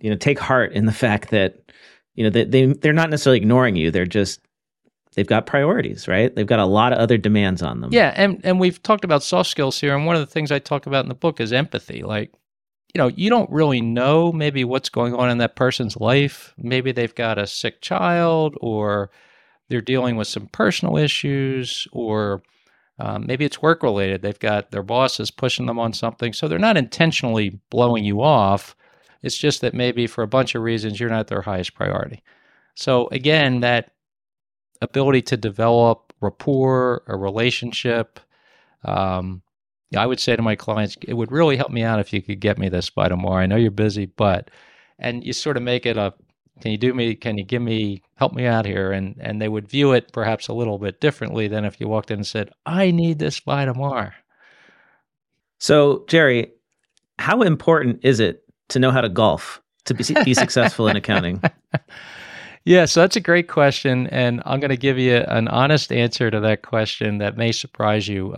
you 0.00 0.10
know 0.10 0.16
take 0.16 0.38
heart 0.38 0.72
in 0.72 0.86
the 0.86 0.92
fact 0.92 1.30
that 1.30 1.70
you 2.14 2.24
know 2.24 2.30
they, 2.30 2.44
they 2.44 2.66
they're 2.66 2.92
not 2.92 3.10
necessarily 3.10 3.38
ignoring 3.38 3.76
you. 3.76 3.90
They're 3.90 4.06
just 4.06 4.40
they've 5.14 5.26
got 5.26 5.46
priorities, 5.46 6.08
right? 6.08 6.34
They've 6.34 6.46
got 6.46 6.60
a 6.60 6.66
lot 6.66 6.92
of 6.92 6.98
other 6.98 7.18
demands 7.18 7.62
on 7.62 7.80
them. 7.80 7.92
Yeah, 7.92 8.12
and 8.16 8.40
and 8.44 8.60
we've 8.60 8.82
talked 8.82 9.04
about 9.04 9.22
soft 9.22 9.50
skills 9.50 9.80
here, 9.80 9.96
and 9.96 10.06
one 10.06 10.16
of 10.16 10.20
the 10.20 10.32
things 10.32 10.52
I 10.52 10.58
talk 10.58 10.86
about 10.86 11.04
in 11.04 11.08
the 11.08 11.14
book 11.14 11.40
is 11.40 11.52
empathy. 11.52 12.02
Like, 12.02 12.32
you 12.94 12.98
know, 12.98 13.08
you 13.08 13.30
don't 13.30 13.50
really 13.50 13.80
know 13.80 14.32
maybe 14.32 14.64
what's 14.64 14.88
going 14.88 15.14
on 15.14 15.30
in 15.30 15.38
that 15.38 15.56
person's 15.56 15.96
life. 15.96 16.54
Maybe 16.56 16.92
they've 16.92 17.14
got 17.14 17.38
a 17.38 17.46
sick 17.46 17.80
child, 17.80 18.56
or 18.60 19.10
they're 19.68 19.80
dealing 19.80 20.16
with 20.16 20.28
some 20.28 20.46
personal 20.48 20.96
issues, 20.96 21.86
or 21.92 22.42
um, 22.98 23.26
maybe 23.26 23.44
it's 23.44 23.62
work 23.62 23.82
related. 23.82 24.22
They've 24.22 24.38
got 24.38 24.70
their 24.70 24.82
boss 24.82 25.18
is 25.20 25.30
pushing 25.30 25.66
them 25.66 25.78
on 25.78 25.92
something, 25.92 26.32
so 26.32 26.48
they're 26.48 26.58
not 26.58 26.76
intentionally 26.76 27.60
blowing 27.70 28.04
you 28.04 28.22
off. 28.22 28.76
It's 29.22 29.36
just 29.36 29.60
that 29.60 29.74
maybe 29.74 30.06
for 30.06 30.22
a 30.22 30.28
bunch 30.28 30.54
of 30.54 30.62
reasons 30.62 30.98
you're 30.98 31.10
not 31.10 31.28
their 31.28 31.42
highest 31.42 31.74
priority. 31.74 32.22
So 32.74 33.08
again, 33.08 33.60
that 33.60 33.92
ability 34.80 35.22
to 35.22 35.36
develop 35.36 36.12
rapport, 36.20 37.02
a 37.06 37.16
relationship. 37.16 38.20
Um, 38.84 39.42
I 39.96 40.06
would 40.06 40.20
say 40.20 40.36
to 40.36 40.42
my 40.42 40.54
clients, 40.56 40.96
it 41.02 41.14
would 41.14 41.32
really 41.32 41.56
help 41.56 41.70
me 41.70 41.82
out 41.82 42.00
if 42.00 42.12
you 42.12 42.22
could 42.22 42.40
get 42.40 42.58
me 42.58 42.68
this 42.68 42.90
by 42.90 43.08
tomorrow. 43.08 43.42
I 43.42 43.46
know 43.46 43.56
you're 43.56 43.70
busy, 43.70 44.06
but 44.06 44.50
and 44.98 45.24
you 45.24 45.32
sort 45.32 45.56
of 45.56 45.62
make 45.62 45.86
it 45.86 45.96
a 45.96 46.14
can 46.60 46.70
you 46.70 46.78
do 46.78 46.94
me 46.94 47.14
can 47.14 47.38
you 47.38 47.44
give 47.44 47.62
me 47.62 48.02
help 48.16 48.34
me 48.34 48.46
out 48.46 48.66
here 48.66 48.92
and 48.92 49.16
and 49.18 49.40
they 49.40 49.48
would 49.48 49.68
view 49.68 49.92
it 49.92 50.12
perhaps 50.12 50.48
a 50.48 50.52
little 50.52 50.78
bit 50.78 51.00
differently 51.00 51.48
than 51.48 51.64
if 51.64 51.80
you 51.80 51.88
walked 51.88 52.10
in 52.10 52.18
and 52.18 52.26
said 52.26 52.50
i 52.66 52.90
need 52.90 53.18
this 53.18 53.40
by 53.40 53.64
tomorrow 53.64 54.12
so 55.58 56.04
jerry 56.06 56.52
how 57.18 57.40
important 57.42 57.98
is 58.02 58.20
it 58.20 58.44
to 58.70 58.78
know 58.78 58.90
how 58.90 59.00
to 59.00 59.08
golf 59.08 59.60
to 59.84 59.94
be, 59.94 60.04
be 60.24 60.34
successful 60.34 60.88
in 60.88 60.96
accounting 60.96 61.42
Yeah, 62.64 62.84
so 62.84 63.00
that's 63.00 63.16
a 63.16 63.20
great 63.20 63.48
question, 63.48 64.06
and 64.08 64.42
I'm 64.44 64.60
going 64.60 64.70
to 64.70 64.76
give 64.76 64.98
you 64.98 65.16
an 65.16 65.48
honest 65.48 65.90
answer 65.90 66.30
to 66.30 66.40
that 66.40 66.62
question 66.62 67.18
that 67.18 67.36
may 67.36 67.52
surprise 67.52 68.06
you. 68.06 68.30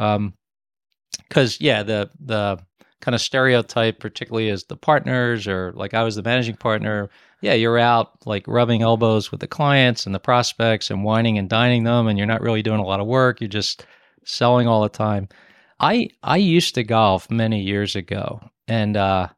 Because 1.29 1.55
um, 1.55 1.59
yeah, 1.59 1.83
the 1.83 2.09
the 2.21 2.59
kind 3.01 3.17
of 3.17 3.21
stereotype, 3.21 3.99
particularly 3.99 4.49
as 4.49 4.65
the 4.65 4.77
partners 4.77 5.49
or 5.49 5.73
like 5.75 5.93
I 5.93 6.05
was 6.05 6.15
the 6.15 6.23
managing 6.23 6.57
partner. 6.57 7.11
Yeah, 7.41 7.55
you're 7.55 7.79
out 7.79 8.25
like 8.25 8.47
rubbing 8.47 8.83
elbows 8.83 9.33
with 9.33 9.41
the 9.41 9.49
clients 9.49 10.07
and 10.07 10.15
the 10.15 10.21
prospects 10.21 10.89
and 10.91 11.03
wining 11.03 11.37
and 11.37 11.49
dining 11.49 11.83
them, 11.83 12.07
and 12.07 12.17
you're 12.17 12.27
not 12.29 12.43
really 12.43 12.63
doing 12.63 12.79
a 12.79 12.87
lot 12.87 13.01
of 13.01 13.09
work. 13.09 13.41
You're 13.41 13.49
just 13.49 13.85
selling 14.25 14.69
all 14.69 14.83
the 14.83 14.89
time. 14.89 15.29
I 15.81 16.11
I 16.23 16.37
used 16.37 16.77
to 16.77 16.85
golf 16.85 17.29
many 17.29 17.61
years 17.61 17.97
ago, 17.97 18.41
and 18.69 18.97
uh, 18.97 19.29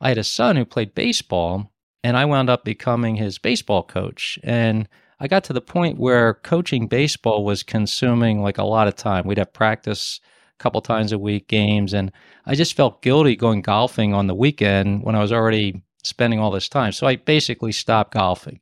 I 0.00 0.08
had 0.08 0.18
a 0.18 0.24
son 0.24 0.56
who 0.56 0.64
played 0.64 0.94
baseball 0.94 1.72
and 2.04 2.16
I 2.16 2.24
wound 2.24 2.48
up 2.48 2.64
becoming 2.64 3.16
his 3.16 3.38
baseball 3.38 3.82
coach. 3.82 4.38
And 4.42 4.88
I 5.20 5.26
got 5.26 5.44
to 5.44 5.52
the 5.52 5.60
point 5.60 5.98
where 5.98 6.34
coaching 6.34 6.86
baseball 6.86 7.44
was 7.44 7.62
consuming 7.62 8.42
like 8.42 8.58
a 8.58 8.64
lot 8.64 8.88
of 8.88 8.94
time. 8.94 9.26
We'd 9.26 9.38
have 9.38 9.52
practice 9.52 10.20
a 10.58 10.62
couple 10.62 10.80
times 10.80 11.12
a 11.12 11.18
week, 11.18 11.48
games, 11.48 11.92
and 11.92 12.12
I 12.46 12.54
just 12.54 12.74
felt 12.74 13.02
guilty 13.02 13.34
going 13.34 13.62
golfing 13.62 14.14
on 14.14 14.28
the 14.28 14.34
weekend 14.34 15.02
when 15.02 15.16
I 15.16 15.20
was 15.20 15.32
already 15.32 15.82
spending 16.04 16.38
all 16.38 16.50
this 16.50 16.68
time. 16.68 16.92
So 16.92 17.06
I 17.06 17.16
basically 17.16 17.72
stopped 17.72 18.14
golfing, 18.14 18.60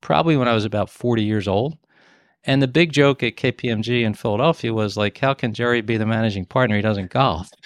probably 0.00 0.36
when 0.36 0.48
I 0.48 0.54
was 0.54 0.64
about 0.64 0.90
40 0.90 1.22
years 1.22 1.46
old. 1.46 1.76
And 2.44 2.62
the 2.62 2.68
big 2.68 2.92
joke 2.92 3.22
at 3.22 3.36
KPMG 3.36 4.02
in 4.02 4.14
Philadelphia 4.14 4.72
was 4.72 4.96
like, 4.96 5.18
how 5.18 5.34
can 5.34 5.52
Jerry 5.52 5.82
be 5.82 5.98
the 5.98 6.06
managing 6.06 6.46
partner? 6.46 6.76
He 6.76 6.82
doesn't 6.82 7.10
golf. 7.10 7.50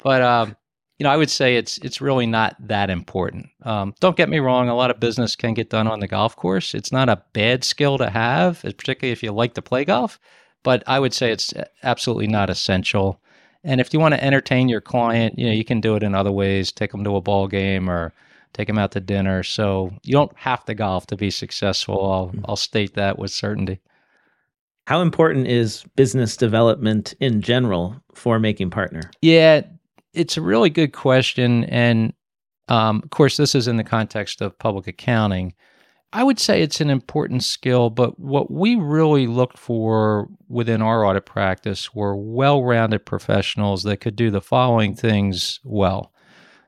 But 0.00 0.22
um, 0.22 0.56
you 0.98 1.04
know, 1.04 1.10
I 1.10 1.16
would 1.16 1.30
say 1.30 1.56
it's 1.56 1.78
it's 1.78 2.00
really 2.00 2.26
not 2.26 2.56
that 2.60 2.90
important. 2.90 3.48
Um, 3.62 3.94
don't 4.00 4.16
get 4.16 4.28
me 4.28 4.40
wrong; 4.40 4.68
a 4.68 4.74
lot 4.74 4.90
of 4.90 4.98
business 4.98 5.36
can 5.36 5.54
get 5.54 5.70
done 5.70 5.86
on 5.86 6.00
the 6.00 6.08
golf 6.08 6.34
course. 6.34 6.74
It's 6.74 6.92
not 6.92 7.08
a 7.08 7.22
bad 7.32 7.62
skill 7.64 7.98
to 7.98 8.10
have, 8.10 8.62
particularly 8.62 9.12
if 9.12 9.22
you 9.22 9.32
like 9.32 9.54
to 9.54 9.62
play 9.62 9.84
golf. 9.84 10.18
But 10.64 10.82
I 10.86 10.98
would 10.98 11.14
say 11.14 11.30
it's 11.30 11.54
absolutely 11.84 12.26
not 12.26 12.50
essential. 12.50 13.20
And 13.62 13.80
if 13.80 13.92
you 13.92 14.00
want 14.00 14.14
to 14.14 14.24
entertain 14.24 14.68
your 14.68 14.80
client, 14.80 15.38
you 15.38 15.46
know, 15.46 15.52
you 15.52 15.64
can 15.64 15.80
do 15.80 15.94
it 15.94 16.02
in 16.02 16.14
other 16.14 16.32
ways, 16.32 16.72
take 16.72 16.90
them 16.90 17.04
to 17.04 17.16
a 17.16 17.20
ball 17.20 17.46
game 17.46 17.88
or 17.88 18.12
take 18.52 18.66
them 18.66 18.78
out 18.78 18.92
to 18.92 19.00
dinner. 19.00 19.42
So 19.42 19.92
you 20.02 20.12
don't 20.12 20.36
have 20.36 20.64
to 20.64 20.74
golf 20.74 21.06
to 21.08 21.16
be 21.16 21.30
successful. 21.30 22.10
I'll, 22.10 22.26
mm-hmm. 22.28 22.44
I'll 22.46 22.56
state 22.56 22.94
that 22.94 23.18
with 23.18 23.30
certainty. 23.30 23.80
How 24.86 25.02
important 25.02 25.46
is 25.46 25.84
business 25.96 26.36
development 26.36 27.14
in 27.20 27.42
general 27.42 28.02
for 28.14 28.38
making 28.38 28.70
partner? 28.70 29.10
Yeah, 29.20 29.62
it's 30.18 30.36
a 30.36 30.42
really 30.42 30.70
good 30.70 30.92
question. 30.92 31.64
And 31.64 32.12
um, 32.68 33.00
of 33.02 33.10
course, 33.10 33.36
this 33.36 33.54
is 33.54 33.68
in 33.68 33.76
the 33.76 33.84
context 33.84 34.40
of 34.40 34.58
public 34.58 34.86
accounting. 34.86 35.54
I 36.12 36.24
would 36.24 36.38
say 36.38 36.62
it's 36.62 36.80
an 36.80 36.90
important 36.90 37.44
skill, 37.44 37.90
but 37.90 38.18
what 38.18 38.50
we 38.50 38.76
really 38.76 39.26
looked 39.26 39.58
for 39.58 40.28
within 40.48 40.80
our 40.80 41.04
audit 41.04 41.26
practice 41.26 41.94
were 41.94 42.16
well 42.16 42.64
rounded 42.64 43.04
professionals 43.04 43.82
that 43.82 43.98
could 43.98 44.16
do 44.16 44.30
the 44.30 44.40
following 44.40 44.94
things 44.94 45.60
well. 45.64 46.12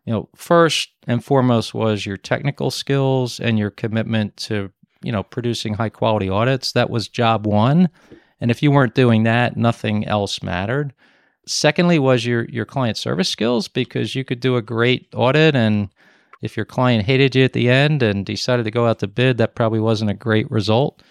You 0.04 0.12
know, 0.12 0.28
first 0.36 0.90
and 1.06 1.24
foremost 1.24 1.72
was 1.72 2.04
your 2.04 2.18
technical 2.18 2.70
skills 2.70 3.40
and 3.40 3.58
your 3.58 3.70
commitment 3.70 4.36
to, 4.38 4.70
you 5.02 5.12
know, 5.12 5.22
producing 5.22 5.74
high 5.74 5.88
quality 5.88 6.28
audits. 6.28 6.72
That 6.72 6.90
was 6.90 7.08
job 7.08 7.46
one. 7.46 7.88
And 8.40 8.50
if 8.50 8.62
you 8.62 8.70
weren't 8.70 8.94
doing 8.94 9.22
that, 9.24 9.56
nothing 9.56 10.06
else 10.06 10.42
mattered. 10.42 10.92
Secondly, 11.50 11.98
was 11.98 12.24
your 12.24 12.44
your 12.44 12.64
client 12.64 12.96
service 12.96 13.28
skills 13.28 13.68
because 13.68 14.14
you 14.14 14.24
could 14.24 14.40
do 14.40 14.56
a 14.56 14.62
great 14.62 15.08
audit 15.14 15.56
and 15.56 15.88
if 16.42 16.56
your 16.56 16.64
client 16.64 17.04
hated 17.04 17.34
you 17.34 17.44
at 17.44 17.52
the 17.52 17.68
end 17.68 18.02
and 18.02 18.24
decided 18.24 18.64
to 18.64 18.70
go 18.70 18.86
out 18.86 19.00
to 19.00 19.06
bid, 19.06 19.36
that 19.38 19.54
probably 19.54 19.80
wasn't 19.80 20.10
a 20.10 20.14
great 20.14 20.50
result. 20.50 21.02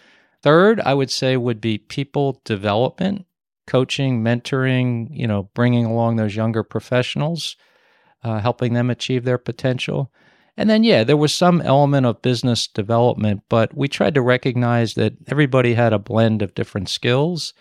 Third, 0.41 0.79
I 0.79 0.93
would 0.93 1.11
say 1.11 1.37
would 1.37 1.61
be 1.61 1.77
people 1.77 2.41
development, 2.45 3.25
coaching, 3.67 4.23
mentoring, 4.23 5.09
you 5.11 5.27
know, 5.27 5.49
bringing 5.53 5.85
along 5.85 6.15
those 6.15 6.35
younger 6.35 6.63
professionals, 6.63 7.55
uh, 8.23 8.39
helping 8.39 8.73
them 8.73 8.89
achieve 8.89 9.25
their 9.25 9.37
potential. 9.37 10.11
And 10.57 10.69
then, 10.69 10.83
yeah, 10.83 11.03
there 11.03 11.17
was 11.17 11.33
some 11.33 11.61
element 11.61 12.05
of 12.05 12.21
business 12.21 12.67
development, 12.67 13.43
but 13.49 13.75
we 13.75 13.87
tried 13.87 14.15
to 14.15 14.21
recognize 14.21 14.95
that 14.95 15.13
everybody 15.27 15.73
had 15.73 15.93
a 15.93 15.99
blend 15.99 16.41
of 16.41 16.55
different 16.55 16.89
skills. 16.89 17.53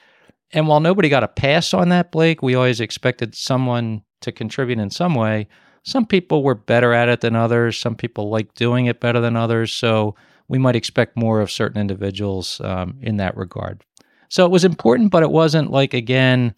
And 0.52 0.66
while 0.66 0.80
nobody 0.80 1.08
got 1.08 1.24
a 1.24 1.28
pass 1.28 1.74
on 1.74 1.90
that, 1.90 2.10
Blake, 2.10 2.42
we 2.42 2.54
always 2.54 2.80
expected 2.80 3.34
someone 3.34 4.02
to 4.22 4.32
contribute 4.32 4.78
in 4.78 4.90
some 4.90 5.14
way 5.14 5.48
some 5.88 6.04
people 6.04 6.42
were 6.42 6.54
better 6.54 6.92
at 6.92 7.08
it 7.08 7.22
than 7.22 7.34
others. 7.34 7.78
Some 7.78 7.96
people 7.96 8.28
like 8.28 8.52
doing 8.54 8.86
it 8.86 9.00
better 9.00 9.20
than 9.20 9.36
others. 9.36 9.72
So 9.72 10.14
we 10.46 10.58
might 10.58 10.76
expect 10.76 11.16
more 11.16 11.40
of 11.40 11.50
certain 11.50 11.80
individuals 11.80 12.60
um, 12.60 12.98
in 13.00 13.16
that 13.16 13.36
regard. 13.38 13.82
So 14.28 14.44
it 14.44 14.50
was 14.50 14.64
important, 14.64 15.10
but 15.10 15.22
it 15.22 15.30
wasn't 15.30 15.70
like, 15.70 15.94
again, 15.94 16.54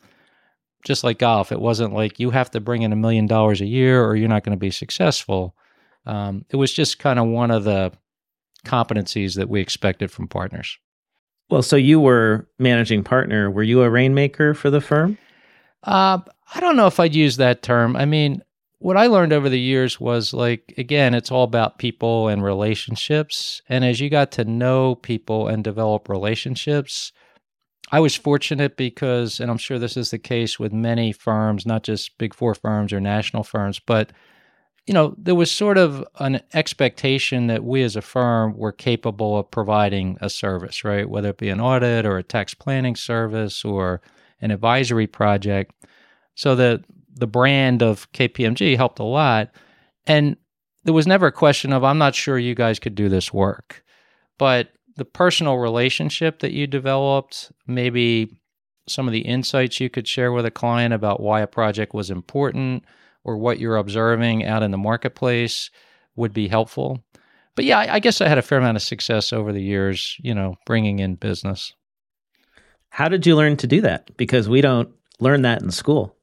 just 0.85 1.05
like 1.05 1.21
golf, 1.21 1.53
it 1.53 1.61
wasn't 1.61 1.95
like 1.95 2.19
you 2.19 2.31
have 2.31 2.51
to 2.51 2.61
bring 2.61 2.83
in 2.83 2.93
a 2.93 2.97
million 2.97 3.27
dollars 3.27 3.61
a 3.61 3.67
year 3.67 4.05
or 4.05 4.17
you're 4.17 4.29
not 4.29 4.43
going 4.43 4.57
to 4.57 4.61
be 4.61 4.73
successful. 4.73 5.55
Um, 6.07 6.45
it 6.51 6.57
was 6.57 6.73
just 6.73 6.99
kind 6.99 7.21
of 7.21 7.29
one 7.29 7.53
of 7.53 7.63
the 7.63 7.93
competencies 8.65 9.37
that 9.37 9.49
we 9.49 9.61
expected 9.61 10.11
from 10.11 10.27
partners. 10.27 10.77
Well, 11.51 11.63
so 11.63 11.77
you 11.77 11.99
were 11.99 12.47
managing 12.59 13.03
partner. 13.03 13.51
Were 13.51 13.65
you 13.65 13.83
a 13.83 13.91
rainmaker 13.91 14.55
for 14.55 14.71
the 14.71 14.81
firm? 14.81 15.19
Uh, 15.83 16.19
I 16.55 16.61
don't 16.61 16.77
know 16.77 16.87
if 16.87 17.01
I'd 17.01 17.15
use 17.15 17.37
that 17.39 17.63
term. 17.63 17.97
I 17.97 18.05
mean, 18.05 18.43
what 18.79 18.97
I 18.97 19.09
learned 19.09 19.33
over 19.33 19.49
the 19.49 19.59
years 19.59 20.01
was 20.01 20.33
like, 20.33 20.73
again, 20.79 21.13
it's 21.13 21.31
all 21.31 21.43
about 21.43 21.79
people 21.79 22.29
and 22.29 22.43
relationships. 22.43 23.63
And 23.69 23.85
as 23.85 24.01
you 24.01 24.09
got 24.09 24.31
to 24.33 24.45
know 24.45 24.95
people 24.95 25.49
and 25.49 25.65
develop 25.65 26.09
relationships, 26.09 27.13
I 27.91 27.99
was 27.99 28.15
fortunate 28.15 28.77
because, 28.77 29.41
and 29.41 29.51
I'm 29.51 29.59
sure 29.59 29.79
this 29.79 29.97
is 29.97 30.13
the 30.13 30.19
case 30.19 30.61
with 30.61 30.73
many 30.73 31.13
firms, 31.13 31.67
not 31.67 31.83
just 31.83 32.17
big 32.17 32.33
four 32.33 32.55
firms 32.55 32.93
or 32.93 33.01
national 33.01 33.43
firms, 33.43 33.81
but 33.85 34.13
you 34.87 34.95
know, 34.95 35.15
there 35.19 35.35
was 35.35 35.51
sort 35.51 35.79
of 35.79 36.05
an 36.19 36.41
expectation 36.55 37.47
that 37.49 37.65
we 37.65 37.83
as 37.83 37.97
a 37.97 38.03
firm 38.03 38.57
were 38.57 38.73
capable 38.73 39.39
of 39.39 39.51
providing 39.51 40.19
a 40.21 40.31
service, 40.31 40.85
right? 40.85 41.09
Whether 41.09 41.31
it 41.31 41.39
be 41.39 41.49
an 41.49 41.61
audit 41.61 42.07
or 42.07 42.19
a 42.19 42.23
tax 42.23 42.55
planning 42.55 42.97
service 42.97 43.65
or 43.65 44.01
an 44.41 44.51
advisory 44.51 45.07
project. 45.07 45.75
So 46.35 46.55
that 46.57 46.85
the 47.15 47.27
brand 47.27 47.83
of 47.83 48.11
KPMG 48.13 48.77
helped 48.77 48.99
a 48.99 49.05
lot. 49.05 49.51
And 50.07 50.37
there 50.85 50.95
was 50.95 51.07
never 51.07 51.27
a 51.27 51.33
question 51.33 51.73
of, 51.73 51.85
I'm 51.85 51.99
not 51.99 52.15
sure 52.15 52.39
you 52.39 52.55
guys 52.55 52.79
could 52.79 52.95
do 52.95 53.09
this 53.09 53.33
work. 53.33 53.85
But 54.39 54.71
the 54.97 55.05
personal 55.05 55.59
relationship 55.59 56.39
that 56.39 56.53
you 56.53 56.67
developed, 56.67 57.53
maybe 57.67 58.41
some 58.89 59.07
of 59.07 59.13
the 59.13 59.21
insights 59.21 59.81
you 59.81 59.91
could 59.91 60.09
share 60.09 60.33
with 60.33 60.47
a 60.47 60.51
client 60.51 60.95
about 60.95 61.21
why 61.21 61.43
a 61.43 61.47
project 61.47 61.93
was 61.93 62.11
important 62.11 62.85
or 63.25 63.37
what 63.37 63.59
you're 63.59 63.77
observing 63.77 64.45
out 64.45 64.63
in 64.63 64.71
the 64.71 64.79
marketplace 64.79 65.71
would 66.17 66.33
be 66.33 66.49
helpful. 66.49 67.03
But 67.55 67.65
yeah, 67.65 67.79
I 67.79 67.99
guess 67.99 68.21
I 68.21 68.29
had 68.29 68.39
a 68.39 68.43
fair 68.43 68.59
amount 68.59 68.77
of 68.77 68.83
success 68.83 69.33
over 69.33 69.53
the 69.53 69.63
years, 69.63 70.17
you 70.21 70.35
know, 70.35 70.57
bringing 70.67 70.99
in 70.99 71.17
business. 71.17 71.75
How 72.91 73.09
did 73.09 73.27
you 73.27 73.37
learn 73.37 73.57
to 73.59 73.67
do 73.67 73.81
that? 73.83 74.17
Because 74.17 74.49
we 74.49 74.61
don't 74.61 74.91
learn 75.19 75.43
that 75.43 75.63
in 75.63 75.71
school. 75.71 76.17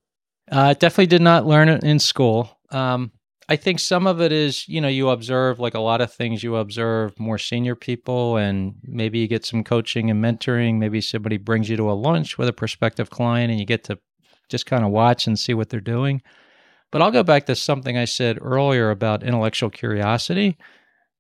Uh, 0.52 0.74
definitely 0.74 1.08
did 1.08 1.22
not 1.22 1.46
learn 1.46 1.70
it 1.70 1.84
in 1.84 2.00
school. 2.00 2.58
Um, 2.72 3.12
I 3.50 3.56
think 3.56 3.80
some 3.80 4.08
of 4.08 4.20
it 4.20 4.34
is, 4.34 4.68
you 4.68 4.82
know, 4.82 4.90
you 4.90 5.10
observe 5.10 5.60
like 5.60 5.74
a 5.74 5.80
lot 5.80 6.02
of 6.02 6.12
things, 6.12 6.44
you 6.44 6.58
observe 6.58 7.18
more 7.18 7.38
senior 7.38 7.76
people 7.76 8.36
and 8.36 8.76
maybe 8.84 9.20
you 9.20 9.28
get 9.28 9.46
some 9.46 9.64
coaching 9.64 10.10
and 10.10 10.24
mentoring. 10.24 10.80
Maybe 10.80 11.00
somebody 11.00 11.38
brings 11.38 11.70
you 11.70 11.78
to 11.78 11.90
a 11.90 11.94
lunch 11.94 12.38
with 12.38 12.50
a 12.50 12.54
prospective 12.54 13.10
client 13.10 13.52
and 13.52 13.60
you 13.60 13.66
get 13.66 13.86
to 13.86 14.00
just 14.50 14.66
kind 14.66 14.84
of 14.84 14.92
watch 14.92 15.28
and 15.28 15.40
see 15.40 15.54
what 15.54 15.70
they're 15.70 15.80
doing. 15.80 16.22
But 16.92 17.02
I'll 17.02 17.12
go 17.12 17.24
back 17.24 17.46
to 17.48 17.56
something 17.56 17.98
I 17.98 18.06
said 18.06 18.40
earlier 18.42 18.90
about 18.90 19.24
intellectual 19.24 19.70
curiosity. 19.70 20.58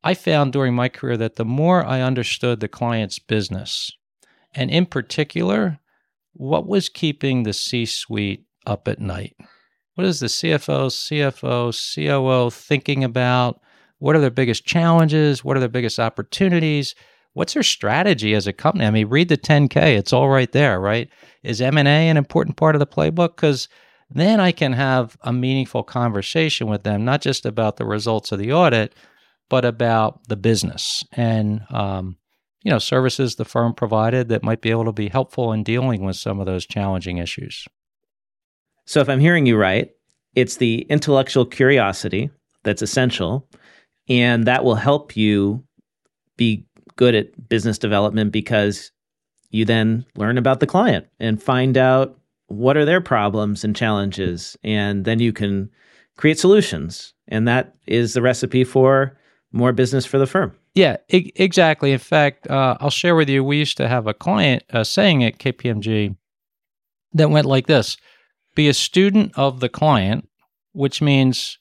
I 0.04 0.14
found 0.14 0.54
during 0.54 0.74
my 0.74 0.90
career 0.90 1.18
that 1.18 1.36
the 1.36 1.46
more 1.46 1.86
I 1.86 2.02
understood 2.02 2.60
the 2.60 2.68
client's 2.68 3.20
business, 3.20 3.92
and 4.54 4.72
in 4.72 4.86
particular, 4.86 5.80
what 6.34 6.68
was 6.68 6.88
keeping 6.88 7.44
the 7.44 7.54
C 7.54 7.86
suite 7.86 8.46
up 8.66 8.88
at 8.88 9.00
night? 9.00 9.36
What 9.96 10.06
is 10.06 10.20
the 10.20 10.28
CFO, 10.28 10.92
CFO, 10.92 11.74
COO 11.74 12.52
thinking 12.52 13.04
about? 13.04 13.60
What 14.00 14.16
are 14.16 14.20
their 14.20 14.30
biggest 14.30 14.66
challenges? 14.66 15.44
What 15.44 15.58
are 15.58 15.60
their 15.60 15.68
biggest 15.68 16.00
opportunities? 16.00 16.94
What's 17.34 17.56
their 17.56 17.64
strategy 17.64 18.36
as 18.36 18.48
a 18.48 18.54
company? 18.54 18.86
I 18.86 18.92
mean, 18.92 19.08
read 19.08 19.30
the 19.30 19.38
10K. 19.38 19.98
It's 19.98 20.14
all 20.14 20.30
right 20.30 20.52
there, 20.52 20.80
right? 20.80 21.10
Is 21.44 21.62
M&A 21.62 22.10
an 22.10 22.18
important 22.18 22.58
part 22.58 22.76
of 22.76 22.80
the 22.80 22.88
playbook? 22.88 23.36
Because 23.36 23.68
then 24.10 24.40
I 24.40 24.52
can 24.52 24.74
have 24.74 25.18
a 25.22 25.34
meaningful 25.34 25.84
conversation 25.84 26.68
with 26.68 26.84
them, 26.84 27.04
not 27.04 27.22
just 27.22 27.46
about 27.46 27.78
the 27.78 27.86
results 27.86 28.32
of 28.32 28.40
the 28.40 28.54
audit, 28.54 28.94
but 29.50 29.66
about 29.66 30.28
the 30.28 30.36
business 30.36 31.04
and 31.14 31.62
um, 31.70 32.18
you 32.64 32.72
know 32.72 32.80
services 32.80 33.36
the 33.36 33.46
firm 33.46 33.74
provided 33.74 34.30
that 34.30 34.44
might 34.44 34.62
be 34.62 34.72
able 34.72 34.86
to 34.86 34.92
be 34.92 35.08
helpful 35.08 35.54
in 35.54 35.64
dealing 35.64 36.04
with 36.04 36.16
some 36.16 36.40
of 36.40 36.46
those 36.46 36.66
challenging 36.66 37.18
issues. 37.18 37.66
So, 38.86 39.00
if 39.02 39.10
I'm 39.10 39.20
hearing 39.20 39.46
you 39.46 39.58
right, 39.58 39.92
it's 40.36 40.58
the 40.58 40.82
intellectual 40.90 41.46
curiosity 41.46 42.30
that's 42.64 42.82
essential, 42.82 43.48
and 44.10 44.46
that 44.46 44.64
will 44.64 44.76
help 44.76 45.16
you 45.16 45.64
be 46.36 46.66
good 46.96 47.16
at 47.16 47.48
business 47.50 47.78
development 47.78 48.32
because 48.32 48.92
you 49.50 49.66
then 49.66 50.06
learn 50.16 50.38
about 50.38 50.60
the 50.60 50.68
client 50.68 51.08
and 51.20 51.42
find 51.42 51.78
out 51.78 52.20
what 52.48 52.78
are 52.78 52.86
their 52.86 53.02
problems 53.02 53.64
and 53.64 53.76
challenges, 53.76 54.58
and 54.64 55.06
then 55.06 55.20
you 55.20 55.34
can 55.34 55.70
create 56.18 56.40
solutions. 56.40 57.14
And 57.28 57.48
that 57.48 57.76
is 57.86 58.14
the 58.14 58.22
recipe 58.22 58.64
for 58.64 59.18
more 59.52 59.74
business 59.74 60.06
for 60.06 60.18
the 60.18 60.28
firm. 60.28 60.54
Yeah, 60.76 60.98
I- 61.12 61.32
exactly. 61.36 61.92
In 61.92 62.00
fact, 62.00 62.48
uh, 62.50 62.78
I'll 62.80 62.90
share 62.90 63.16
with 63.16 63.30
you, 63.30 63.44
we 63.44 63.58
used 63.58 63.78
to 63.78 63.88
have 63.88 64.08
a 64.08 64.14
client 64.14 64.64
uh, 64.72 64.84
saying 64.84 65.24
at 65.24 65.40
KPMG 65.40 66.16
that 67.14 67.30
went 67.30 67.46
like 67.46 67.68
this 67.68 67.98
be 68.56 68.68
a 68.68 68.74
student 68.74 69.32
of 69.36 69.60
the 69.60 69.70
client, 69.70 70.28
which 70.74 71.02
means 71.02 71.60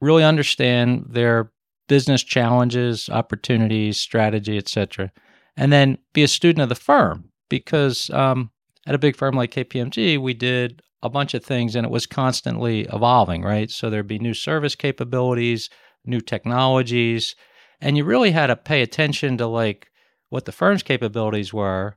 really 0.00 0.24
understand 0.24 1.04
their 1.10 1.52
business 1.88 2.22
challenges, 2.22 3.08
opportunities, 3.08 4.00
strategy, 4.00 4.56
etc. 4.56 5.12
And 5.56 5.72
then 5.72 5.98
be 6.12 6.22
a 6.22 6.28
student 6.28 6.62
of 6.62 6.68
the 6.68 6.74
firm 6.74 7.30
because 7.48 8.10
um, 8.10 8.50
at 8.86 8.94
a 8.94 8.98
big 8.98 9.16
firm 9.16 9.34
like 9.34 9.52
KPMG, 9.52 10.18
we 10.18 10.34
did 10.34 10.82
a 11.02 11.10
bunch 11.10 11.34
of 11.34 11.44
things 11.44 11.74
and 11.74 11.84
it 11.84 11.90
was 11.90 12.06
constantly 12.06 12.82
evolving, 12.92 13.42
right? 13.42 13.70
So 13.70 13.90
there'd 13.90 14.06
be 14.06 14.18
new 14.18 14.34
service 14.34 14.74
capabilities, 14.74 15.68
new 16.04 16.20
technologies, 16.20 17.34
and 17.80 17.96
you 17.96 18.04
really 18.04 18.30
had 18.30 18.46
to 18.46 18.56
pay 18.56 18.82
attention 18.82 19.36
to 19.38 19.46
like 19.46 19.88
what 20.30 20.44
the 20.44 20.52
firm's 20.52 20.82
capabilities 20.82 21.52
were 21.52 21.96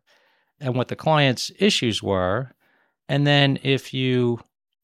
and 0.60 0.76
what 0.76 0.90
the 0.90 0.96
client's 0.96 1.52
issues 1.60 2.04
were 2.04 2.52
and 3.10 3.26
then 3.26 3.60
if 3.64 3.92
you 3.94 4.40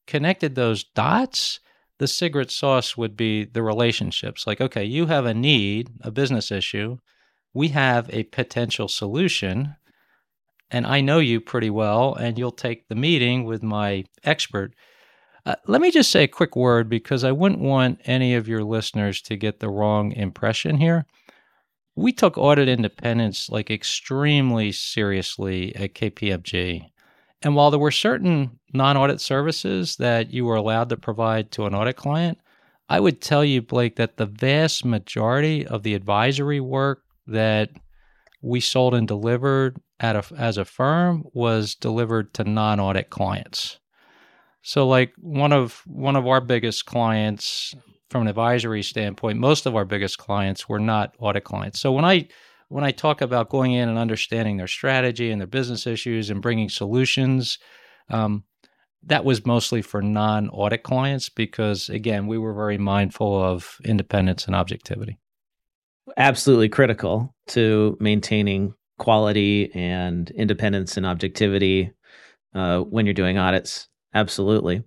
connected 0.08 0.56
those 0.56 0.84
dots, 0.84 1.60
the 2.00 2.08
secret 2.08 2.52
sauce 2.52 2.98
would 2.98 3.16
be 3.16 3.46
the 3.46 3.62
relationships. 3.62 4.46
Like, 4.46 4.60
okay, 4.60 4.84
you 4.84 5.06
have 5.06 5.26
a 5.26 5.34
need, 5.34 5.92
a 6.02 6.12
business 6.12 6.52
issue. 6.52 6.98
We 7.54 7.70
have 7.70 8.10
a 8.12 8.24
potential 8.24 8.88
solution. 8.88 9.76
And 10.72 10.86
I 10.86 11.02
know 11.02 11.20
you 11.20 11.40
pretty 11.40 11.70
well, 11.70 12.16
and 12.16 12.38
you'll 12.38 12.52
take 12.52 12.88
the 12.88 12.96
meeting 12.96 13.44
with 13.46 13.64
my 13.64 14.06
expert. 14.24 14.74
Uh, 15.46 15.56
let 15.68 15.80
me 15.80 15.92
just 15.92 16.10
say 16.10 16.24
a 16.24 16.28
quick 16.28 16.56
word 16.56 16.90
because 16.90 17.24
I 17.24 17.32
wouldn't 17.32 17.62
want 17.62 18.02
any 18.06 18.34
of 18.34 18.48
your 18.48 18.64
listeners 18.64 19.22
to 19.24 19.38
get 19.38 19.60
the 19.60 19.70
wrong 19.70 20.12
impression 20.12 20.78
here. 20.78 21.06
We 21.96 22.12
took 22.12 22.38
audit 22.38 22.68
independence 22.68 23.50
like 23.50 23.70
extremely 23.70 24.72
seriously 24.72 25.76
at 25.76 25.94
KPMG. 25.94 26.90
And 27.42 27.56
while 27.56 27.70
there 27.70 27.80
were 27.80 27.92
certain 27.92 28.60
non 28.74 28.98
audit 28.98 29.22
services 29.22 29.98
that 29.98 30.34
you 30.34 30.46
were 30.46 30.56
allowed 30.56 30.90
to 30.90 30.98
provide 30.98 31.52
to 31.52 31.66
an 31.66 31.76
audit 31.76 31.96
client, 31.96 32.40
I 32.90 33.00
would 33.00 33.22
tell 33.22 33.46
you, 33.46 33.62
Blake, 33.62 33.96
that 33.98 34.18
the 34.18 34.26
vast 34.26 34.84
majority 34.84 35.66
of 35.66 35.84
the 35.84 35.94
advisory 35.94 36.60
work 36.60 37.04
that 37.28 37.70
we 38.42 38.60
sold 38.60 38.94
and 38.94 39.08
delivered 39.08 39.80
a, 40.00 40.24
as 40.38 40.58
a 40.58 40.66
firm 40.66 41.24
was 41.34 41.76
delivered 41.76 42.34
to 42.36 42.44
non 42.44 42.80
audit 42.80 43.10
clients. 43.10 43.80
So 44.62 44.88
like 44.88 45.14
one 45.18 45.54
of 45.54 45.82
one 45.86 46.16
of 46.16 46.26
our 46.26 46.42
biggest 46.42 46.86
clients 46.86 47.76
from 48.10 48.24
an 48.24 48.28
advisory 48.28 48.84
standpoint, 48.84 49.40
most 49.40 49.66
of 49.66 49.76
our 49.76 49.86
biggest 49.86 50.18
clients 50.18 50.68
were 50.68 50.80
not 50.80 51.16
audit 51.20 51.44
clients. 51.44 51.80
So 51.80 51.92
when 51.92 52.06
I 52.06 52.28
when 52.70 52.84
I 52.84 52.92
talk 52.92 53.22
about 53.22 53.50
going 53.50 53.74
in 53.74 53.90
and 53.90 53.98
understanding 53.98 54.58
their 54.58 54.68
strategy 54.68 55.32
and 55.32 55.40
their 55.40 55.48
business 55.48 55.86
issues 55.86 56.30
and 56.30 56.42
bringing 56.42 56.70
solutions, 56.70 57.60
um, 58.10 58.44
that 59.04 59.24
was 59.24 59.46
mostly 59.46 59.82
for 59.82 60.02
non 60.02 60.50
audit 60.50 60.84
clients 60.84 61.30
because, 61.30 61.90
again, 61.90 62.28
we 62.28 62.38
were 62.38 62.54
very 62.54 62.78
mindful 62.78 63.42
of 63.42 63.78
independence 63.86 64.48
and 64.48 64.56
objectivity. 64.56 65.20
Absolutely 66.18 66.70
critical 66.70 67.36
to 67.48 67.98
maintaining 68.00 68.74
quality 68.98 69.72
and 69.74 70.30
independence 70.32 70.98
and 70.98 71.06
objectivity 71.06 71.92
uh, 72.54 72.80
when 72.80 73.06
you're 73.06 73.14
doing 73.14 73.38
audits. 73.38 73.88
Absolutely. 74.14 74.84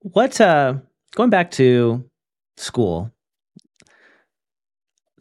What 0.00 0.40
uh, 0.40 0.74
going 1.14 1.30
back 1.30 1.50
to 1.52 2.08
school, 2.56 3.10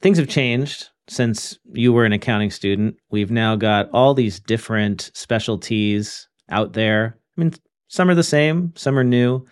things 0.01 0.17
have 0.17 0.27
changed 0.27 0.89
since 1.07 1.57
you 1.73 1.91
were 1.91 2.05
an 2.05 2.13
accounting 2.13 2.51
student. 2.51 2.97
We've 3.09 3.31
now 3.31 3.55
got 3.55 3.89
all 3.93 4.13
these 4.13 4.39
different 4.39 5.11
specialties 5.13 6.27
out 6.49 6.73
there. 6.73 7.17
I 7.37 7.41
mean, 7.41 7.53
some 7.87 8.09
are 8.09 8.15
the 8.15 8.23
same, 8.23 8.73
some 8.75 8.97
are 8.97 9.03
new. 9.03 9.45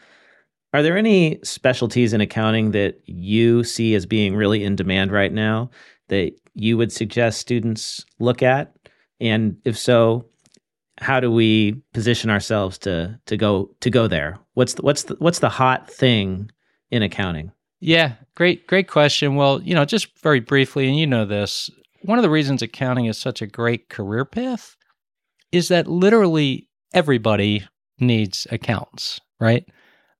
Are 0.73 0.83
there 0.83 0.97
any 0.97 1.39
specialties 1.43 2.13
in 2.13 2.21
accounting 2.21 2.71
that 2.71 3.01
you 3.05 3.63
see 3.63 3.93
as 3.93 4.05
being 4.05 4.35
really 4.35 4.63
in 4.63 4.75
demand 4.75 5.11
right 5.11 5.33
now 5.33 5.69
that 6.11 6.33
you 6.53 6.77
would 6.77 6.91
suggest 6.91 7.39
students 7.39 8.05
look 8.19 8.43
at? 8.43 8.75
And 9.19 9.57
if 9.65 9.77
so, 9.77 10.25
how 10.99 11.19
do 11.19 11.31
we 11.31 11.81
position 11.93 12.29
ourselves 12.29 12.77
to 12.79 13.19
to 13.25 13.37
go 13.37 13.71
to 13.79 13.89
go 13.89 14.07
there? 14.07 14.37
What's 14.53 14.75
the, 14.75 14.81
what's 14.83 15.03
the, 15.03 15.15
what's 15.15 15.39
the 15.39 15.49
hot 15.49 15.89
thing 15.89 16.51
in 16.91 17.01
accounting? 17.01 17.51
Yeah, 17.79 18.13
great 18.35 18.67
great 18.67 18.87
question. 18.87 19.35
Well, 19.35 19.61
you 19.63 19.73
know, 19.73 19.85
just 19.85 20.19
very 20.21 20.41
briefly, 20.41 20.87
and 20.87 20.97
you 20.97 21.07
know 21.07 21.25
this, 21.25 21.69
one 22.03 22.19
of 22.19 22.23
the 22.23 22.29
reasons 22.29 22.61
accounting 22.61 23.05
is 23.05 23.17
such 23.17 23.41
a 23.41 23.47
great 23.47 23.89
career 23.89 24.25
path 24.25 24.75
is 25.51 25.69
that 25.69 25.87
literally 25.87 26.69
everybody 26.93 27.65
needs 27.99 28.47
accountants, 28.51 29.19
right? 29.39 29.65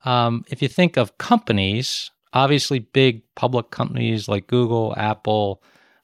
Um, 0.05 0.43
if 0.49 0.61
you 0.61 0.67
think 0.67 0.97
of 0.97 1.17
companies, 1.17 2.11
obviously 2.33 2.79
big 2.79 3.23
public 3.35 3.71
companies 3.71 4.27
like 4.27 4.47
Google, 4.47 4.93
Apple, 4.97 5.61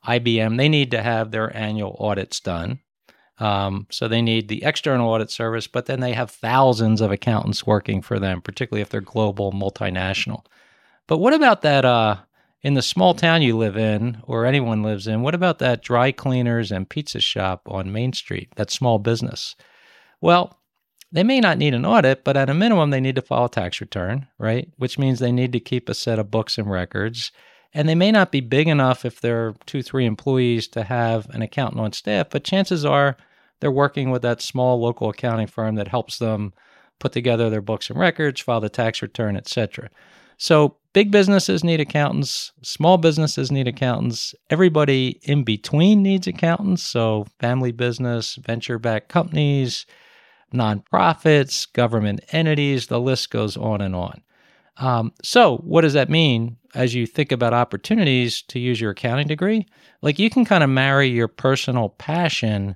IBM, 0.08 0.58
they 0.58 0.70
need 0.70 0.92
to 0.92 1.04
have 1.04 1.32
their 1.32 1.56
annual 1.56 1.98
audits 2.00 2.40
done. 2.40 2.80
Um, 3.40 3.86
so 3.92 4.08
they 4.08 4.22
need 4.22 4.48
the 4.48 4.64
external 4.64 5.10
audit 5.10 5.30
service, 5.30 5.68
but 5.68 5.86
then 5.86 6.00
they 6.00 6.14
have 6.14 6.32
thousands 6.32 7.02
of 7.02 7.12
accountants 7.12 7.68
working 7.68 8.02
for 8.02 8.18
them, 8.20 8.42
particularly 8.42 8.82
if 8.82 8.90
they're 8.90 9.02
global, 9.02 9.52
multinational. 9.52 10.46
But 11.06 11.20
what 11.20 11.34
about 11.34 11.62
that 11.62 11.86
uh, 11.86 12.18
in 12.62 12.74
the 12.74 12.82
small 12.82 13.14
town 13.14 13.44
you 13.44 13.56
live 13.56 13.78
in, 13.78 14.22
or 14.24 14.46
anyone 14.46 14.82
lives 14.82 15.08
in? 15.08 15.22
What 15.22 15.36
about 15.36 15.60
that 15.60 15.84
dry 15.84 16.12
cleaners 16.12 16.72
and 16.72 16.90
pizza 16.90 17.20
shop 17.20 17.68
on 17.68 17.92
Main 17.92 18.14
Street, 18.14 18.50
that 18.56 18.72
small 18.72 18.98
business? 18.98 19.56
Well, 20.20 20.60
they 21.12 21.24
may 21.24 21.40
not 21.40 21.58
need 21.58 21.74
an 21.74 21.86
audit, 21.86 22.24
but 22.24 22.36
at 22.36 22.50
a 22.50 22.54
minimum, 22.54 22.90
they 22.90 23.00
need 23.00 23.16
to 23.16 23.22
file 23.22 23.46
a 23.46 23.50
tax 23.50 23.80
return, 23.80 24.28
right? 24.40 24.70
Which 24.78 24.98
means 24.98 25.20
they 25.20 25.32
need 25.32 25.54
to 25.54 25.60
keep 25.60 25.88
a 25.88 25.94
set 25.94 26.20
of 26.20 26.32
books 26.32 26.58
and 26.58 26.70
records. 26.70 27.32
And 27.78 27.88
they 27.88 27.94
may 27.94 28.12
not 28.12 28.32
be 28.32 28.40
big 28.40 28.68
enough 28.68 29.06
if 29.06 29.22
they're 29.22 29.54
two, 29.68 29.84
three 29.84 30.08
employees 30.08 30.68
to 30.70 30.84
have 30.84 31.30
an 31.30 31.44
accountant 31.44 31.80
on 31.80 31.94
staff, 31.94 32.32
but 32.32 32.44
chances 32.44 32.84
are 32.84 33.16
they're 33.60 33.70
working 33.70 34.10
with 34.10 34.24
that 34.24 34.42
small 34.42 34.80
local 34.82 35.10
accounting 35.10 35.46
firm 35.46 35.76
that 35.76 35.88
helps 35.88 36.18
them 36.18 36.54
put 36.98 37.12
together 37.12 37.52
their 37.52 37.62
books 37.62 37.92
and 37.92 38.00
records, 38.00 38.42
file 38.42 38.60
the 38.62 38.68
tax 38.68 39.04
return, 39.04 39.38
etc. 39.38 39.92
So 40.38 40.78
big 40.94 41.12
businesses 41.12 41.64
need 41.64 41.80
accountants, 41.80 42.52
small 42.64 42.98
businesses 42.98 43.52
need 43.52 43.68
accountants, 43.68 44.34
everybody 44.50 45.20
in 45.22 45.44
between 45.44 46.02
needs 46.02 46.26
accountants. 46.26 46.82
So 46.82 47.28
family 47.40 47.74
business, 47.74 48.38
venture 48.38 48.80
backed 48.80 49.10
companies, 49.10 49.86
nonprofits, 50.52 51.72
government 51.74 52.22
entities, 52.32 52.88
the 52.88 53.00
list 53.00 53.30
goes 53.30 53.56
on 53.56 53.82
and 53.82 53.96
on. 53.96 54.24
Um, 54.80 55.12
so, 55.24 55.58
what 55.58 55.82
does 55.82 55.94
that 55.94 56.10
mean 56.10 56.58
as 56.76 56.94
you 56.94 57.08
think 57.08 57.32
about 57.32 57.54
opportunities 57.54 58.42
to 58.44 58.60
use 58.60 58.80
your 58.80 58.92
accounting 58.92 59.28
degree? 59.28 59.66
Like, 60.02 60.20
you 60.20 60.30
can 60.30 60.46
kind 60.46 60.64
of 60.64 60.70
marry 60.70 61.08
your 61.08 61.28
personal 61.28 61.90
passion 61.90 62.76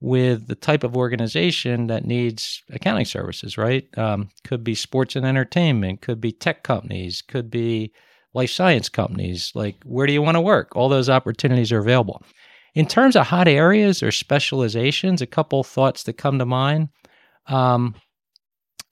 with 0.00 0.46
the 0.46 0.54
type 0.54 0.82
of 0.82 0.96
organization 0.96 1.88
that 1.88 2.06
needs 2.06 2.62
accounting 2.70 3.04
services, 3.04 3.58
right? 3.58 3.86
Um, 3.98 4.30
could 4.44 4.64
be 4.64 4.74
sports 4.74 5.14
and 5.16 5.26
entertainment, 5.26 6.00
could 6.00 6.20
be 6.20 6.32
tech 6.32 6.62
companies, 6.62 7.20
could 7.20 7.50
be 7.50 7.92
life 8.32 8.50
science 8.50 8.88
companies. 8.88 9.52
Like, 9.54 9.76
where 9.84 10.06
do 10.06 10.12
you 10.12 10.22
want 10.22 10.36
to 10.36 10.40
work? 10.40 10.74
All 10.74 10.88
those 10.88 11.10
opportunities 11.10 11.72
are 11.72 11.80
available. 11.80 12.22
In 12.74 12.86
terms 12.86 13.16
of 13.16 13.26
hot 13.26 13.48
areas 13.48 14.02
or 14.02 14.12
specializations, 14.12 15.20
a 15.20 15.26
couple 15.26 15.62
thoughts 15.64 16.04
that 16.04 16.14
come 16.14 16.38
to 16.38 16.46
mind. 16.46 16.88
Um, 17.46 17.96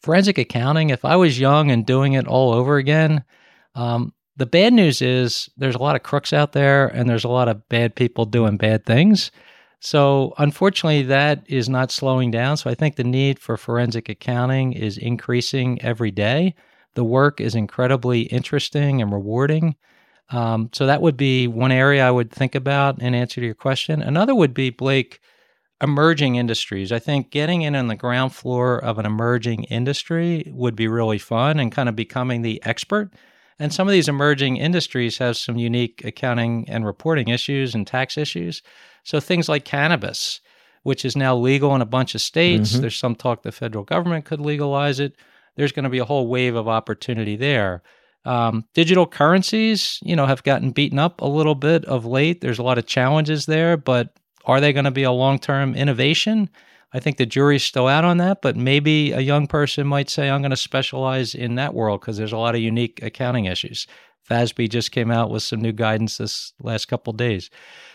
forensic 0.03 0.39
accounting, 0.39 0.91
if 0.91 1.05
I 1.05 1.17
was 1.17 1.39
young 1.39 1.71
and 1.71 1.85
doing 1.85 2.13
it 2.15 2.27
all 2.27 2.53
over 2.53 2.77
again, 2.77 3.25
um, 3.75 4.13
the 4.37 4.47
bad 4.47 4.73
news 4.73 5.03
is 5.03 5.51
there's 5.57 5.75
a 5.75 5.83
lot 5.83 5.97
of 5.97 6.03
crooks 6.03 6.33
out 6.33 6.53
there 6.53 6.87
and 6.89 7.11
there's 7.11 7.25
a 7.25 7.29
lot 7.29 7.49
of 7.49 7.69
bad 7.69 7.95
people 7.97 8.25
doing 8.25 8.57
bad 8.57 8.87
things. 8.87 9.31
So, 9.81 10.35
unfortunately, 10.39 11.03
that 11.05 11.45
is 11.47 11.69
not 11.69 11.93
slowing 11.93 12.31
down. 12.31 12.57
So, 12.57 12.69
I 12.69 12.75
think 12.75 12.97
the 12.97 13.05
need 13.05 13.39
for 13.39 13.57
forensic 13.57 14.09
accounting 14.09 14.73
is 14.73 14.99
increasing 14.99 15.81
every 15.83 16.11
day. 16.11 16.55
The 16.95 17.05
work 17.05 17.41
is 17.41 17.55
incredibly 17.55 18.23
interesting 18.23 19.01
and 19.01 19.13
rewarding. 19.13 19.77
Um, 20.31 20.71
so, 20.73 20.87
that 20.87 21.01
would 21.01 21.17
be 21.17 21.47
one 21.47 21.71
area 21.71 22.07
I 22.07 22.11
would 22.11 22.33
think 22.33 22.57
about 22.57 23.01
in 23.01 23.15
answer 23.15 23.41
to 23.41 23.47
your 23.47 23.55
question. 23.55 24.03
Another 24.03 24.35
would 24.35 24.53
be, 24.53 24.71
Blake, 24.71 25.21
emerging 25.81 26.37
industries. 26.37 26.91
I 26.91 26.99
think 26.99 27.31
getting 27.31 27.63
in 27.63 27.77
on 27.77 27.87
the 27.87 27.95
ground 27.95 28.35
floor 28.35 28.79
of 28.79 28.99
an 28.99 29.07
emerging 29.07 29.65
industry 29.65 30.51
would 30.53 30.75
be 30.75 30.89
really 30.89 31.19
fun 31.19 31.61
and 31.61 31.71
kind 31.71 31.89
of 31.89 31.97
becoming 31.97 32.43
the 32.43 32.61
expert. 32.65 33.13
And 33.61 33.73
some 33.73 33.89
of 33.89 33.93
these 33.93 34.09
emerging 34.09 34.57
industries 34.57 35.19
have 35.19 35.37
some 35.37 35.57
unique 35.57 36.03
accounting 36.05 36.69
and 36.69 36.87
reporting 36.87 37.29
issues 37.29 37.75
and 37.75 37.87
tax 37.87 38.17
issues. 38.17 38.63
So 39.05 39.21
things 39.21 39.49
like 39.49 39.65
cannabis, 39.65 40.41
which 40.83 41.05
is 41.05 41.17
now 41.17 41.37
legal 41.37 41.75
in 41.75 41.83
a 41.83 41.87
bunch 41.87 42.15
of 42.15 42.21
states. 42.21 42.73
Mm-hmm. 42.73 42.81
There's 42.83 42.97
some 42.97 43.15
talk 43.15 43.43
the 43.43 43.53
federal 43.53 43.85
government 43.85 44.25
could 44.25 44.41
legalize 44.41 45.01
it. 45.01 45.15
There's 45.57 45.73
going 45.73 45.85
to 45.85 45.91
be 45.91 45.99
a 45.99 46.05
whole 46.05 46.29
wave 46.29 46.55
of 46.55 46.69
opportunity 46.69 47.37
there. 47.37 47.83
Um, 48.25 48.65
digital 48.75 49.07
currencies, 49.07 49.99
you 50.03 50.15
know, 50.15 50.27
have 50.27 50.43
gotten 50.43 50.71
beaten 50.71 50.99
up 50.99 51.21
a 51.21 51.27
little 51.27 51.55
bit 51.55 51.85
of 51.85 52.05
late. 52.05 52.41
There's 52.41 52.59
a 52.59 52.63
lot 52.65 52.79
of 52.79 52.87
challenges 52.87 53.47
there, 53.47 53.77
but 53.77 54.19
are 54.49 54.61
they 54.61 54.73
going 54.73 54.87
to 54.87 54.91
be 54.91 55.05
a 55.05 55.13
long 55.13 55.39
term 55.39 55.75
innovation? 55.75 56.51
I 56.93 57.01
think 57.01 57.19
the 57.19 57.27
jury's 57.27 57.63
still 57.63 57.87
out 57.87 58.05
on 58.05 58.17
that, 58.17 58.41
but 58.41 58.57
maybe 58.57 59.13
a 59.13 59.21
young 59.21 59.47
person 59.47 59.87
might 59.87 60.09
say, 60.09 60.31
I'm 60.31 60.41
going 60.41 60.51
to 60.51 60.57
specialize 60.57 61.35
in 61.35 61.57
that 61.57 61.75
world 61.75 62.01
because 62.01 62.17
there's 62.17 62.33
a 62.33 62.39
lot 62.39 62.55
of 62.55 62.63
unique 62.63 63.03
accounting 63.03 63.45
issues. 63.45 63.87
FASB 64.29 64.71
just 64.71 64.91
came 64.91 65.11
out 65.11 65.31
with 65.31 65.43
some 65.43 65.61
new 65.61 65.73
guidance 65.73 66.17
this 66.17 66.53
last 66.61 66.87
couple 66.87 67.13
days. 67.13 67.51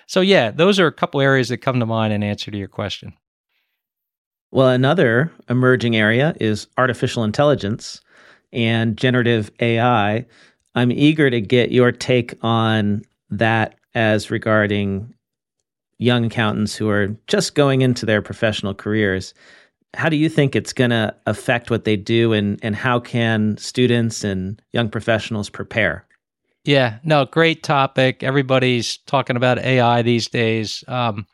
So, 0.07 0.21
yeah, 0.21 0.51
those 0.51 0.79
are 0.79 0.87
a 0.87 0.91
couple 0.91 1.21
areas 1.21 1.49
that 1.49 1.57
come 1.57 1.79
to 1.79 1.85
mind 1.85 2.13
in 2.13 2.23
answer 2.23 2.51
to 2.51 2.57
your 2.57 2.67
question. 2.67 3.13
Well, 4.51 4.69
another 4.69 5.31
emerging 5.49 5.95
area 5.95 6.35
is 6.39 6.67
artificial 6.77 7.23
intelligence 7.23 8.01
and 8.51 8.95
generative 8.95 9.49
AI. 9.59 10.25
I'm 10.75 10.91
eager 10.91 11.31
to 11.31 11.41
get 11.41 11.71
your 11.71 11.91
take 11.91 12.35
on 12.43 13.01
that 13.31 13.75
as 13.95 14.29
regarding 14.29 15.12
young 16.03 16.25
accountants 16.25 16.75
who 16.75 16.89
are 16.89 17.15
just 17.27 17.55
going 17.55 17.81
into 17.81 18.05
their 18.05 18.21
professional 18.21 18.73
careers. 18.73 19.33
How 19.93 20.09
do 20.09 20.15
you 20.15 20.29
think 20.29 20.55
it's 20.55 20.73
going 20.73 20.89
to 20.89 21.15
affect 21.25 21.69
what 21.69 21.83
they 21.83 21.95
do, 21.95 22.33
and, 22.33 22.59
and 22.63 22.75
how 22.75 22.99
can 22.99 23.57
students 23.57 24.23
and 24.23 24.61
young 24.71 24.89
professionals 24.89 25.49
prepare? 25.49 26.05
Yeah, 26.65 26.99
no, 27.03 27.25
great 27.25 27.61
topic. 27.61 28.23
Everybody's 28.23 28.97
talking 29.05 29.35
about 29.35 29.59
AI 29.59 30.01
these 30.01 30.29
days. 30.29 30.83
Um, 30.87 31.25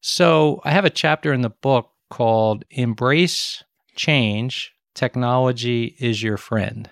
So 0.00 0.60
I 0.64 0.70
have 0.70 0.84
a 0.84 0.90
chapter 0.90 1.32
in 1.32 1.40
the 1.40 1.50
book 1.50 1.90
called 2.10 2.64
Embrace 2.70 3.64
Change 3.96 4.72
Technology 4.94 5.96
is 5.98 6.22
Your 6.22 6.36
Friend. 6.36 6.88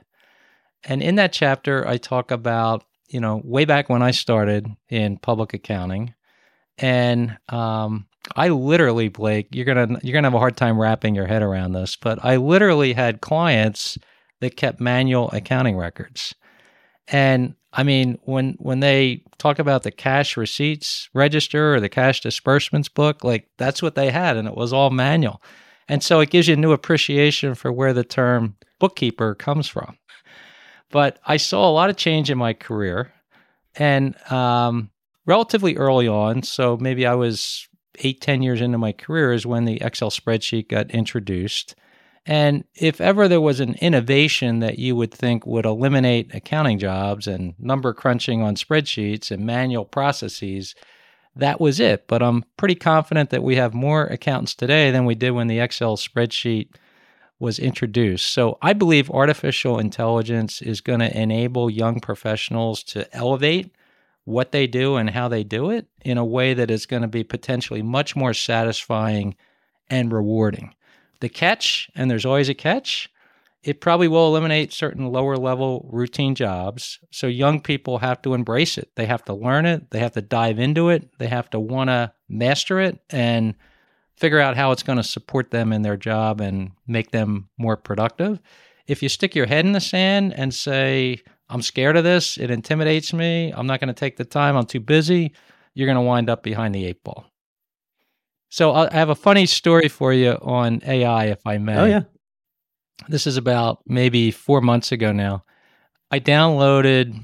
And 0.84 1.02
in 1.02 1.16
that 1.16 1.32
chapter, 1.32 1.86
I 1.86 1.98
talk 1.98 2.30
about, 2.30 2.84
you 3.08 3.20
know, 3.20 3.40
way 3.44 3.64
back 3.64 3.88
when 3.88 4.02
I 4.02 4.12
started 4.12 4.66
in 4.88 5.18
public 5.18 5.54
accounting. 5.54 6.14
And 6.78 7.36
um, 7.48 8.06
I 8.36 8.48
literally, 8.48 9.08
Blake, 9.08 9.48
you're 9.52 9.64
gonna 9.64 9.98
you're 10.02 10.14
gonna 10.14 10.26
have 10.26 10.34
a 10.34 10.38
hard 10.38 10.56
time 10.56 10.80
wrapping 10.80 11.14
your 11.14 11.26
head 11.26 11.42
around 11.42 11.72
this, 11.72 11.96
but 11.96 12.24
I 12.24 12.36
literally 12.36 12.92
had 12.92 13.20
clients 13.20 13.98
that 14.40 14.56
kept 14.56 14.80
manual 14.80 15.30
accounting 15.30 15.76
records. 15.76 16.34
And 17.08 17.54
I 17.72 17.82
mean, 17.82 18.18
when 18.24 18.54
when 18.58 18.80
they 18.80 19.22
talk 19.38 19.58
about 19.58 19.82
the 19.82 19.90
cash 19.90 20.36
receipts 20.36 21.08
register 21.14 21.74
or 21.74 21.80
the 21.80 21.88
cash 21.88 22.20
disbursements 22.20 22.88
book, 22.88 23.24
like 23.24 23.48
that's 23.58 23.82
what 23.82 23.94
they 23.94 24.10
had, 24.10 24.36
and 24.36 24.46
it 24.48 24.56
was 24.56 24.72
all 24.72 24.90
manual. 24.90 25.42
And 25.88 26.02
so 26.02 26.20
it 26.20 26.30
gives 26.30 26.48
you 26.48 26.54
a 26.54 26.58
new 26.58 26.72
appreciation 26.72 27.54
for 27.54 27.72
where 27.72 27.92
the 27.92 28.04
term 28.04 28.56
bookkeeper 28.78 29.34
comes 29.34 29.68
from. 29.68 29.98
But 30.90 31.18
I 31.26 31.38
saw 31.38 31.68
a 31.68 31.72
lot 31.72 31.90
of 31.90 31.96
change 31.96 32.30
in 32.30 32.38
my 32.38 32.52
career, 32.52 33.12
and 33.74 34.16
um, 34.30 34.90
relatively 35.26 35.76
early 35.76 36.08
on, 36.08 36.42
so 36.42 36.76
maybe 36.76 37.06
I 37.06 37.14
was 37.14 37.68
eight, 37.98 38.20
ten 38.20 38.42
years 38.42 38.60
into 38.60 38.78
my 38.78 38.92
career, 38.92 39.32
is 39.32 39.46
when 39.46 39.64
the 39.64 39.80
Excel 39.82 40.10
spreadsheet 40.10 40.68
got 40.68 40.90
introduced. 40.90 41.74
And 42.24 42.64
if 42.74 43.00
ever 43.00 43.26
there 43.26 43.40
was 43.40 43.60
an 43.60 43.74
innovation 43.80 44.60
that 44.60 44.78
you 44.78 44.94
would 44.94 45.12
think 45.12 45.44
would 45.44 45.66
eliminate 45.66 46.34
accounting 46.34 46.78
jobs 46.78 47.26
and 47.26 47.54
number 47.58 47.92
crunching 47.92 48.42
on 48.42 48.54
spreadsheets 48.54 49.30
and 49.30 49.44
manual 49.44 49.84
processes, 49.84 50.74
that 51.34 51.60
was 51.60 51.80
it. 51.80 52.06
But 52.06 52.22
I'm 52.22 52.44
pretty 52.56 52.76
confident 52.76 53.30
that 53.30 53.42
we 53.42 53.56
have 53.56 53.74
more 53.74 54.04
accountants 54.04 54.54
today 54.54 54.90
than 54.90 55.04
we 55.04 55.16
did 55.16 55.32
when 55.32 55.48
the 55.48 55.58
Excel 55.58 55.96
spreadsheet 55.96 56.68
was 57.40 57.58
introduced. 57.58 58.32
So 58.32 58.56
I 58.62 58.72
believe 58.72 59.10
artificial 59.10 59.80
intelligence 59.80 60.62
is 60.62 60.80
going 60.80 61.00
to 61.00 61.20
enable 61.20 61.68
young 61.68 61.98
professionals 61.98 62.84
to 62.84 63.12
elevate 63.14 63.74
what 64.24 64.52
they 64.52 64.66
do 64.66 64.96
and 64.96 65.10
how 65.10 65.28
they 65.28 65.44
do 65.44 65.70
it 65.70 65.86
in 66.04 66.18
a 66.18 66.24
way 66.24 66.54
that 66.54 66.70
is 66.70 66.86
going 66.86 67.02
to 67.02 67.08
be 67.08 67.24
potentially 67.24 67.82
much 67.82 68.14
more 68.14 68.34
satisfying 68.34 69.34
and 69.88 70.12
rewarding. 70.12 70.74
The 71.20 71.28
catch, 71.28 71.90
and 71.94 72.10
there's 72.10 72.26
always 72.26 72.48
a 72.48 72.54
catch, 72.54 73.10
it 73.62 73.80
probably 73.80 74.08
will 74.08 74.26
eliminate 74.26 74.72
certain 74.72 75.06
lower 75.06 75.36
level 75.36 75.88
routine 75.92 76.34
jobs. 76.34 76.98
So 77.10 77.28
young 77.28 77.60
people 77.60 77.98
have 77.98 78.20
to 78.22 78.34
embrace 78.34 78.76
it. 78.76 78.90
They 78.96 79.06
have 79.06 79.24
to 79.26 79.34
learn 79.34 79.66
it. 79.66 79.90
They 79.90 80.00
have 80.00 80.12
to 80.12 80.22
dive 80.22 80.58
into 80.58 80.88
it. 80.88 81.08
They 81.18 81.28
have 81.28 81.48
to 81.50 81.60
want 81.60 81.88
to 81.88 82.12
master 82.28 82.80
it 82.80 83.00
and 83.10 83.54
figure 84.16 84.40
out 84.40 84.56
how 84.56 84.72
it's 84.72 84.82
going 84.82 84.96
to 84.96 85.04
support 85.04 85.52
them 85.52 85.72
in 85.72 85.82
their 85.82 85.96
job 85.96 86.40
and 86.40 86.72
make 86.86 87.12
them 87.12 87.48
more 87.56 87.76
productive. 87.76 88.40
If 88.88 89.02
you 89.02 89.08
stick 89.08 89.36
your 89.36 89.46
head 89.46 89.64
in 89.64 89.72
the 89.72 89.80
sand 89.80 90.34
and 90.36 90.52
say, 90.52 91.22
I'm 91.52 91.62
scared 91.62 91.96
of 91.96 92.04
this, 92.04 92.38
it 92.38 92.50
intimidates 92.50 93.12
me, 93.12 93.52
I'm 93.54 93.66
not 93.66 93.78
going 93.78 93.88
to 93.88 93.94
take 93.94 94.16
the 94.16 94.24
time, 94.24 94.56
I'm 94.56 94.66
too 94.66 94.80
busy, 94.80 95.32
you're 95.74 95.86
going 95.86 95.96
to 95.96 96.02
wind 96.02 96.30
up 96.30 96.42
behind 96.42 96.74
the 96.74 96.86
eight 96.86 97.04
ball. 97.04 97.26
So 98.48 98.74
I 98.74 98.92
have 98.92 99.08
a 99.08 99.14
funny 99.14 99.46
story 99.46 99.88
for 99.88 100.12
you 100.12 100.32
on 100.42 100.80
AI, 100.84 101.26
if 101.26 101.46
I 101.46 101.58
may. 101.58 101.76
Oh, 101.76 101.84
yeah 101.84 102.02
this 103.08 103.26
is 103.26 103.36
about 103.36 103.80
maybe 103.86 104.30
four 104.30 104.60
months 104.60 104.92
ago 104.92 105.12
now. 105.12 105.44
I 106.10 106.20
downloaded 106.20 107.20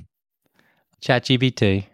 ChatGPT, 1.02 1.86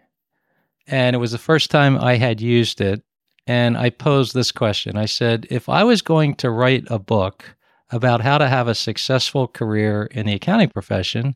and 0.87 1.15
it 1.15 1.19
was 1.19 1.31
the 1.31 1.37
first 1.37 1.71
time 1.71 1.97
I 1.97 2.15
had 2.15 2.41
used 2.41 2.81
it. 2.81 3.03
And 3.47 3.77
I 3.77 3.91
posed 3.91 4.33
this 4.33 4.51
question 4.51 4.97
I 4.97 5.05
said, 5.05 5.45
if 5.51 5.69
I 5.69 5.83
was 5.83 6.01
going 6.01 6.33
to 6.35 6.49
write 6.49 6.85
a 6.87 6.97
book 6.97 7.55
about 7.91 8.21
how 8.21 8.39
to 8.39 8.47
have 8.47 8.67
a 8.67 8.73
successful 8.73 9.47
career 9.47 10.05
in 10.05 10.25
the 10.25 10.33
accounting 10.33 10.69
profession, 10.69 11.35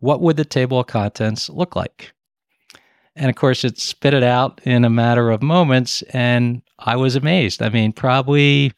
what 0.00 0.20
would 0.20 0.36
the 0.36 0.44
table 0.44 0.80
of 0.80 0.86
contents 0.86 1.48
look 1.48 1.76
like? 1.76 2.12
And 3.16 3.30
of 3.30 3.36
course, 3.36 3.64
it 3.64 3.78
spit 3.78 4.14
it 4.14 4.22
out 4.22 4.60
in 4.64 4.84
a 4.84 4.90
matter 4.90 5.30
of 5.30 5.42
moments. 5.42 6.02
And 6.12 6.62
I 6.78 6.96
was 6.96 7.14
amazed. 7.16 7.62
I 7.62 7.68
mean, 7.68 7.92
probably 7.92 8.72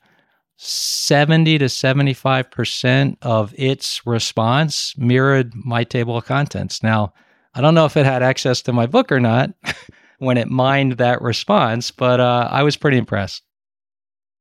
70 0.58 1.58
to 1.58 1.66
75% 1.66 3.16
of 3.22 3.54
its 3.56 4.06
response 4.06 4.96
mirrored 4.96 5.52
my 5.54 5.84
table 5.84 6.16
of 6.16 6.24
contents. 6.24 6.82
Now, 6.82 7.12
I 7.54 7.60
don't 7.60 7.74
know 7.74 7.86
if 7.86 7.96
it 7.96 8.04
had 8.06 8.22
access 8.22 8.62
to 8.62 8.72
my 8.72 8.86
book 8.86 9.10
or 9.10 9.20
not 9.20 9.50
when 10.18 10.36
it 10.36 10.48
mined 10.48 10.92
that 10.92 11.22
response, 11.22 11.90
but 11.90 12.20
uh, 12.20 12.48
I 12.50 12.62
was 12.62 12.76
pretty 12.76 12.98
impressed. 12.98 13.42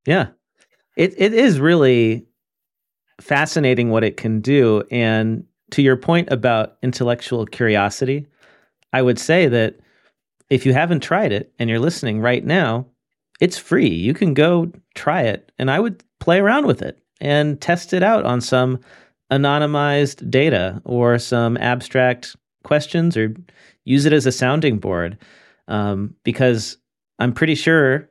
Yeah. 0.05 0.27
It 0.97 1.13
it 1.17 1.33
is 1.33 1.59
really 1.59 2.25
fascinating 3.19 3.89
what 3.89 4.03
it 4.03 4.17
can 4.17 4.41
do 4.41 4.83
and 4.91 5.45
to 5.71 5.81
your 5.81 5.97
point 5.97 6.31
about 6.31 6.77
intellectual 6.81 7.45
curiosity, 7.45 8.27
I 8.93 9.01
would 9.01 9.19
say 9.19 9.47
that 9.47 9.79
if 10.49 10.65
you 10.65 10.73
haven't 10.73 11.01
tried 11.01 11.31
it 11.31 11.53
and 11.59 11.69
you're 11.69 11.79
listening 11.79 12.21
right 12.21 12.45
now, 12.45 12.85
it's 13.39 13.57
free. 13.57 13.89
You 13.89 14.13
can 14.13 14.33
go 14.33 14.71
try 14.93 15.23
it. 15.23 15.51
And 15.57 15.69
I 15.69 15.79
would 15.79 16.03
play 16.19 16.39
around 16.39 16.65
with 16.65 16.81
it 16.81 16.99
and 17.19 17.59
test 17.59 17.93
it 17.93 18.03
out 18.03 18.25
on 18.25 18.41
some 18.41 18.79
anonymized 19.31 20.29
data 20.29 20.81
or 20.85 21.17
some 21.17 21.57
abstract 21.57 22.35
questions 22.63 23.17
or 23.17 23.35
use 23.83 24.05
it 24.05 24.13
as 24.13 24.25
a 24.25 24.31
sounding 24.31 24.77
board. 24.77 25.17
Um, 25.67 26.15
because 26.23 26.77
I'm 27.19 27.33
pretty 27.33 27.55
sure, 27.55 28.09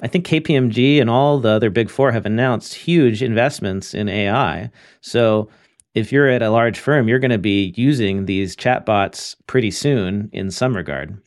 I 0.00 0.08
think 0.08 0.26
KPMG 0.26 1.00
and 1.00 1.10
all 1.10 1.38
the 1.38 1.50
other 1.50 1.70
big 1.70 1.90
four 1.90 2.12
have 2.12 2.26
announced 2.26 2.74
huge 2.74 3.22
investments 3.22 3.94
in 3.94 4.08
AI. 4.08 4.70
So 5.00 5.48
if 5.96 6.12
you're 6.12 6.28
at 6.28 6.42
a 6.42 6.50
large 6.50 6.78
firm, 6.78 7.08
you're 7.08 7.18
going 7.18 7.30
to 7.30 7.38
be 7.38 7.72
using 7.74 8.26
these 8.26 8.54
chatbots 8.54 9.34
pretty 9.46 9.70
soon 9.70 10.28
in 10.30 10.50
some 10.50 10.76
regard. 10.76 11.18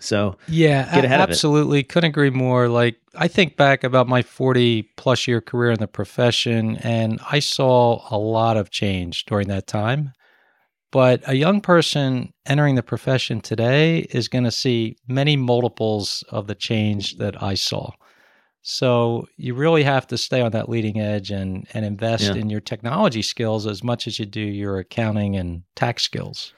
So 0.00 0.36
yeah, 0.48 0.88
absolutely. 0.92 1.84
Couldn't 1.84 2.10
agree 2.10 2.30
more. 2.30 2.68
Like 2.68 2.96
I 3.14 3.28
think 3.28 3.56
back 3.56 3.84
about 3.84 4.08
my 4.08 4.22
40 4.22 4.82
plus 4.96 5.28
year 5.28 5.40
career 5.40 5.70
in 5.70 5.78
the 5.78 5.86
profession, 5.86 6.76
and 6.78 7.20
I 7.30 7.38
saw 7.38 8.04
a 8.10 8.18
lot 8.18 8.56
of 8.56 8.70
change 8.70 9.24
during 9.26 9.46
that 9.48 9.68
time. 9.68 10.12
But 10.90 11.22
a 11.28 11.34
young 11.34 11.60
person 11.60 12.32
entering 12.46 12.74
the 12.74 12.82
profession 12.82 13.40
today 13.40 14.08
is 14.10 14.26
going 14.26 14.44
to 14.44 14.50
see 14.50 14.96
many 15.06 15.36
multiples 15.36 16.24
of 16.30 16.48
the 16.48 16.54
change 16.54 17.18
that 17.18 17.40
I 17.40 17.54
saw. 17.54 17.90
So 18.62 19.26
you 19.36 19.54
really 19.54 19.82
have 19.82 20.06
to 20.08 20.18
stay 20.18 20.40
on 20.40 20.52
that 20.52 20.68
leading 20.68 21.00
edge 21.00 21.30
and 21.30 21.66
and 21.74 21.84
invest 21.84 22.24
yeah. 22.24 22.34
in 22.34 22.50
your 22.50 22.60
technology 22.60 23.22
skills 23.22 23.66
as 23.66 23.82
much 23.82 24.06
as 24.06 24.18
you 24.18 24.26
do 24.26 24.40
your 24.40 24.78
accounting 24.78 25.36
and 25.36 25.62
tax 25.74 26.02
skills. 26.02 26.52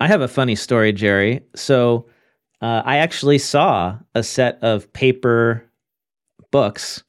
I 0.00 0.08
have 0.08 0.20
a 0.20 0.28
funny 0.28 0.56
story, 0.56 0.92
Jerry. 0.92 1.42
So 1.54 2.06
uh, 2.60 2.82
I 2.84 2.96
actually 2.96 3.38
saw 3.38 3.96
a 4.14 4.22
set 4.22 4.58
of 4.62 4.92
paper 4.92 5.64
books, 6.50 7.02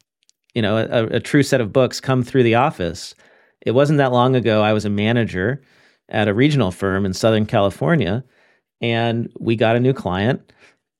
you 0.53 0.61
know, 0.61 0.77
a, 0.77 1.15
a, 1.15 1.19
true 1.19 1.43
set 1.43 1.59
of 1.59 1.73
books 1.73 1.99
come 1.99 2.23
through 2.23 2.43
the 2.43 2.55
office. 2.55 3.15
It 3.61 3.71
wasn't 3.71 3.97
that 3.97 4.11
long 4.11 4.35
ago. 4.35 4.61
I 4.61 4.73
was 4.73 4.85
a 4.85 4.89
manager 4.89 5.61
at 6.09 6.27
a 6.27 6.33
regional 6.33 6.71
firm 6.71 7.05
in 7.05 7.13
Southern 7.13 7.45
California, 7.45 8.23
and 8.81 9.31
we 9.39 9.55
got 9.55 9.75
a 9.75 9.79
new 9.79 9.93
client, 9.93 10.53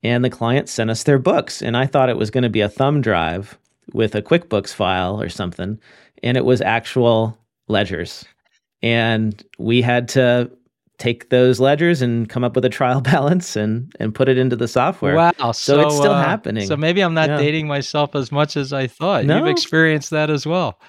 and 0.04 0.24
the 0.24 0.30
client 0.30 0.70
sent 0.70 0.90
us 0.90 1.04
their 1.04 1.20
books. 1.20 1.62
And 1.62 1.78
I 1.78 1.86
thought 1.86 2.10
it 2.10 2.18
was 2.18 2.30
going 2.30 2.44
to 2.44 2.50
be 2.50 2.62
a 2.62 2.70
thumb 2.70 3.02
drive 3.02 3.58
with 3.94 4.16
a 4.16 4.22
QuickBooks 4.22 4.74
file 4.74 5.22
or 5.22 5.30
something, 5.30 5.80
and 6.22 6.38
it 6.38 6.46
was 6.46 6.62
actual 6.62 7.38
ledgers. 7.68 8.26
And 8.82 9.42
we 9.58 9.82
had 9.82 10.08
to 10.10 10.52
take 11.00 11.30
those 11.30 11.60
ledgers 11.60 12.02
and 12.02 12.30
come 12.30 12.44
up 12.44 12.56
with 12.56 12.64
a 12.66 12.70
trial 12.70 13.02
balance 13.14 13.56
and 13.56 13.94
and 14.00 14.14
put 14.14 14.30
it 14.30 14.38
into 14.38 14.56
the 14.56 14.68
software. 14.68 15.16
Wow! 15.16 15.32
So, 15.38 15.52
so 15.54 15.82
it's 15.82 15.96
still 15.96 16.12
uh, 16.12 16.24
happening. 16.24 16.68
So 16.68 16.78
maybe 16.78 17.02
I'm 17.02 17.14
not 17.14 17.30
yeah. 17.30 17.38
dating 17.38 17.68
myself 17.68 18.16
as 18.16 18.32
much 18.32 18.56
as 18.58 18.74
I 18.74 18.88
thought. 18.88 19.26
No. 19.26 19.40
You've 19.40 19.48
experienced 19.48 20.10
that 20.12 20.30
as 20.30 20.46
well. 20.46 20.80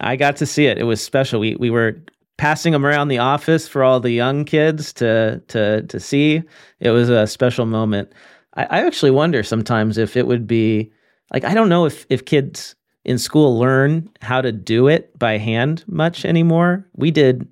I 0.00 0.16
got 0.16 0.36
to 0.36 0.46
see 0.46 0.66
it. 0.66 0.78
It 0.78 0.84
was 0.84 1.00
special. 1.00 1.40
We 1.40 1.54
we 1.56 1.70
were 1.70 2.02
passing 2.36 2.72
them 2.72 2.84
around 2.84 3.08
the 3.08 3.18
office 3.18 3.68
for 3.68 3.82
all 3.82 4.00
the 4.00 4.10
young 4.10 4.44
kids 4.44 4.92
to 4.94 5.40
to 5.48 5.82
to 5.82 6.00
see. 6.00 6.42
It 6.80 6.90
was 6.90 7.08
a 7.08 7.26
special 7.26 7.66
moment. 7.66 8.12
I, 8.54 8.64
I 8.64 8.86
actually 8.86 9.10
wonder 9.10 9.42
sometimes 9.42 9.98
if 9.98 10.16
it 10.16 10.26
would 10.26 10.46
be 10.46 10.92
like 11.32 11.44
I 11.44 11.54
don't 11.54 11.68
know 11.68 11.84
if 11.86 12.06
if 12.10 12.24
kids 12.24 12.74
in 13.04 13.18
school 13.18 13.58
learn 13.58 14.08
how 14.22 14.40
to 14.40 14.52
do 14.52 14.88
it 14.88 15.16
by 15.18 15.38
hand 15.38 15.84
much 15.86 16.24
anymore. 16.24 16.86
We 16.94 17.10
did 17.10 17.46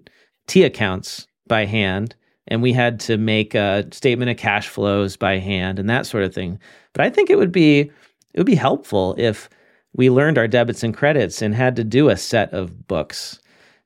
T 0.47 0.64
accounts 0.64 1.26
by 1.47 1.66
hand 1.66 2.14
and 2.49 2.62
we 2.62 2.72
had 2.72 2.99
to 3.01 3.16
make 3.16 3.55
a 3.55 3.87
statement 3.93 4.30
of 4.30 4.37
cash 4.37 4.68
flows 4.68 5.16
by 5.16 5.39
hand 5.39 5.78
and 5.78 5.89
that 5.89 6.07
sort 6.07 6.24
of 6.24 6.35
thing. 6.35 6.59
But 6.93 7.05
I 7.05 7.11
think 7.11 7.30
it 7.30 7.39
would 7.39 7.53
be 7.53 7.80
it 7.80 8.39
would 8.39 8.47
be 8.47 8.55
helpful 8.55 9.14
if 9.18 9.49
we 9.95 10.11
learned 10.11 10.39
our 10.39 10.49
debits 10.49 10.83
and 10.83 10.95
credits 10.95 11.43
and 11.43 11.55
had 11.55 11.76
to 11.76 11.85
do 11.85 12.09
a 12.09 12.16
set 12.16 12.53
of 12.53 12.87
books, 12.89 13.39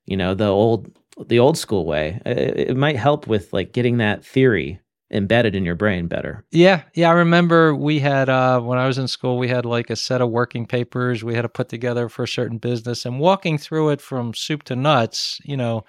you 0.07 0.17
know, 0.17 0.35
the 0.35 0.49
old 0.49 0.91
the 1.27 1.39
old 1.39 1.57
school 1.57 1.87
way. 1.87 2.21
It, 2.27 2.71
it 2.71 2.77
might 2.77 2.97
help 2.97 3.27
with 3.27 3.53
like 3.53 3.73
getting 3.73 3.99
that 3.99 4.25
theory 4.25 4.81
embedded 5.11 5.55
in 5.55 5.65
your 5.65 5.75
brain 5.75 6.09
better. 6.09 6.45
Yeah, 6.51 6.83
yeah. 6.95 7.11
I 7.11 7.13
remember 7.13 7.75
we 7.75 8.01
had 8.01 8.29
uh, 8.29 8.61
when 8.61 8.79
I 8.79 8.87
was 8.87 8.99
in 8.99 9.09
school, 9.09 9.39
we 9.39 9.49
had 9.49 9.65
like 9.65 9.89
a 9.91 9.97
set 9.97 10.21
of 10.21 10.31
working 10.31 10.67
papers 10.67 11.23
we 11.23 11.35
had 11.35 11.43
to 11.43 11.49
put 11.49 11.69
together 11.69 12.09
for 12.09 12.25
a 12.25 12.29
certain 12.29 12.59
business, 12.59 13.07
and 13.07 13.21
walking 13.21 13.59
through 13.59 13.91
it 13.91 14.01
from 14.01 14.35
soup 14.35 14.65
to 14.65 14.77
nuts, 14.77 15.41
you 15.45 15.57
know, 15.57 15.85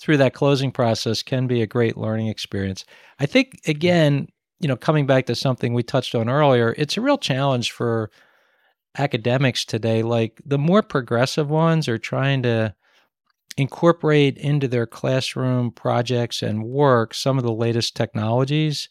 through 0.00 0.16
that 0.16 0.34
closing 0.34 0.72
process 0.72 1.22
can 1.22 1.46
be 1.46 1.62
a 1.62 1.66
great 1.66 1.96
learning 1.96 2.28
experience. 2.28 2.84
I 3.18 3.26
think 3.26 3.60
again, 3.66 4.28
you 4.58 4.68
know, 4.68 4.76
coming 4.76 5.06
back 5.06 5.26
to 5.26 5.34
something 5.34 5.74
we 5.74 5.82
touched 5.82 6.14
on 6.14 6.28
earlier, 6.28 6.74
it's 6.78 6.96
a 6.96 7.00
real 7.02 7.18
challenge 7.18 7.72
for 7.72 8.10
academics 8.98 9.64
today. 9.64 10.02
Like 10.02 10.40
the 10.44 10.58
more 10.58 10.82
progressive 10.82 11.50
ones 11.50 11.88
are 11.88 11.98
trying 11.98 12.42
to 12.42 12.74
incorporate 13.56 14.38
into 14.38 14.68
their 14.68 14.86
classroom 14.86 15.70
projects 15.70 16.42
and 16.42 16.64
work 16.64 17.14
some 17.14 17.38
of 17.38 17.44
the 17.44 17.52
latest 17.52 17.94
technologies. 17.96 18.88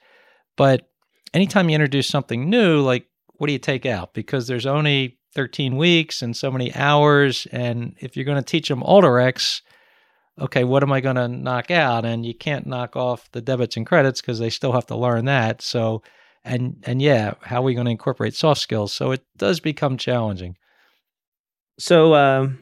But 0.57 0.89
anytime 1.33 1.69
you 1.69 1.75
introduce 1.75 2.07
something 2.07 2.49
new, 2.49 2.81
like 2.81 3.07
what 3.33 3.47
do 3.47 3.53
you 3.53 3.59
take 3.59 3.85
out? 3.85 4.13
Because 4.13 4.47
there's 4.47 4.65
only 4.65 5.17
13 5.33 5.77
weeks 5.77 6.21
and 6.21 6.35
so 6.35 6.51
many 6.51 6.73
hours. 6.75 7.47
And 7.51 7.95
if 7.99 8.15
you're 8.15 8.25
going 8.25 8.37
to 8.37 8.43
teach 8.43 8.69
them 8.69 8.81
Alteryx, 8.81 9.61
okay, 10.39 10.63
what 10.63 10.83
am 10.83 10.91
I 10.91 11.01
going 11.01 11.15
to 11.15 11.27
knock 11.27 11.71
out? 11.71 12.05
And 12.05 12.25
you 12.25 12.33
can't 12.33 12.67
knock 12.67 12.95
off 12.95 13.31
the 13.31 13.41
debits 13.41 13.77
and 13.77 13.85
credits 13.85 14.21
because 14.21 14.39
they 14.39 14.49
still 14.49 14.73
have 14.73 14.85
to 14.87 14.95
learn 14.95 15.25
that. 15.25 15.61
So, 15.61 16.03
and 16.43 16.83
and 16.85 17.01
yeah, 17.01 17.35
how 17.41 17.61
are 17.61 17.63
we 17.63 17.75
going 17.75 17.85
to 17.85 17.91
incorporate 17.91 18.33
soft 18.33 18.61
skills? 18.61 18.93
So 18.93 19.11
it 19.11 19.23
does 19.37 19.59
become 19.59 19.97
challenging. 19.97 20.57
So, 21.77 22.15
um, 22.15 22.59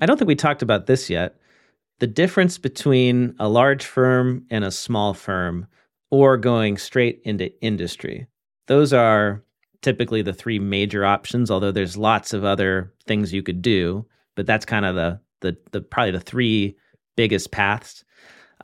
I 0.00 0.06
don't 0.06 0.16
think 0.16 0.28
we 0.28 0.34
talked 0.34 0.62
about 0.62 0.86
this 0.86 1.08
yet. 1.08 1.36
The 1.98 2.06
difference 2.06 2.56
between 2.56 3.34
a 3.38 3.48
large 3.48 3.84
firm 3.84 4.46
and 4.50 4.64
a 4.64 4.70
small 4.70 5.12
firm, 5.14 5.66
or 6.10 6.36
going 6.36 6.76
straight 6.78 7.20
into 7.24 7.52
industry. 7.62 8.26
Those 8.66 8.92
are 8.92 9.44
typically 9.82 10.22
the 10.22 10.32
three 10.32 10.58
major 10.58 11.04
options, 11.04 11.50
although 11.50 11.70
there's 11.70 11.96
lots 11.96 12.32
of 12.32 12.44
other 12.44 12.92
things 13.06 13.32
you 13.32 13.42
could 13.42 13.62
do, 13.62 14.06
but 14.34 14.46
that's 14.46 14.64
kind 14.64 14.84
of 14.84 14.94
the 14.94 15.20
the, 15.40 15.56
the 15.72 15.80
probably 15.80 16.10
the 16.10 16.20
three 16.20 16.76
biggest 17.16 17.50
paths. 17.50 18.04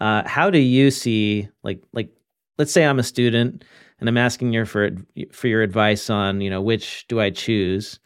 Uh, 0.00 0.26
how 0.26 0.50
do 0.50 0.58
you 0.58 0.90
see 0.90 1.48
like 1.62 1.82
like 1.92 2.10
let's 2.58 2.72
say 2.72 2.84
I'm 2.84 2.98
a 2.98 3.02
student 3.02 3.64
and 3.98 4.08
I'm 4.08 4.18
asking 4.18 4.52
you 4.52 4.64
for 4.64 4.90
for 5.32 5.48
your 5.48 5.62
advice 5.62 6.10
on 6.10 6.40
you 6.40 6.50
know 6.50 6.60
which 6.60 7.06
do 7.08 7.20
I 7.20 7.30
choose, 7.30 7.98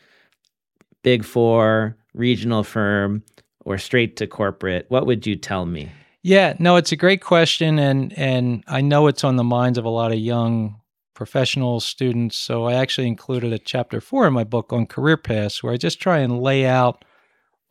Big 1.02 1.24
Four, 1.24 1.96
regional 2.14 2.62
firm 2.62 3.22
or 3.64 3.78
straight 3.78 4.16
to 4.16 4.26
corporate, 4.26 4.86
what 4.88 5.06
would 5.06 5.26
you 5.26 5.36
tell 5.36 5.66
me? 5.66 5.90
Yeah, 6.22 6.54
no, 6.58 6.76
it's 6.76 6.92
a 6.92 6.96
great 6.96 7.22
question 7.22 7.78
and 7.78 8.16
and 8.18 8.64
I 8.66 8.80
know 8.80 9.06
it's 9.06 9.24
on 9.24 9.36
the 9.36 9.44
minds 9.44 9.78
of 9.78 9.84
a 9.84 9.90
lot 9.90 10.12
of 10.12 10.18
young 10.18 10.76
professional 11.14 11.80
students. 11.80 12.38
So 12.38 12.64
I 12.64 12.74
actually 12.74 13.06
included 13.06 13.52
a 13.52 13.58
chapter 13.58 14.00
4 14.00 14.28
in 14.28 14.32
my 14.32 14.44
book 14.44 14.72
on 14.72 14.86
career 14.86 15.16
paths 15.16 15.62
where 15.62 15.72
I 15.72 15.76
just 15.76 16.00
try 16.00 16.18
and 16.18 16.40
lay 16.40 16.64
out 16.64 17.04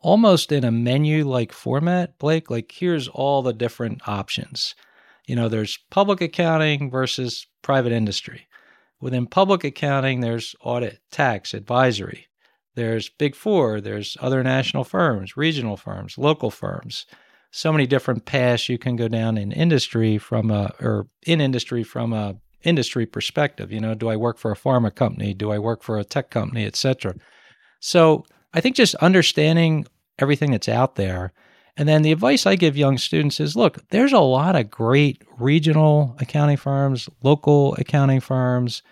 almost 0.00 0.52
in 0.52 0.64
a 0.64 0.70
menu 0.70 1.28
like 1.28 1.52
format, 1.52 2.18
Blake, 2.18 2.50
like 2.50 2.72
here's 2.72 3.08
all 3.08 3.42
the 3.42 3.52
different 3.52 4.06
options. 4.08 4.74
You 5.26 5.36
know, 5.36 5.48
there's 5.48 5.78
public 5.90 6.20
accounting 6.20 6.90
versus 6.90 7.46
private 7.62 7.92
industry. 7.92 8.46
Within 9.00 9.26
public 9.26 9.64
accounting, 9.64 10.20
there's 10.20 10.54
audit, 10.60 11.00
tax, 11.10 11.54
advisory. 11.54 12.26
There's 12.74 13.08
Big 13.08 13.34
Four, 13.34 13.80
there's 13.80 14.16
other 14.20 14.42
national 14.42 14.84
firms, 14.84 15.36
regional 15.36 15.76
firms, 15.76 16.16
local 16.16 16.50
firms. 16.50 17.06
So 17.50 17.72
many 17.72 17.86
different 17.86 18.26
paths 18.26 18.68
you 18.68 18.78
can 18.78 18.94
go 18.94 19.08
down 19.08 19.36
in 19.36 19.50
industry 19.50 20.18
from 20.18 20.50
a 20.50 20.72
or 20.80 21.08
in 21.26 21.40
industry 21.40 21.82
from 21.82 22.12
a 22.12 22.36
industry 22.62 23.06
perspective. 23.06 23.72
You 23.72 23.80
know, 23.80 23.94
do 23.94 24.08
I 24.08 24.16
work 24.16 24.38
for 24.38 24.52
a 24.52 24.56
pharma 24.56 24.94
company? 24.94 25.34
Do 25.34 25.50
I 25.50 25.58
work 25.58 25.82
for 25.82 25.98
a 25.98 26.04
tech 26.04 26.30
company, 26.30 26.64
etc. 26.64 27.14
So 27.80 28.24
I 28.54 28.60
think 28.60 28.76
just 28.76 28.94
understanding 28.96 29.86
everything 30.18 30.52
that's 30.52 30.68
out 30.68 30.96
there. 30.96 31.32
And 31.76 31.88
then 31.88 32.02
the 32.02 32.12
advice 32.12 32.46
I 32.46 32.56
give 32.56 32.76
young 32.76 32.98
students 32.98 33.40
is 33.40 33.56
look, 33.56 33.78
there's 33.88 34.12
a 34.12 34.20
lot 34.20 34.56
of 34.56 34.70
great 34.70 35.22
regional 35.38 36.16
accounting 36.20 36.56
firms, 36.58 37.08
local 37.22 37.74
accounting 37.76 38.20
firms, 38.20 38.82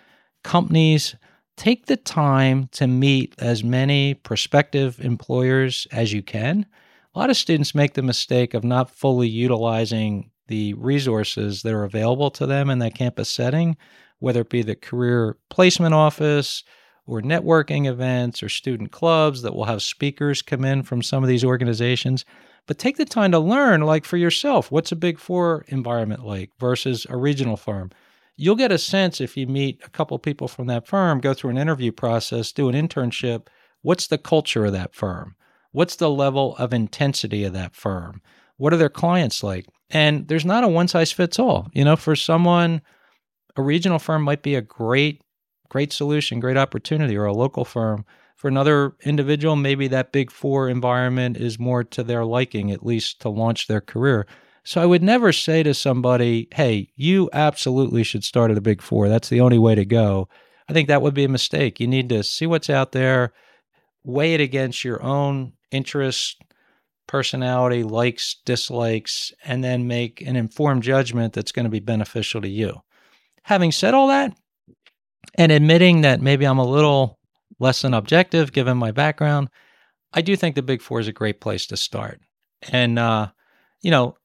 companies 0.43 1.15
take 1.59 1.87
the 1.87 1.97
time 1.97 2.69
to 2.71 2.87
meet 2.87 3.35
as 3.37 3.65
many 3.65 4.13
prospective 4.13 4.97
employers 5.01 5.85
as 5.91 6.13
you 6.13 6.23
can. 6.23 6.65
A 7.13 7.19
lot 7.19 7.29
of 7.29 7.35
students 7.35 7.75
make 7.75 7.95
the 7.95 8.01
mistake 8.01 8.53
of 8.53 8.63
not 8.63 8.89
fully 8.89 9.27
utilizing 9.27 10.31
the 10.47 10.73
resources 10.75 11.61
that 11.63 11.73
are 11.73 11.83
available 11.83 12.31
to 12.31 12.45
them 12.45 12.69
in 12.69 12.79
that 12.79 12.95
campus 12.95 13.29
setting, 13.29 13.75
whether 14.19 14.41
it 14.41 14.49
be 14.49 14.61
the 14.61 14.73
career 14.73 15.37
placement 15.49 15.93
office 15.93 16.63
or 17.05 17.21
networking 17.21 17.87
events 17.87 18.41
or 18.41 18.47
student 18.47 18.93
clubs 18.93 19.41
that 19.41 19.53
will 19.53 19.65
have 19.65 19.81
speakers 19.81 20.41
come 20.41 20.63
in 20.63 20.81
from 20.81 21.01
some 21.01 21.23
of 21.23 21.27
these 21.27 21.43
organizations. 21.43 22.23
But 22.67 22.77
take 22.77 22.95
the 22.95 23.03
time 23.03 23.33
to 23.33 23.39
learn, 23.39 23.81
like 23.81 24.05
for 24.05 24.15
yourself, 24.15 24.71
what's 24.71 24.93
a 24.93 24.95
big 24.95 25.19
four 25.19 25.65
environment 25.67 26.25
like 26.25 26.51
versus 26.57 27.05
a 27.09 27.17
regional 27.17 27.57
firm? 27.57 27.91
You'll 28.39 28.55
get 28.55 28.71
a 28.71 28.77
sense 28.77 29.19
if 29.19 29.35
you 29.35 29.45
meet 29.45 29.81
a 29.83 29.89
couple 29.89 30.17
people 30.17 30.47
from 30.47 30.67
that 30.67 30.87
firm, 30.87 31.19
go 31.19 31.33
through 31.33 31.49
an 31.49 31.57
interview 31.57 31.91
process, 31.91 32.53
do 32.53 32.69
an 32.69 32.75
internship, 32.75 33.47
what's 33.81 34.07
the 34.07 34.17
culture 34.17 34.65
of 34.65 34.71
that 34.71 34.95
firm? 34.95 35.35
What's 35.71 35.97
the 35.97 36.09
level 36.09 36.55
of 36.55 36.73
intensity 36.73 37.43
of 37.43 37.51
that 37.53 37.75
firm? 37.75 38.21
What 38.55 38.73
are 38.73 38.77
their 38.77 38.89
clients 38.89 39.43
like? 39.43 39.65
And 39.89 40.27
there's 40.29 40.45
not 40.45 40.63
a 40.63 40.69
one 40.69 40.87
size 40.87 41.11
fits 41.11 41.37
all. 41.37 41.67
You 41.73 41.83
know, 41.83 41.97
for 41.97 42.15
someone, 42.15 42.81
a 43.57 43.61
regional 43.61 43.99
firm 43.99 44.23
might 44.23 44.41
be 44.41 44.55
a 44.55 44.61
great, 44.61 45.21
great 45.67 45.91
solution, 45.91 46.39
great 46.39 46.57
opportunity, 46.57 47.17
or 47.17 47.25
a 47.25 47.33
local 47.33 47.65
firm. 47.65 48.05
For 48.37 48.47
another 48.47 48.93
individual, 49.03 49.57
maybe 49.57 49.89
that 49.89 50.13
big 50.13 50.31
four 50.31 50.69
environment 50.69 51.35
is 51.35 51.59
more 51.59 51.83
to 51.83 52.03
their 52.03 52.23
liking, 52.23 52.71
at 52.71 52.85
least 52.85 53.19
to 53.21 53.29
launch 53.29 53.67
their 53.67 53.81
career. 53.81 54.25
So 54.63 54.81
I 54.81 54.85
would 54.85 55.03
never 55.03 55.31
say 55.31 55.63
to 55.63 55.73
somebody, 55.73 56.47
hey, 56.53 56.89
you 56.95 57.29
absolutely 57.33 58.03
should 58.03 58.23
start 58.23 58.51
at 58.51 58.57
a 58.57 58.61
big 58.61 58.81
four. 58.81 59.09
That's 59.09 59.29
the 59.29 59.41
only 59.41 59.57
way 59.57 59.75
to 59.75 59.85
go. 59.85 60.27
I 60.67 60.73
think 60.73 60.87
that 60.87 61.01
would 61.01 61.13
be 61.13 61.23
a 61.23 61.29
mistake. 61.29 61.79
You 61.79 61.87
need 61.87 62.09
to 62.09 62.23
see 62.23 62.45
what's 62.45 62.69
out 62.69 62.91
there, 62.91 63.33
weigh 64.03 64.35
it 64.35 64.41
against 64.41 64.83
your 64.83 65.01
own 65.01 65.53
interests, 65.71 66.35
personality, 67.07 67.81
likes, 67.81 68.35
dislikes, 68.45 69.33
and 69.43 69.63
then 69.63 69.87
make 69.87 70.21
an 70.21 70.35
informed 70.35 70.83
judgment 70.83 71.33
that's 71.33 71.51
going 71.51 71.63
to 71.63 71.69
be 71.69 71.79
beneficial 71.79 72.39
to 72.41 72.49
you. 72.49 72.81
Having 73.43 73.71
said 73.71 73.95
all 73.95 74.09
that, 74.09 74.37
and 75.35 75.51
admitting 75.51 76.01
that 76.01 76.21
maybe 76.21 76.45
I'm 76.45 76.59
a 76.59 76.65
little 76.65 77.17
less 77.59 77.81
than 77.81 77.93
objective 77.93 78.51
given 78.51 78.77
my 78.77 78.91
background, 78.91 79.49
I 80.13 80.21
do 80.21 80.35
think 80.35 80.55
the 80.55 80.61
Big 80.61 80.81
Four 80.81 80.99
is 80.99 81.07
a 81.07 81.13
great 81.13 81.41
place 81.41 81.65
to 81.67 81.77
start. 81.77 82.19
And, 82.71 82.99
uh, 82.99 83.29
you 83.81 83.89
know, 83.89 84.17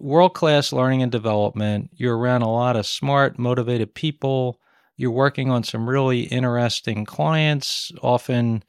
world 0.00 0.34
class 0.34 0.72
learning 0.72 1.02
and 1.02 1.12
development. 1.12 1.90
You're 1.94 2.16
around 2.16 2.42
a 2.42 2.50
lot 2.50 2.76
of 2.76 2.86
smart, 2.86 3.38
motivated 3.38 3.94
people. 3.94 4.60
You're 4.96 5.10
working 5.10 5.50
on 5.50 5.62
some 5.62 5.88
really 5.88 6.22
interesting 6.22 7.04
clients. 7.04 7.92
Often 8.02 8.64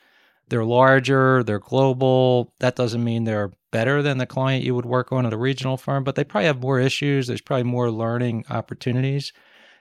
they're 0.49 0.65
larger, 0.65 1.43
they're 1.43 1.59
global. 1.59 2.53
That 2.59 2.75
doesn't 2.75 3.03
mean 3.03 3.23
they're 3.23 3.51
better 3.71 4.01
than 4.01 4.17
the 4.17 4.25
client 4.25 4.65
you 4.65 4.75
would 4.75 4.85
work 4.85 5.11
on 5.11 5.25
at 5.25 5.33
a 5.33 5.37
regional 5.37 5.77
firm, 5.77 6.03
but 6.03 6.15
they 6.15 6.23
probably 6.23 6.47
have 6.47 6.61
more 6.61 6.79
issues. 6.79 7.27
There's 7.27 7.41
probably 7.41 7.63
more 7.63 7.89
learning 7.89 8.45
opportunities. 8.49 9.31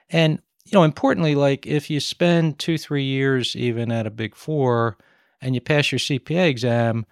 And, 0.09 0.41
you 0.65 0.71
know, 0.73 0.83
importantly, 0.83 1.35
like 1.35 1.67
if 1.67 1.89
you 1.89 1.99
spend 1.99 2.57
two, 2.57 2.77
three 2.77 3.03
years 3.03 3.55
even 3.55 3.91
at 3.91 4.07
a 4.07 4.11
big 4.11 4.35
four 4.35 4.97
and 5.41 5.53
you 5.55 5.61
pass 5.61 5.91
your 5.91 5.99
CPA 5.99 6.47
exam, 6.47 7.05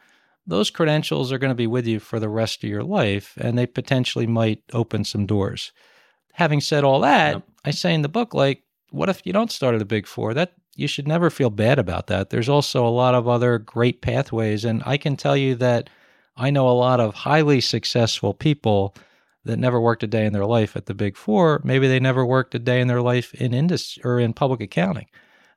those 0.49 0.69
credentials 0.69 1.31
are 1.31 1.37
going 1.37 1.51
to 1.51 1.55
be 1.55 1.67
with 1.67 1.85
you 1.85 1.99
for 1.99 2.19
the 2.19 2.29
rest 2.29 2.63
of 2.63 2.69
your 2.69 2.83
life 2.83 3.35
and 3.37 3.57
they 3.57 3.67
potentially 3.67 4.27
might 4.27 4.63
open 4.73 5.03
some 5.03 5.25
doors. 5.25 5.71
Having 6.33 6.61
said 6.61 6.83
all 6.83 6.99
that, 7.01 7.35
yep. 7.35 7.43
I 7.65 7.71
say 7.71 7.93
in 7.93 8.01
the 8.01 8.09
book, 8.09 8.33
like, 8.33 8.63
what 8.89 9.09
if 9.09 9.21
you 9.25 9.31
don't 9.31 9.51
start 9.51 9.75
at 9.75 9.81
a 9.81 9.85
big 9.85 10.07
four? 10.07 10.33
That 10.33 10.53
you 10.75 10.87
should 10.87 11.07
never 11.07 11.29
feel 11.29 11.51
bad 11.51 11.77
about 11.77 12.07
that. 12.07 12.31
There's 12.31 12.49
also 12.49 12.85
a 12.85 12.89
lot 12.89 13.13
of 13.13 13.27
other 13.27 13.59
great 13.59 14.01
pathways. 14.01 14.65
And 14.65 14.81
I 14.85 14.97
can 14.97 15.15
tell 15.15 15.37
you 15.37 15.53
that 15.55 15.89
I 16.35 16.49
know 16.49 16.67
a 16.67 16.71
lot 16.71 16.99
of 16.99 17.13
highly 17.13 17.61
successful 17.61 18.33
people 18.33 18.95
that 19.45 19.59
never 19.59 19.79
worked 19.79 20.03
a 20.03 20.07
day 20.07 20.25
in 20.25 20.33
their 20.33 20.45
life 20.45 20.75
at 20.75 20.87
the 20.87 20.93
big 20.93 21.15
four. 21.15 21.61
Maybe 21.63 21.87
they 21.87 21.99
never 21.99 22.25
worked 22.25 22.55
a 22.55 22.59
day 22.59 22.81
in 22.81 22.87
their 22.87 23.01
life 23.01 23.33
in 23.35 23.53
industry 23.53 24.01
or 24.03 24.19
in 24.19 24.33
public 24.33 24.61
accounting. 24.61 25.07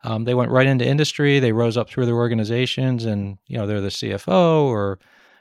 Um, 0.04 0.24
they 0.24 0.34
went 0.34 0.50
right 0.50 0.66
into 0.66 0.86
industry. 0.86 1.38
They 1.38 1.52
rose 1.52 1.76
up 1.76 1.88
through 1.88 2.06
their 2.06 2.16
organizations, 2.16 3.04
and 3.04 3.38
you 3.46 3.56
know 3.56 3.66
they're 3.66 3.80
the 3.80 3.88
CFO 3.88 4.64
or 4.64 4.98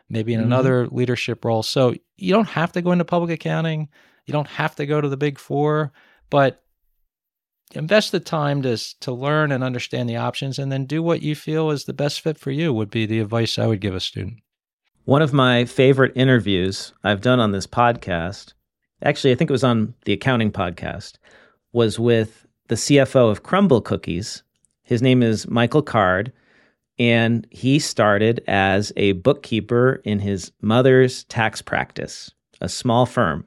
maybe 0.10 0.34
in 0.34 0.42
mm-hmm. 0.42 0.52
another 0.52 0.88
leadership 0.88 1.44
role. 1.44 1.64
So 1.64 1.96
you 2.18 2.34
don't 2.34 2.50
have 2.50 2.72
to 2.74 2.82
go 2.82 2.92
into 2.92 3.06
public 3.06 3.32
accounting. 3.32 3.90
You 4.26 4.34
don't 4.34 4.48
have 4.48 4.76
to 4.76 4.86
go 4.86 5.02
to 5.02 5.10
the 5.10 5.18
Big 5.18 5.40
Four, 5.40 5.92
but 6.30 6.64
invest 7.74 8.12
the 8.12 8.20
time 8.20 8.62
to 8.62 8.78
to 9.00 9.12
learn 9.12 9.52
and 9.52 9.64
understand 9.64 10.10
the 10.10 10.18
options, 10.18 10.60
and 10.60 10.72
then 10.72 10.86
do 10.86 11.02
what 11.02 11.22
you 11.22 11.36
feel 11.36 11.72
is 11.72 11.86
the 11.86 11.94
best 11.94 12.22
fit 12.22 12.38
for 12.38 12.52
you. 12.52 12.74
Would 12.74 12.92
be 12.92 13.06
the 13.06 13.20
advice 13.20 13.58
I 13.58 13.68
would 13.68 13.82
give 13.82 13.96
a 13.96 14.00
student. 14.00 14.40
One 15.06 15.24
of 15.24 15.34
my 15.34 15.66
favorite 15.66 16.14
interviews 16.16 16.94
I've 17.04 17.22
done 17.22 17.40
on 17.40 17.52
this 17.52 17.66
podcast, 17.66 18.54
actually, 19.02 19.32
I 19.32 19.36
think 19.36 19.50
it 19.50 19.54
was 19.54 19.64
on 19.64 19.96
the 20.06 20.14
accounting 20.14 20.52
podcast, 20.52 21.14
was 21.74 21.98
with 21.98 22.46
the 22.68 22.76
CFO 22.76 23.32
of 23.32 23.42
Crumbl 23.42 23.84
Cookies. 23.84 24.44
His 24.92 25.02
name 25.02 25.24
is 25.24 25.48
Michael 25.48 25.84
Card, 25.84 26.34
and 27.00 27.48
he 27.50 27.80
started 27.80 28.44
as 28.46 28.92
a 28.98 29.14
bookkeeper 29.14 30.02
in 30.04 30.20
his 30.20 30.52
mother's 30.62 31.24
tax 31.24 31.62
practice, 31.62 32.30
a 32.60 32.68
small 32.68 33.06
firm. 33.06 33.46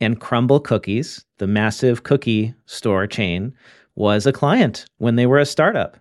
And 0.00 0.20
Crumbl 0.20 0.62
Cookies, 0.62 1.24
the 1.38 1.48
massive 1.48 2.04
cookie 2.04 2.54
store 2.66 3.08
chain, 3.08 3.54
was 3.96 4.24
a 4.24 4.32
client 4.32 4.86
when 4.98 5.16
they 5.16 5.26
were 5.26 5.40
a 5.40 5.46
startup. 5.46 5.96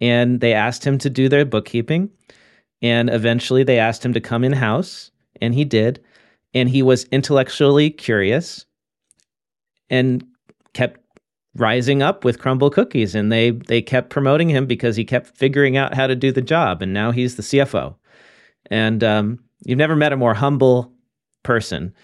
And 0.00 0.40
they 0.40 0.54
asked 0.54 0.82
him 0.82 0.96
to 0.96 1.10
do 1.10 1.28
their 1.28 1.44
bookkeeping. 1.44 2.08
And 2.80 3.10
eventually 3.10 3.64
they 3.64 3.78
asked 3.78 4.02
him 4.02 4.14
to 4.14 4.20
come 4.22 4.44
in 4.44 4.54
house, 4.54 5.10
and 5.42 5.54
he 5.54 5.66
did. 5.66 6.02
And 6.54 6.70
he 6.70 6.82
was 6.82 7.04
intellectually 7.12 7.90
curious 7.90 8.64
and 9.90 10.24
kept 10.72 11.00
rising 11.56 12.02
up 12.02 12.24
with 12.24 12.38
Crumbl 12.38 12.72
Cookies. 12.72 13.14
And 13.14 13.30
they, 13.32 13.50
they 13.50 13.82
kept 13.82 14.10
promoting 14.10 14.48
him 14.48 14.66
because 14.66 14.96
he 14.96 15.04
kept 15.04 15.36
figuring 15.36 15.76
out 15.76 15.94
how 15.94 16.06
to 16.06 16.14
do 16.14 16.32
the 16.32 16.42
job. 16.42 16.82
And 16.82 16.92
now 16.92 17.10
he's 17.10 17.36
the 17.36 17.42
CFO. 17.42 17.94
And 18.70 19.02
um, 19.02 19.38
you've 19.64 19.78
never 19.78 19.96
met 19.96 20.12
a 20.12 20.16
more 20.16 20.34
humble 20.34 20.92
person. 21.42 21.94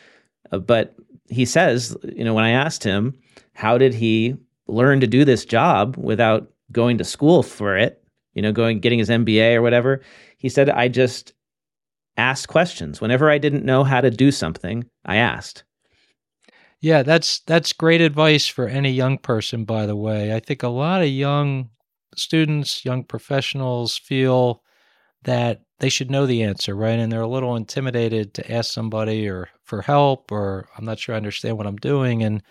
Uh, 0.51 0.59
but 0.59 0.94
he 1.28 1.44
says, 1.44 1.97
you 2.03 2.24
know, 2.24 2.34
when 2.34 2.44
I 2.44 2.51
asked 2.51 2.82
him, 2.84 3.14
how 3.55 3.78
did 3.78 3.94
he 3.94 4.36
learn 4.68 5.01
to 5.01 5.07
do 5.07 5.24
this 5.24 5.44
job 5.44 5.97
without 5.97 6.51
going 6.72 6.99
to 6.99 7.05
school 7.05 7.42
for 7.42 7.76
it, 7.76 8.03
you 8.34 8.42
know, 8.42 8.53
going 8.53 8.80
getting 8.80 8.99
his 8.99 9.09
MBA 9.09 9.55
or 9.55 9.62
whatever, 9.62 10.03
he 10.38 10.49
said 10.49 10.68
I 10.68 10.88
just 10.88 11.32
asked 12.16 12.49
questions. 12.49 13.01
Whenever 13.01 13.30
I 13.30 13.38
didn't 13.38 13.64
know 13.64 13.84
how 13.84 14.01
to 14.01 14.11
do 14.11 14.30
something, 14.30 14.84
I 15.05 15.16
asked. 15.16 15.64
Yeah, 16.81 17.03
that's 17.03 17.41
that's 17.41 17.72
great 17.72 18.01
advice 18.01 18.47
for 18.47 18.68
any 18.68 18.91
young 18.91 19.18
person 19.18 19.64
by 19.64 19.87
the 19.87 19.97
way. 19.97 20.35
I 20.35 20.41
think 20.41 20.62
a 20.62 20.68
lot 20.68 21.03
of 21.03 21.09
young 21.09 21.70
students, 22.16 22.85
young 22.85 23.05
professionals 23.05 23.97
feel 23.97 24.62
that 25.24 25.62
they 25.81 25.91
should 25.91 26.11
know 26.11 26.27
the 26.27 26.43
answer, 26.45 26.77
right? 26.77 26.99
And 26.99 27.12
they're 27.12 27.22
a 27.22 27.29
little 27.29 27.57
intimidated 27.57 28.35
to 28.35 28.53
ask 28.53 28.72
somebody 28.72 29.29
or 29.29 29.51
for 29.64 29.83
help 29.83 30.33
or 30.33 30.68
I'm 30.79 30.85
not 30.87 30.99
sure 31.01 31.14
I 31.14 31.18
understand 31.18 31.59
what 31.59 31.66
I'm 31.68 31.77
doing. 31.77 32.22
And 32.22 32.43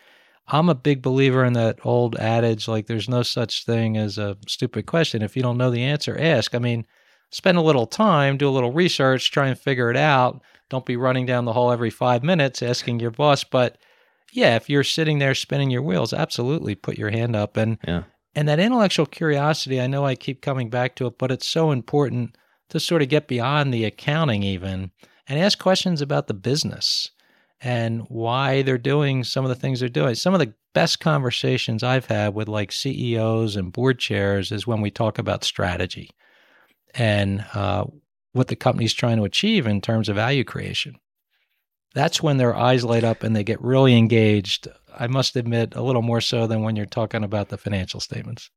I'm 0.48 0.70
a 0.70 0.76
big 0.76 1.02
believer 1.02 1.44
in 1.46 1.54
that 1.54 1.80
old 1.86 2.16
adage 2.18 2.68
like 2.68 2.88
there's 2.88 3.10
no 3.10 3.24
such 3.24 3.66
thing 3.66 3.98
as 3.98 4.18
a 4.18 4.38
stupid 4.48 4.86
question. 4.86 5.22
If 5.22 5.36
you 5.36 5.42
don't 5.42 5.58
know 5.58 5.72
the 5.72 5.84
answer, 5.84 6.18
ask. 6.20 6.54
I 6.56 6.60
mean, 6.60 6.86
spend 7.32 7.58
a 7.58 7.62
little 7.62 7.88
time, 7.88 8.38
do 8.38 8.48
a 8.50 8.52
little 8.52 8.72
research, 8.72 9.32
try 9.32 9.48
and 9.48 9.58
figure 9.60 9.90
it 9.90 9.98
out. 9.98 10.42
Don't 10.70 10.86
be 10.86 10.98
running 10.98 11.26
down 11.26 11.46
the 11.46 11.54
hall 11.54 11.72
every 11.72 11.90
five 11.90 12.24
minutes 12.24 12.62
asking 12.64 13.00
your 13.00 13.12
boss. 13.12 13.44
But 13.44 13.78
yeah, 14.36 14.56
if 14.58 14.70
you're 14.70 14.84
sitting 14.84 15.20
there 15.20 15.34
spinning 15.34 15.72
your 15.72 15.82
wheels, 15.82 16.14
absolutely 16.14 16.76
put 16.76 16.98
your 16.98 17.10
hand 17.10 17.36
up. 17.36 17.56
And 17.56 17.78
yeah. 17.88 18.04
and 18.36 18.48
that 18.48 18.60
intellectual 18.60 19.06
curiosity, 19.06 19.80
I 19.80 19.88
know 19.88 20.06
I 20.06 20.16
keep 20.16 20.42
coming 20.42 20.70
back 20.70 20.96
to 20.96 21.08
it, 21.08 21.18
but 21.18 21.32
it's 21.32 21.48
so 21.48 21.72
important 21.72 22.38
to 22.70 22.80
sort 22.80 23.02
of 23.02 23.10
get 23.10 23.28
beyond 23.28 23.74
the 23.74 23.86
accounting 23.86 24.44
even 24.44 24.92
and 25.28 25.40
ask 25.40 25.58
questions 25.58 26.02
about 26.02 26.28
the 26.28 26.34
business 26.34 27.12
and 27.62 28.02
why 28.10 28.62
they're 28.62 28.78
doing 28.78 29.24
some 29.24 29.46
of 29.46 29.50
the 29.50 29.56
things 29.56 29.80
they're 29.80 29.90
doing. 29.90 30.16
Some 30.16 30.34
of 30.34 30.40
the 30.40 30.54
best 30.74 31.00
conversations 31.00 31.82
I've 31.82 32.08
had 32.08 32.36
with 32.36 32.50
like 32.50 32.72
CEOs 32.72 33.56
and 33.56 33.72
board 33.72 34.00
chairs 34.00 34.52
is 34.52 34.68
when 34.68 34.82
we 34.82 34.92
talk 34.92 35.18
about 35.18 35.46
strategy 35.46 36.10
and 36.94 37.46
uh, 37.54 37.86
what 38.34 38.50
the 38.50 38.56
company's 38.58 38.94
trying 38.94 39.18
to 39.18 39.24
achieve 39.24 39.66
in 39.66 39.80
terms 39.80 40.10
of 40.10 40.18
value 40.18 40.44
creation. 40.44 40.98
That's 41.96 42.22
when 42.22 42.36
their 42.36 42.54
eyes 42.54 42.84
light 42.84 43.06
up 43.06 43.24
and 43.24 43.34
they 43.34 43.46
get 43.46 43.62
really 43.62 43.96
engaged. 43.96 44.68
I 44.94 45.08
must 45.08 45.38
admit, 45.38 45.76
a 45.76 45.82
little 45.82 46.02
more 46.02 46.20
so 46.20 46.46
than 46.46 46.62
when 46.62 46.76
you're 46.76 46.86
talking 46.86 47.24
about 47.24 47.48
the 47.48 47.58
financial 47.58 48.02
statements. 48.02 48.52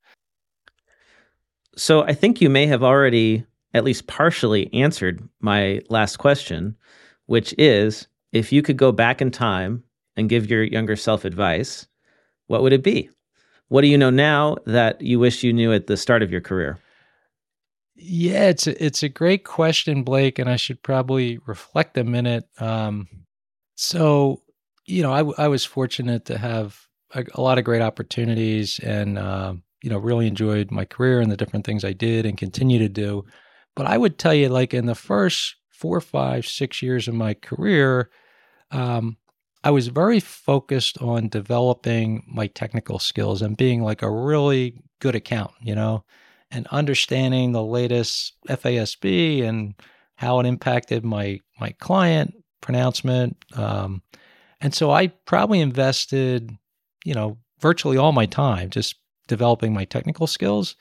So 1.76 2.02
I 2.02 2.14
think 2.14 2.40
you 2.40 2.50
may 2.50 2.66
have 2.66 2.82
already 2.82 3.46
at 3.72 3.84
least 3.84 4.08
partially 4.08 4.72
answered 4.74 5.26
my 5.40 5.80
last 5.88 6.16
question, 6.16 6.76
which 7.26 7.54
is 7.56 8.08
if 8.32 8.52
you 8.52 8.60
could 8.60 8.76
go 8.76 8.90
back 8.90 9.22
in 9.22 9.30
time 9.30 9.84
and 10.16 10.28
give 10.28 10.50
your 10.50 10.64
younger 10.64 10.96
self 10.96 11.24
advice, 11.24 11.86
what 12.48 12.62
would 12.62 12.72
it 12.72 12.82
be? 12.82 13.08
What 13.68 13.82
do 13.82 13.86
you 13.86 13.98
know 13.98 14.10
now 14.10 14.56
that 14.66 15.00
you 15.00 15.20
wish 15.20 15.44
you 15.44 15.52
knew 15.52 15.72
at 15.72 15.86
the 15.86 15.96
start 15.96 16.24
of 16.24 16.32
your 16.32 16.40
career? 16.40 16.76
Yeah, 17.94 18.48
it's 18.48 18.66
a, 18.66 18.84
it's 18.84 19.04
a 19.04 19.08
great 19.08 19.44
question, 19.44 20.02
Blake, 20.02 20.40
and 20.40 20.50
I 20.50 20.56
should 20.56 20.82
probably 20.82 21.38
reflect 21.46 21.96
a 21.98 22.04
minute. 22.04 22.48
Um, 22.58 23.06
so, 23.80 24.42
you 24.86 25.04
know, 25.04 25.12
I, 25.12 25.44
I 25.44 25.46
was 25.46 25.64
fortunate 25.64 26.24
to 26.24 26.36
have 26.36 26.76
a, 27.14 27.24
a 27.34 27.40
lot 27.40 27.58
of 27.58 27.64
great 27.64 27.80
opportunities, 27.80 28.80
and 28.80 29.16
uh, 29.16 29.54
you 29.84 29.88
know, 29.88 29.98
really 29.98 30.26
enjoyed 30.26 30.72
my 30.72 30.84
career 30.84 31.20
and 31.20 31.30
the 31.30 31.36
different 31.36 31.64
things 31.64 31.84
I 31.84 31.92
did 31.92 32.26
and 32.26 32.36
continue 32.36 32.80
to 32.80 32.88
do. 32.88 33.24
But 33.76 33.86
I 33.86 33.96
would 33.96 34.18
tell 34.18 34.34
you, 34.34 34.48
like 34.48 34.74
in 34.74 34.86
the 34.86 34.96
first 34.96 35.54
four, 35.70 36.00
five, 36.00 36.44
six 36.44 36.82
years 36.82 37.06
of 37.06 37.14
my 37.14 37.34
career, 37.34 38.10
um, 38.72 39.16
I 39.62 39.70
was 39.70 39.86
very 39.86 40.18
focused 40.18 41.00
on 41.00 41.28
developing 41.28 42.24
my 42.26 42.48
technical 42.48 42.98
skills 42.98 43.42
and 43.42 43.56
being 43.56 43.84
like 43.84 44.02
a 44.02 44.10
really 44.10 44.82
good 44.98 45.14
accountant, 45.14 45.58
you 45.62 45.76
know, 45.76 46.02
and 46.50 46.66
understanding 46.72 47.52
the 47.52 47.62
latest 47.62 48.32
FASB 48.48 49.44
and 49.44 49.74
how 50.16 50.40
it 50.40 50.46
impacted 50.46 51.04
my 51.04 51.38
my 51.60 51.70
client 51.78 52.34
pronouncement. 52.60 53.36
Um, 53.54 54.02
and 54.60 54.74
so 54.74 54.90
I 54.90 55.08
probably 55.08 55.60
invested, 55.60 56.50
you 57.04 57.14
know, 57.14 57.38
virtually 57.60 57.96
all 57.96 58.12
my 58.12 58.26
time 58.26 58.70
just 58.70 58.96
developing 59.26 59.72
my 59.72 59.84
technical 59.84 60.26
skills. 60.26 60.76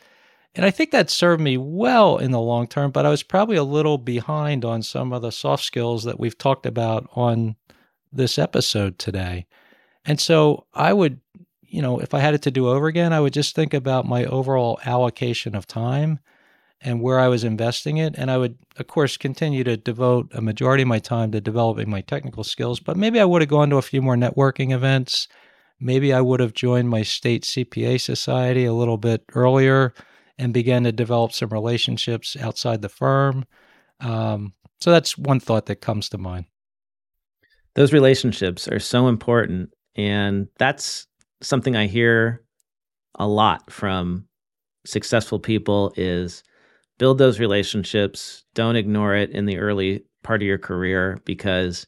And 0.55 0.65
I 0.65 0.71
think 0.71 0.91
that 0.91 1.09
served 1.09 1.41
me 1.41 1.57
well 1.57 2.17
in 2.17 2.31
the 2.31 2.39
long 2.39 2.67
term, 2.67 2.91
but 2.91 3.05
I 3.05 3.09
was 3.09 3.21
probably 3.21 3.57
a 3.57 3.63
little 3.63 3.97
behind 3.97 4.65
on 4.65 4.81
some 4.81 5.13
of 5.13 5.21
the 5.21 5.31
soft 5.31 5.63
skills 5.63 6.03
that 6.05 6.19
we've 6.19 6.37
talked 6.37 6.65
about 6.65 7.07
on 7.13 7.55
this 8.11 8.39
episode 8.39 8.97
today. 8.97 9.45
And 10.05 10.19
so 10.19 10.65
I 10.73 10.93
would, 10.93 11.19
you 11.61 11.81
know, 11.81 11.99
if 11.99 12.13
I 12.13 12.19
had 12.19 12.33
it 12.33 12.41
to 12.43 12.51
do 12.51 12.69
over 12.69 12.87
again, 12.87 13.13
I 13.13 13.19
would 13.19 13.33
just 13.33 13.53
think 13.53 13.73
about 13.73 14.07
my 14.07 14.25
overall 14.25 14.79
allocation 14.85 15.53
of 15.53 15.67
time 15.67 16.19
and 16.81 17.01
where 17.01 17.19
I 17.19 17.27
was 17.27 17.43
investing 17.43 17.97
it. 17.97 18.15
And 18.17 18.29
I 18.29 18.37
would, 18.37 18.57
of 18.77 18.87
course, 18.87 19.17
continue 19.17 19.63
to 19.63 19.77
devote 19.77 20.31
a 20.33 20.41
majority 20.41 20.83
of 20.83 20.87
my 20.87 20.99
time 20.99 21.31
to 21.31 21.41
developing 21.41 21.89
my 21.89 22.01
technical 22.01 22.43
skills. 22.43 22.79
But 22.79 22.97
maybe 22.97 23.19
I 23.19 23.25
would 23.25 23.41
have 23.41 23.49
gone 23.49 23.69
to 23.71 23.77
a 23.77 23.81
few 23.81 24.01
more 24.01 24.15
networking 24.15 24.71
events. 24.71 25.27
Maybe 25.79 26.13
I 26.13 26.21
would 26.21 26.39
have 26.39 26.53
joined 26.53 26.89
my 26.89 27.03
state 27.03 27.43
CPA 27.43 27.99
society 27.99 28.65
a 28.65 28.73
little 28.73 28.97
bit 28.97 29.23
earlier 29.33 29.93
and 30.37 30.53
began 30.53 30.83
to 30.83 30.91
develop 30.91 31.31
some 31.31 31.49
relationships 31.49 32.37
outside 32.39 32.81
the 32.81 32.89
firm. 32.89 33.45
Um, 33.99 34.53
so 34.79 34.91
that's 34.91 35.17
one 35.17 35.39
thought 35.39 35.65
that 35.67 35.81
comes 35.81 36.09
to 36.09 36.17
mind. 36.17 36.45
Those 37.75 37.93
relationships 37.93 38.67
are 38.67 38.79
so 38.79 39.07
important. 39.07 39.71
And 39.95 40.47
that's 40.59 41.07
something 41.41 41.75
I 41.75 41.87
hear 41.87 42.43
a 43.15 43.27
lot 43.27 43.71
from 43.71 44.27
successful 44.85 45.39
people 45.39 45.91
is 45.97 46.43
build 46.97 47.17
those 47.17 47.39
relationships. 47.39 48.43
Don't 48.53 48.75
ignore 48.75 49.15
it 49.15 49.29
in 49.31 49.45
the 49.45 49.57
early 49.57 50.03
part 50.23 50.41
of 50.41 50.47
your 50.47 50.57
career 50.57 51.19
because 51.25 51.87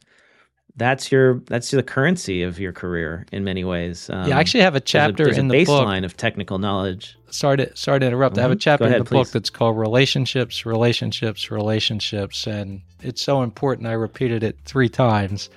that's 0.75 1.11
your 1.11 1.41
that's 1.41 1.71
the 1.71 1.83
currency 1.83 2.41
of 2.41 2.59
your 2.59 2.71
career 2.71 3.25
in 3.31 3.43
many 3.43 3.63
ways. 3.63 4.09
Um, 4.09 4.29
yeah, 4.29 4.37
I 4.37 4.39
actually 4.39 4.61
have 4.61 4.75
a 4.75 4.79
chapter 4.79 5.25
there's 5.25 5.27
a, 5.27 5.29
there's 5.31 5.37
in 5.37 5.45
a 5.47 5.49
the 5.49 5.65
baseline 5.65 6.01
book. 6.01 6.11
of 6.11 6.17
technical 6.17 6.57
knowledge. 6.57 7.17
Sorry 7.29 7.57
to 7.57 7.75
sorry 7.75 7.99
to 7.99 8.07
interrupt. 8.07 8.35
Mm-hmm. 8.35 8.39
I 8.39 8.43
have 8.43 8.51
a 8.51 8.55
mm-hmm. 8.55 8.59
chapter 8.59 8.85
ahead, 8.85 8.97
in 8.97 9.03
the 9.03 9.09
please. 9.09 9.17
book 9.17 9.31
that's 9.31 9.49
called 9.49 9.77
relationships, 9.77 10.65
relationships, 10.65 11.51
relationships, 11.51 12.47
and 12.47 12.81
it's 13.01 13.21
so 13.21 13.43
important. 13.43 13.87
I 13.87 13.93
repeated 13.93 14.43
it 14.43 14.57
three 14.63 14.89
times, 14.89 15.49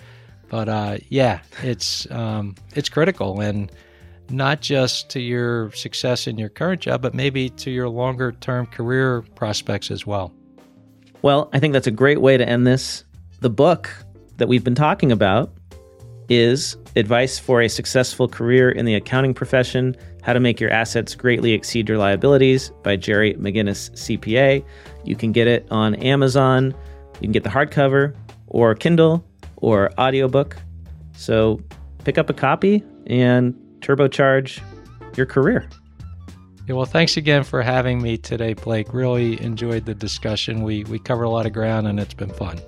but 0.48 0.68
uh, 0.68 0.98
yeah, 1.08 1.40
it's 1.62 2.10
um, 2.10 2.56
it's 2.74 2.88
critical 2.88 3.40
and 3.40 3.70
not 4.30 4.60
just 4.60 5.08
to 5.10 5.20
your 5.20 5.70
success 5.72 6.26
in 6.26 6.38
your 6.38 6.48
current 6.48 6.80
job, 6.80 7.02
but 7.02 7.14
maybe 7.14 7.50
to 7.50 7.70
your 7.70 7.88
longer 7.88 8.32
term 8.32 8.66
career 8.66 9.22
prospects 9.34 9.90
as 9.90 10.06
well. 10.06 10.32
Well, 11.22 11.48
I 11.52 11.60
think 11.60 11.72
that's 11.72 11.86
a 11.86 11.92
great 11.92 12.20
way 12.20 12.36
to 12.36 12.48
end 12.48 12.66
this. 12.66 13.04
The 13.40 13.50
book 13.50 13.90
that 14.38 14.48
we've 14.48 14.64
been 14.64 14.74
talking 14.74 15.12
about 15.12 15.52
is 16.28 16.76
Advice 16.96 17.38
for 17.38 17.60
a 17.60 17.68
Successful 17.68 18.28
Career 18.28 18.70
in 18.70 18.86
the 18.86 18.94
Accounting 18.94 19.34
Profession 19.34 19.96
How 20.22 20.32
to 20.32 20.40
Make 20.40 20.60
Your 20.60 20.70
Assets 20.70 21.14
Greatly 21.14 21.52
Exceed 21.52 21.88
Your 21.88 21.98
Liabilities 21.98 22.70
by 22.82 22.96
Jerry 22.96 23.34
Maginnis, 23.34 23.90
CPA. 23.92 24.64
You 25.04 25.16
can 25.16 25.32
get 25.32 25.46
it 25.46 25.66
on 25.70 25.94
Amazon. 25.96 26.74
You 27.14 27.20
can 27.20 27.32
get 27.32 27.44
the 27.44 27.50
hardcover 27.50 28.14
or 28.48 28.74
Kindle 28.74 29.24
or 29.56 29.90
audiobook. 29.98 30.56
So 31.16 31.60
pick 32.04 32.18
up 32.18 32.30
a 32.30 32.34
copy 32.34 32.82
and 33.06 33.54
turbocharge 33.82 34.60
your 35.16 35.26
career. 35.26 35.68
Yeah, 36.68 36.76
well, 36.76 36.86
thanks 36.86 37.16
again 37.16 37.42
for 37.42 37.60
having 37.60 38.00
me 38.00 38.16
today, 38.16 38.54
Blake. 38.54 38.94
Really 38.94 39.40
enjoyed 39.42 39.84
the 39.84 39.94
discussion. 39.94 40.62
We 40.62 40.84
we 40.84 40.98
covered 40.98 41.24
a 41.24 41.28
lot 41.28 41.44
of 41.44 41.52
ground 41.52 41.88
and 41.88 41.98
it's 41.98 42.14
been 42.14 42.32
fun. 42.32 42.60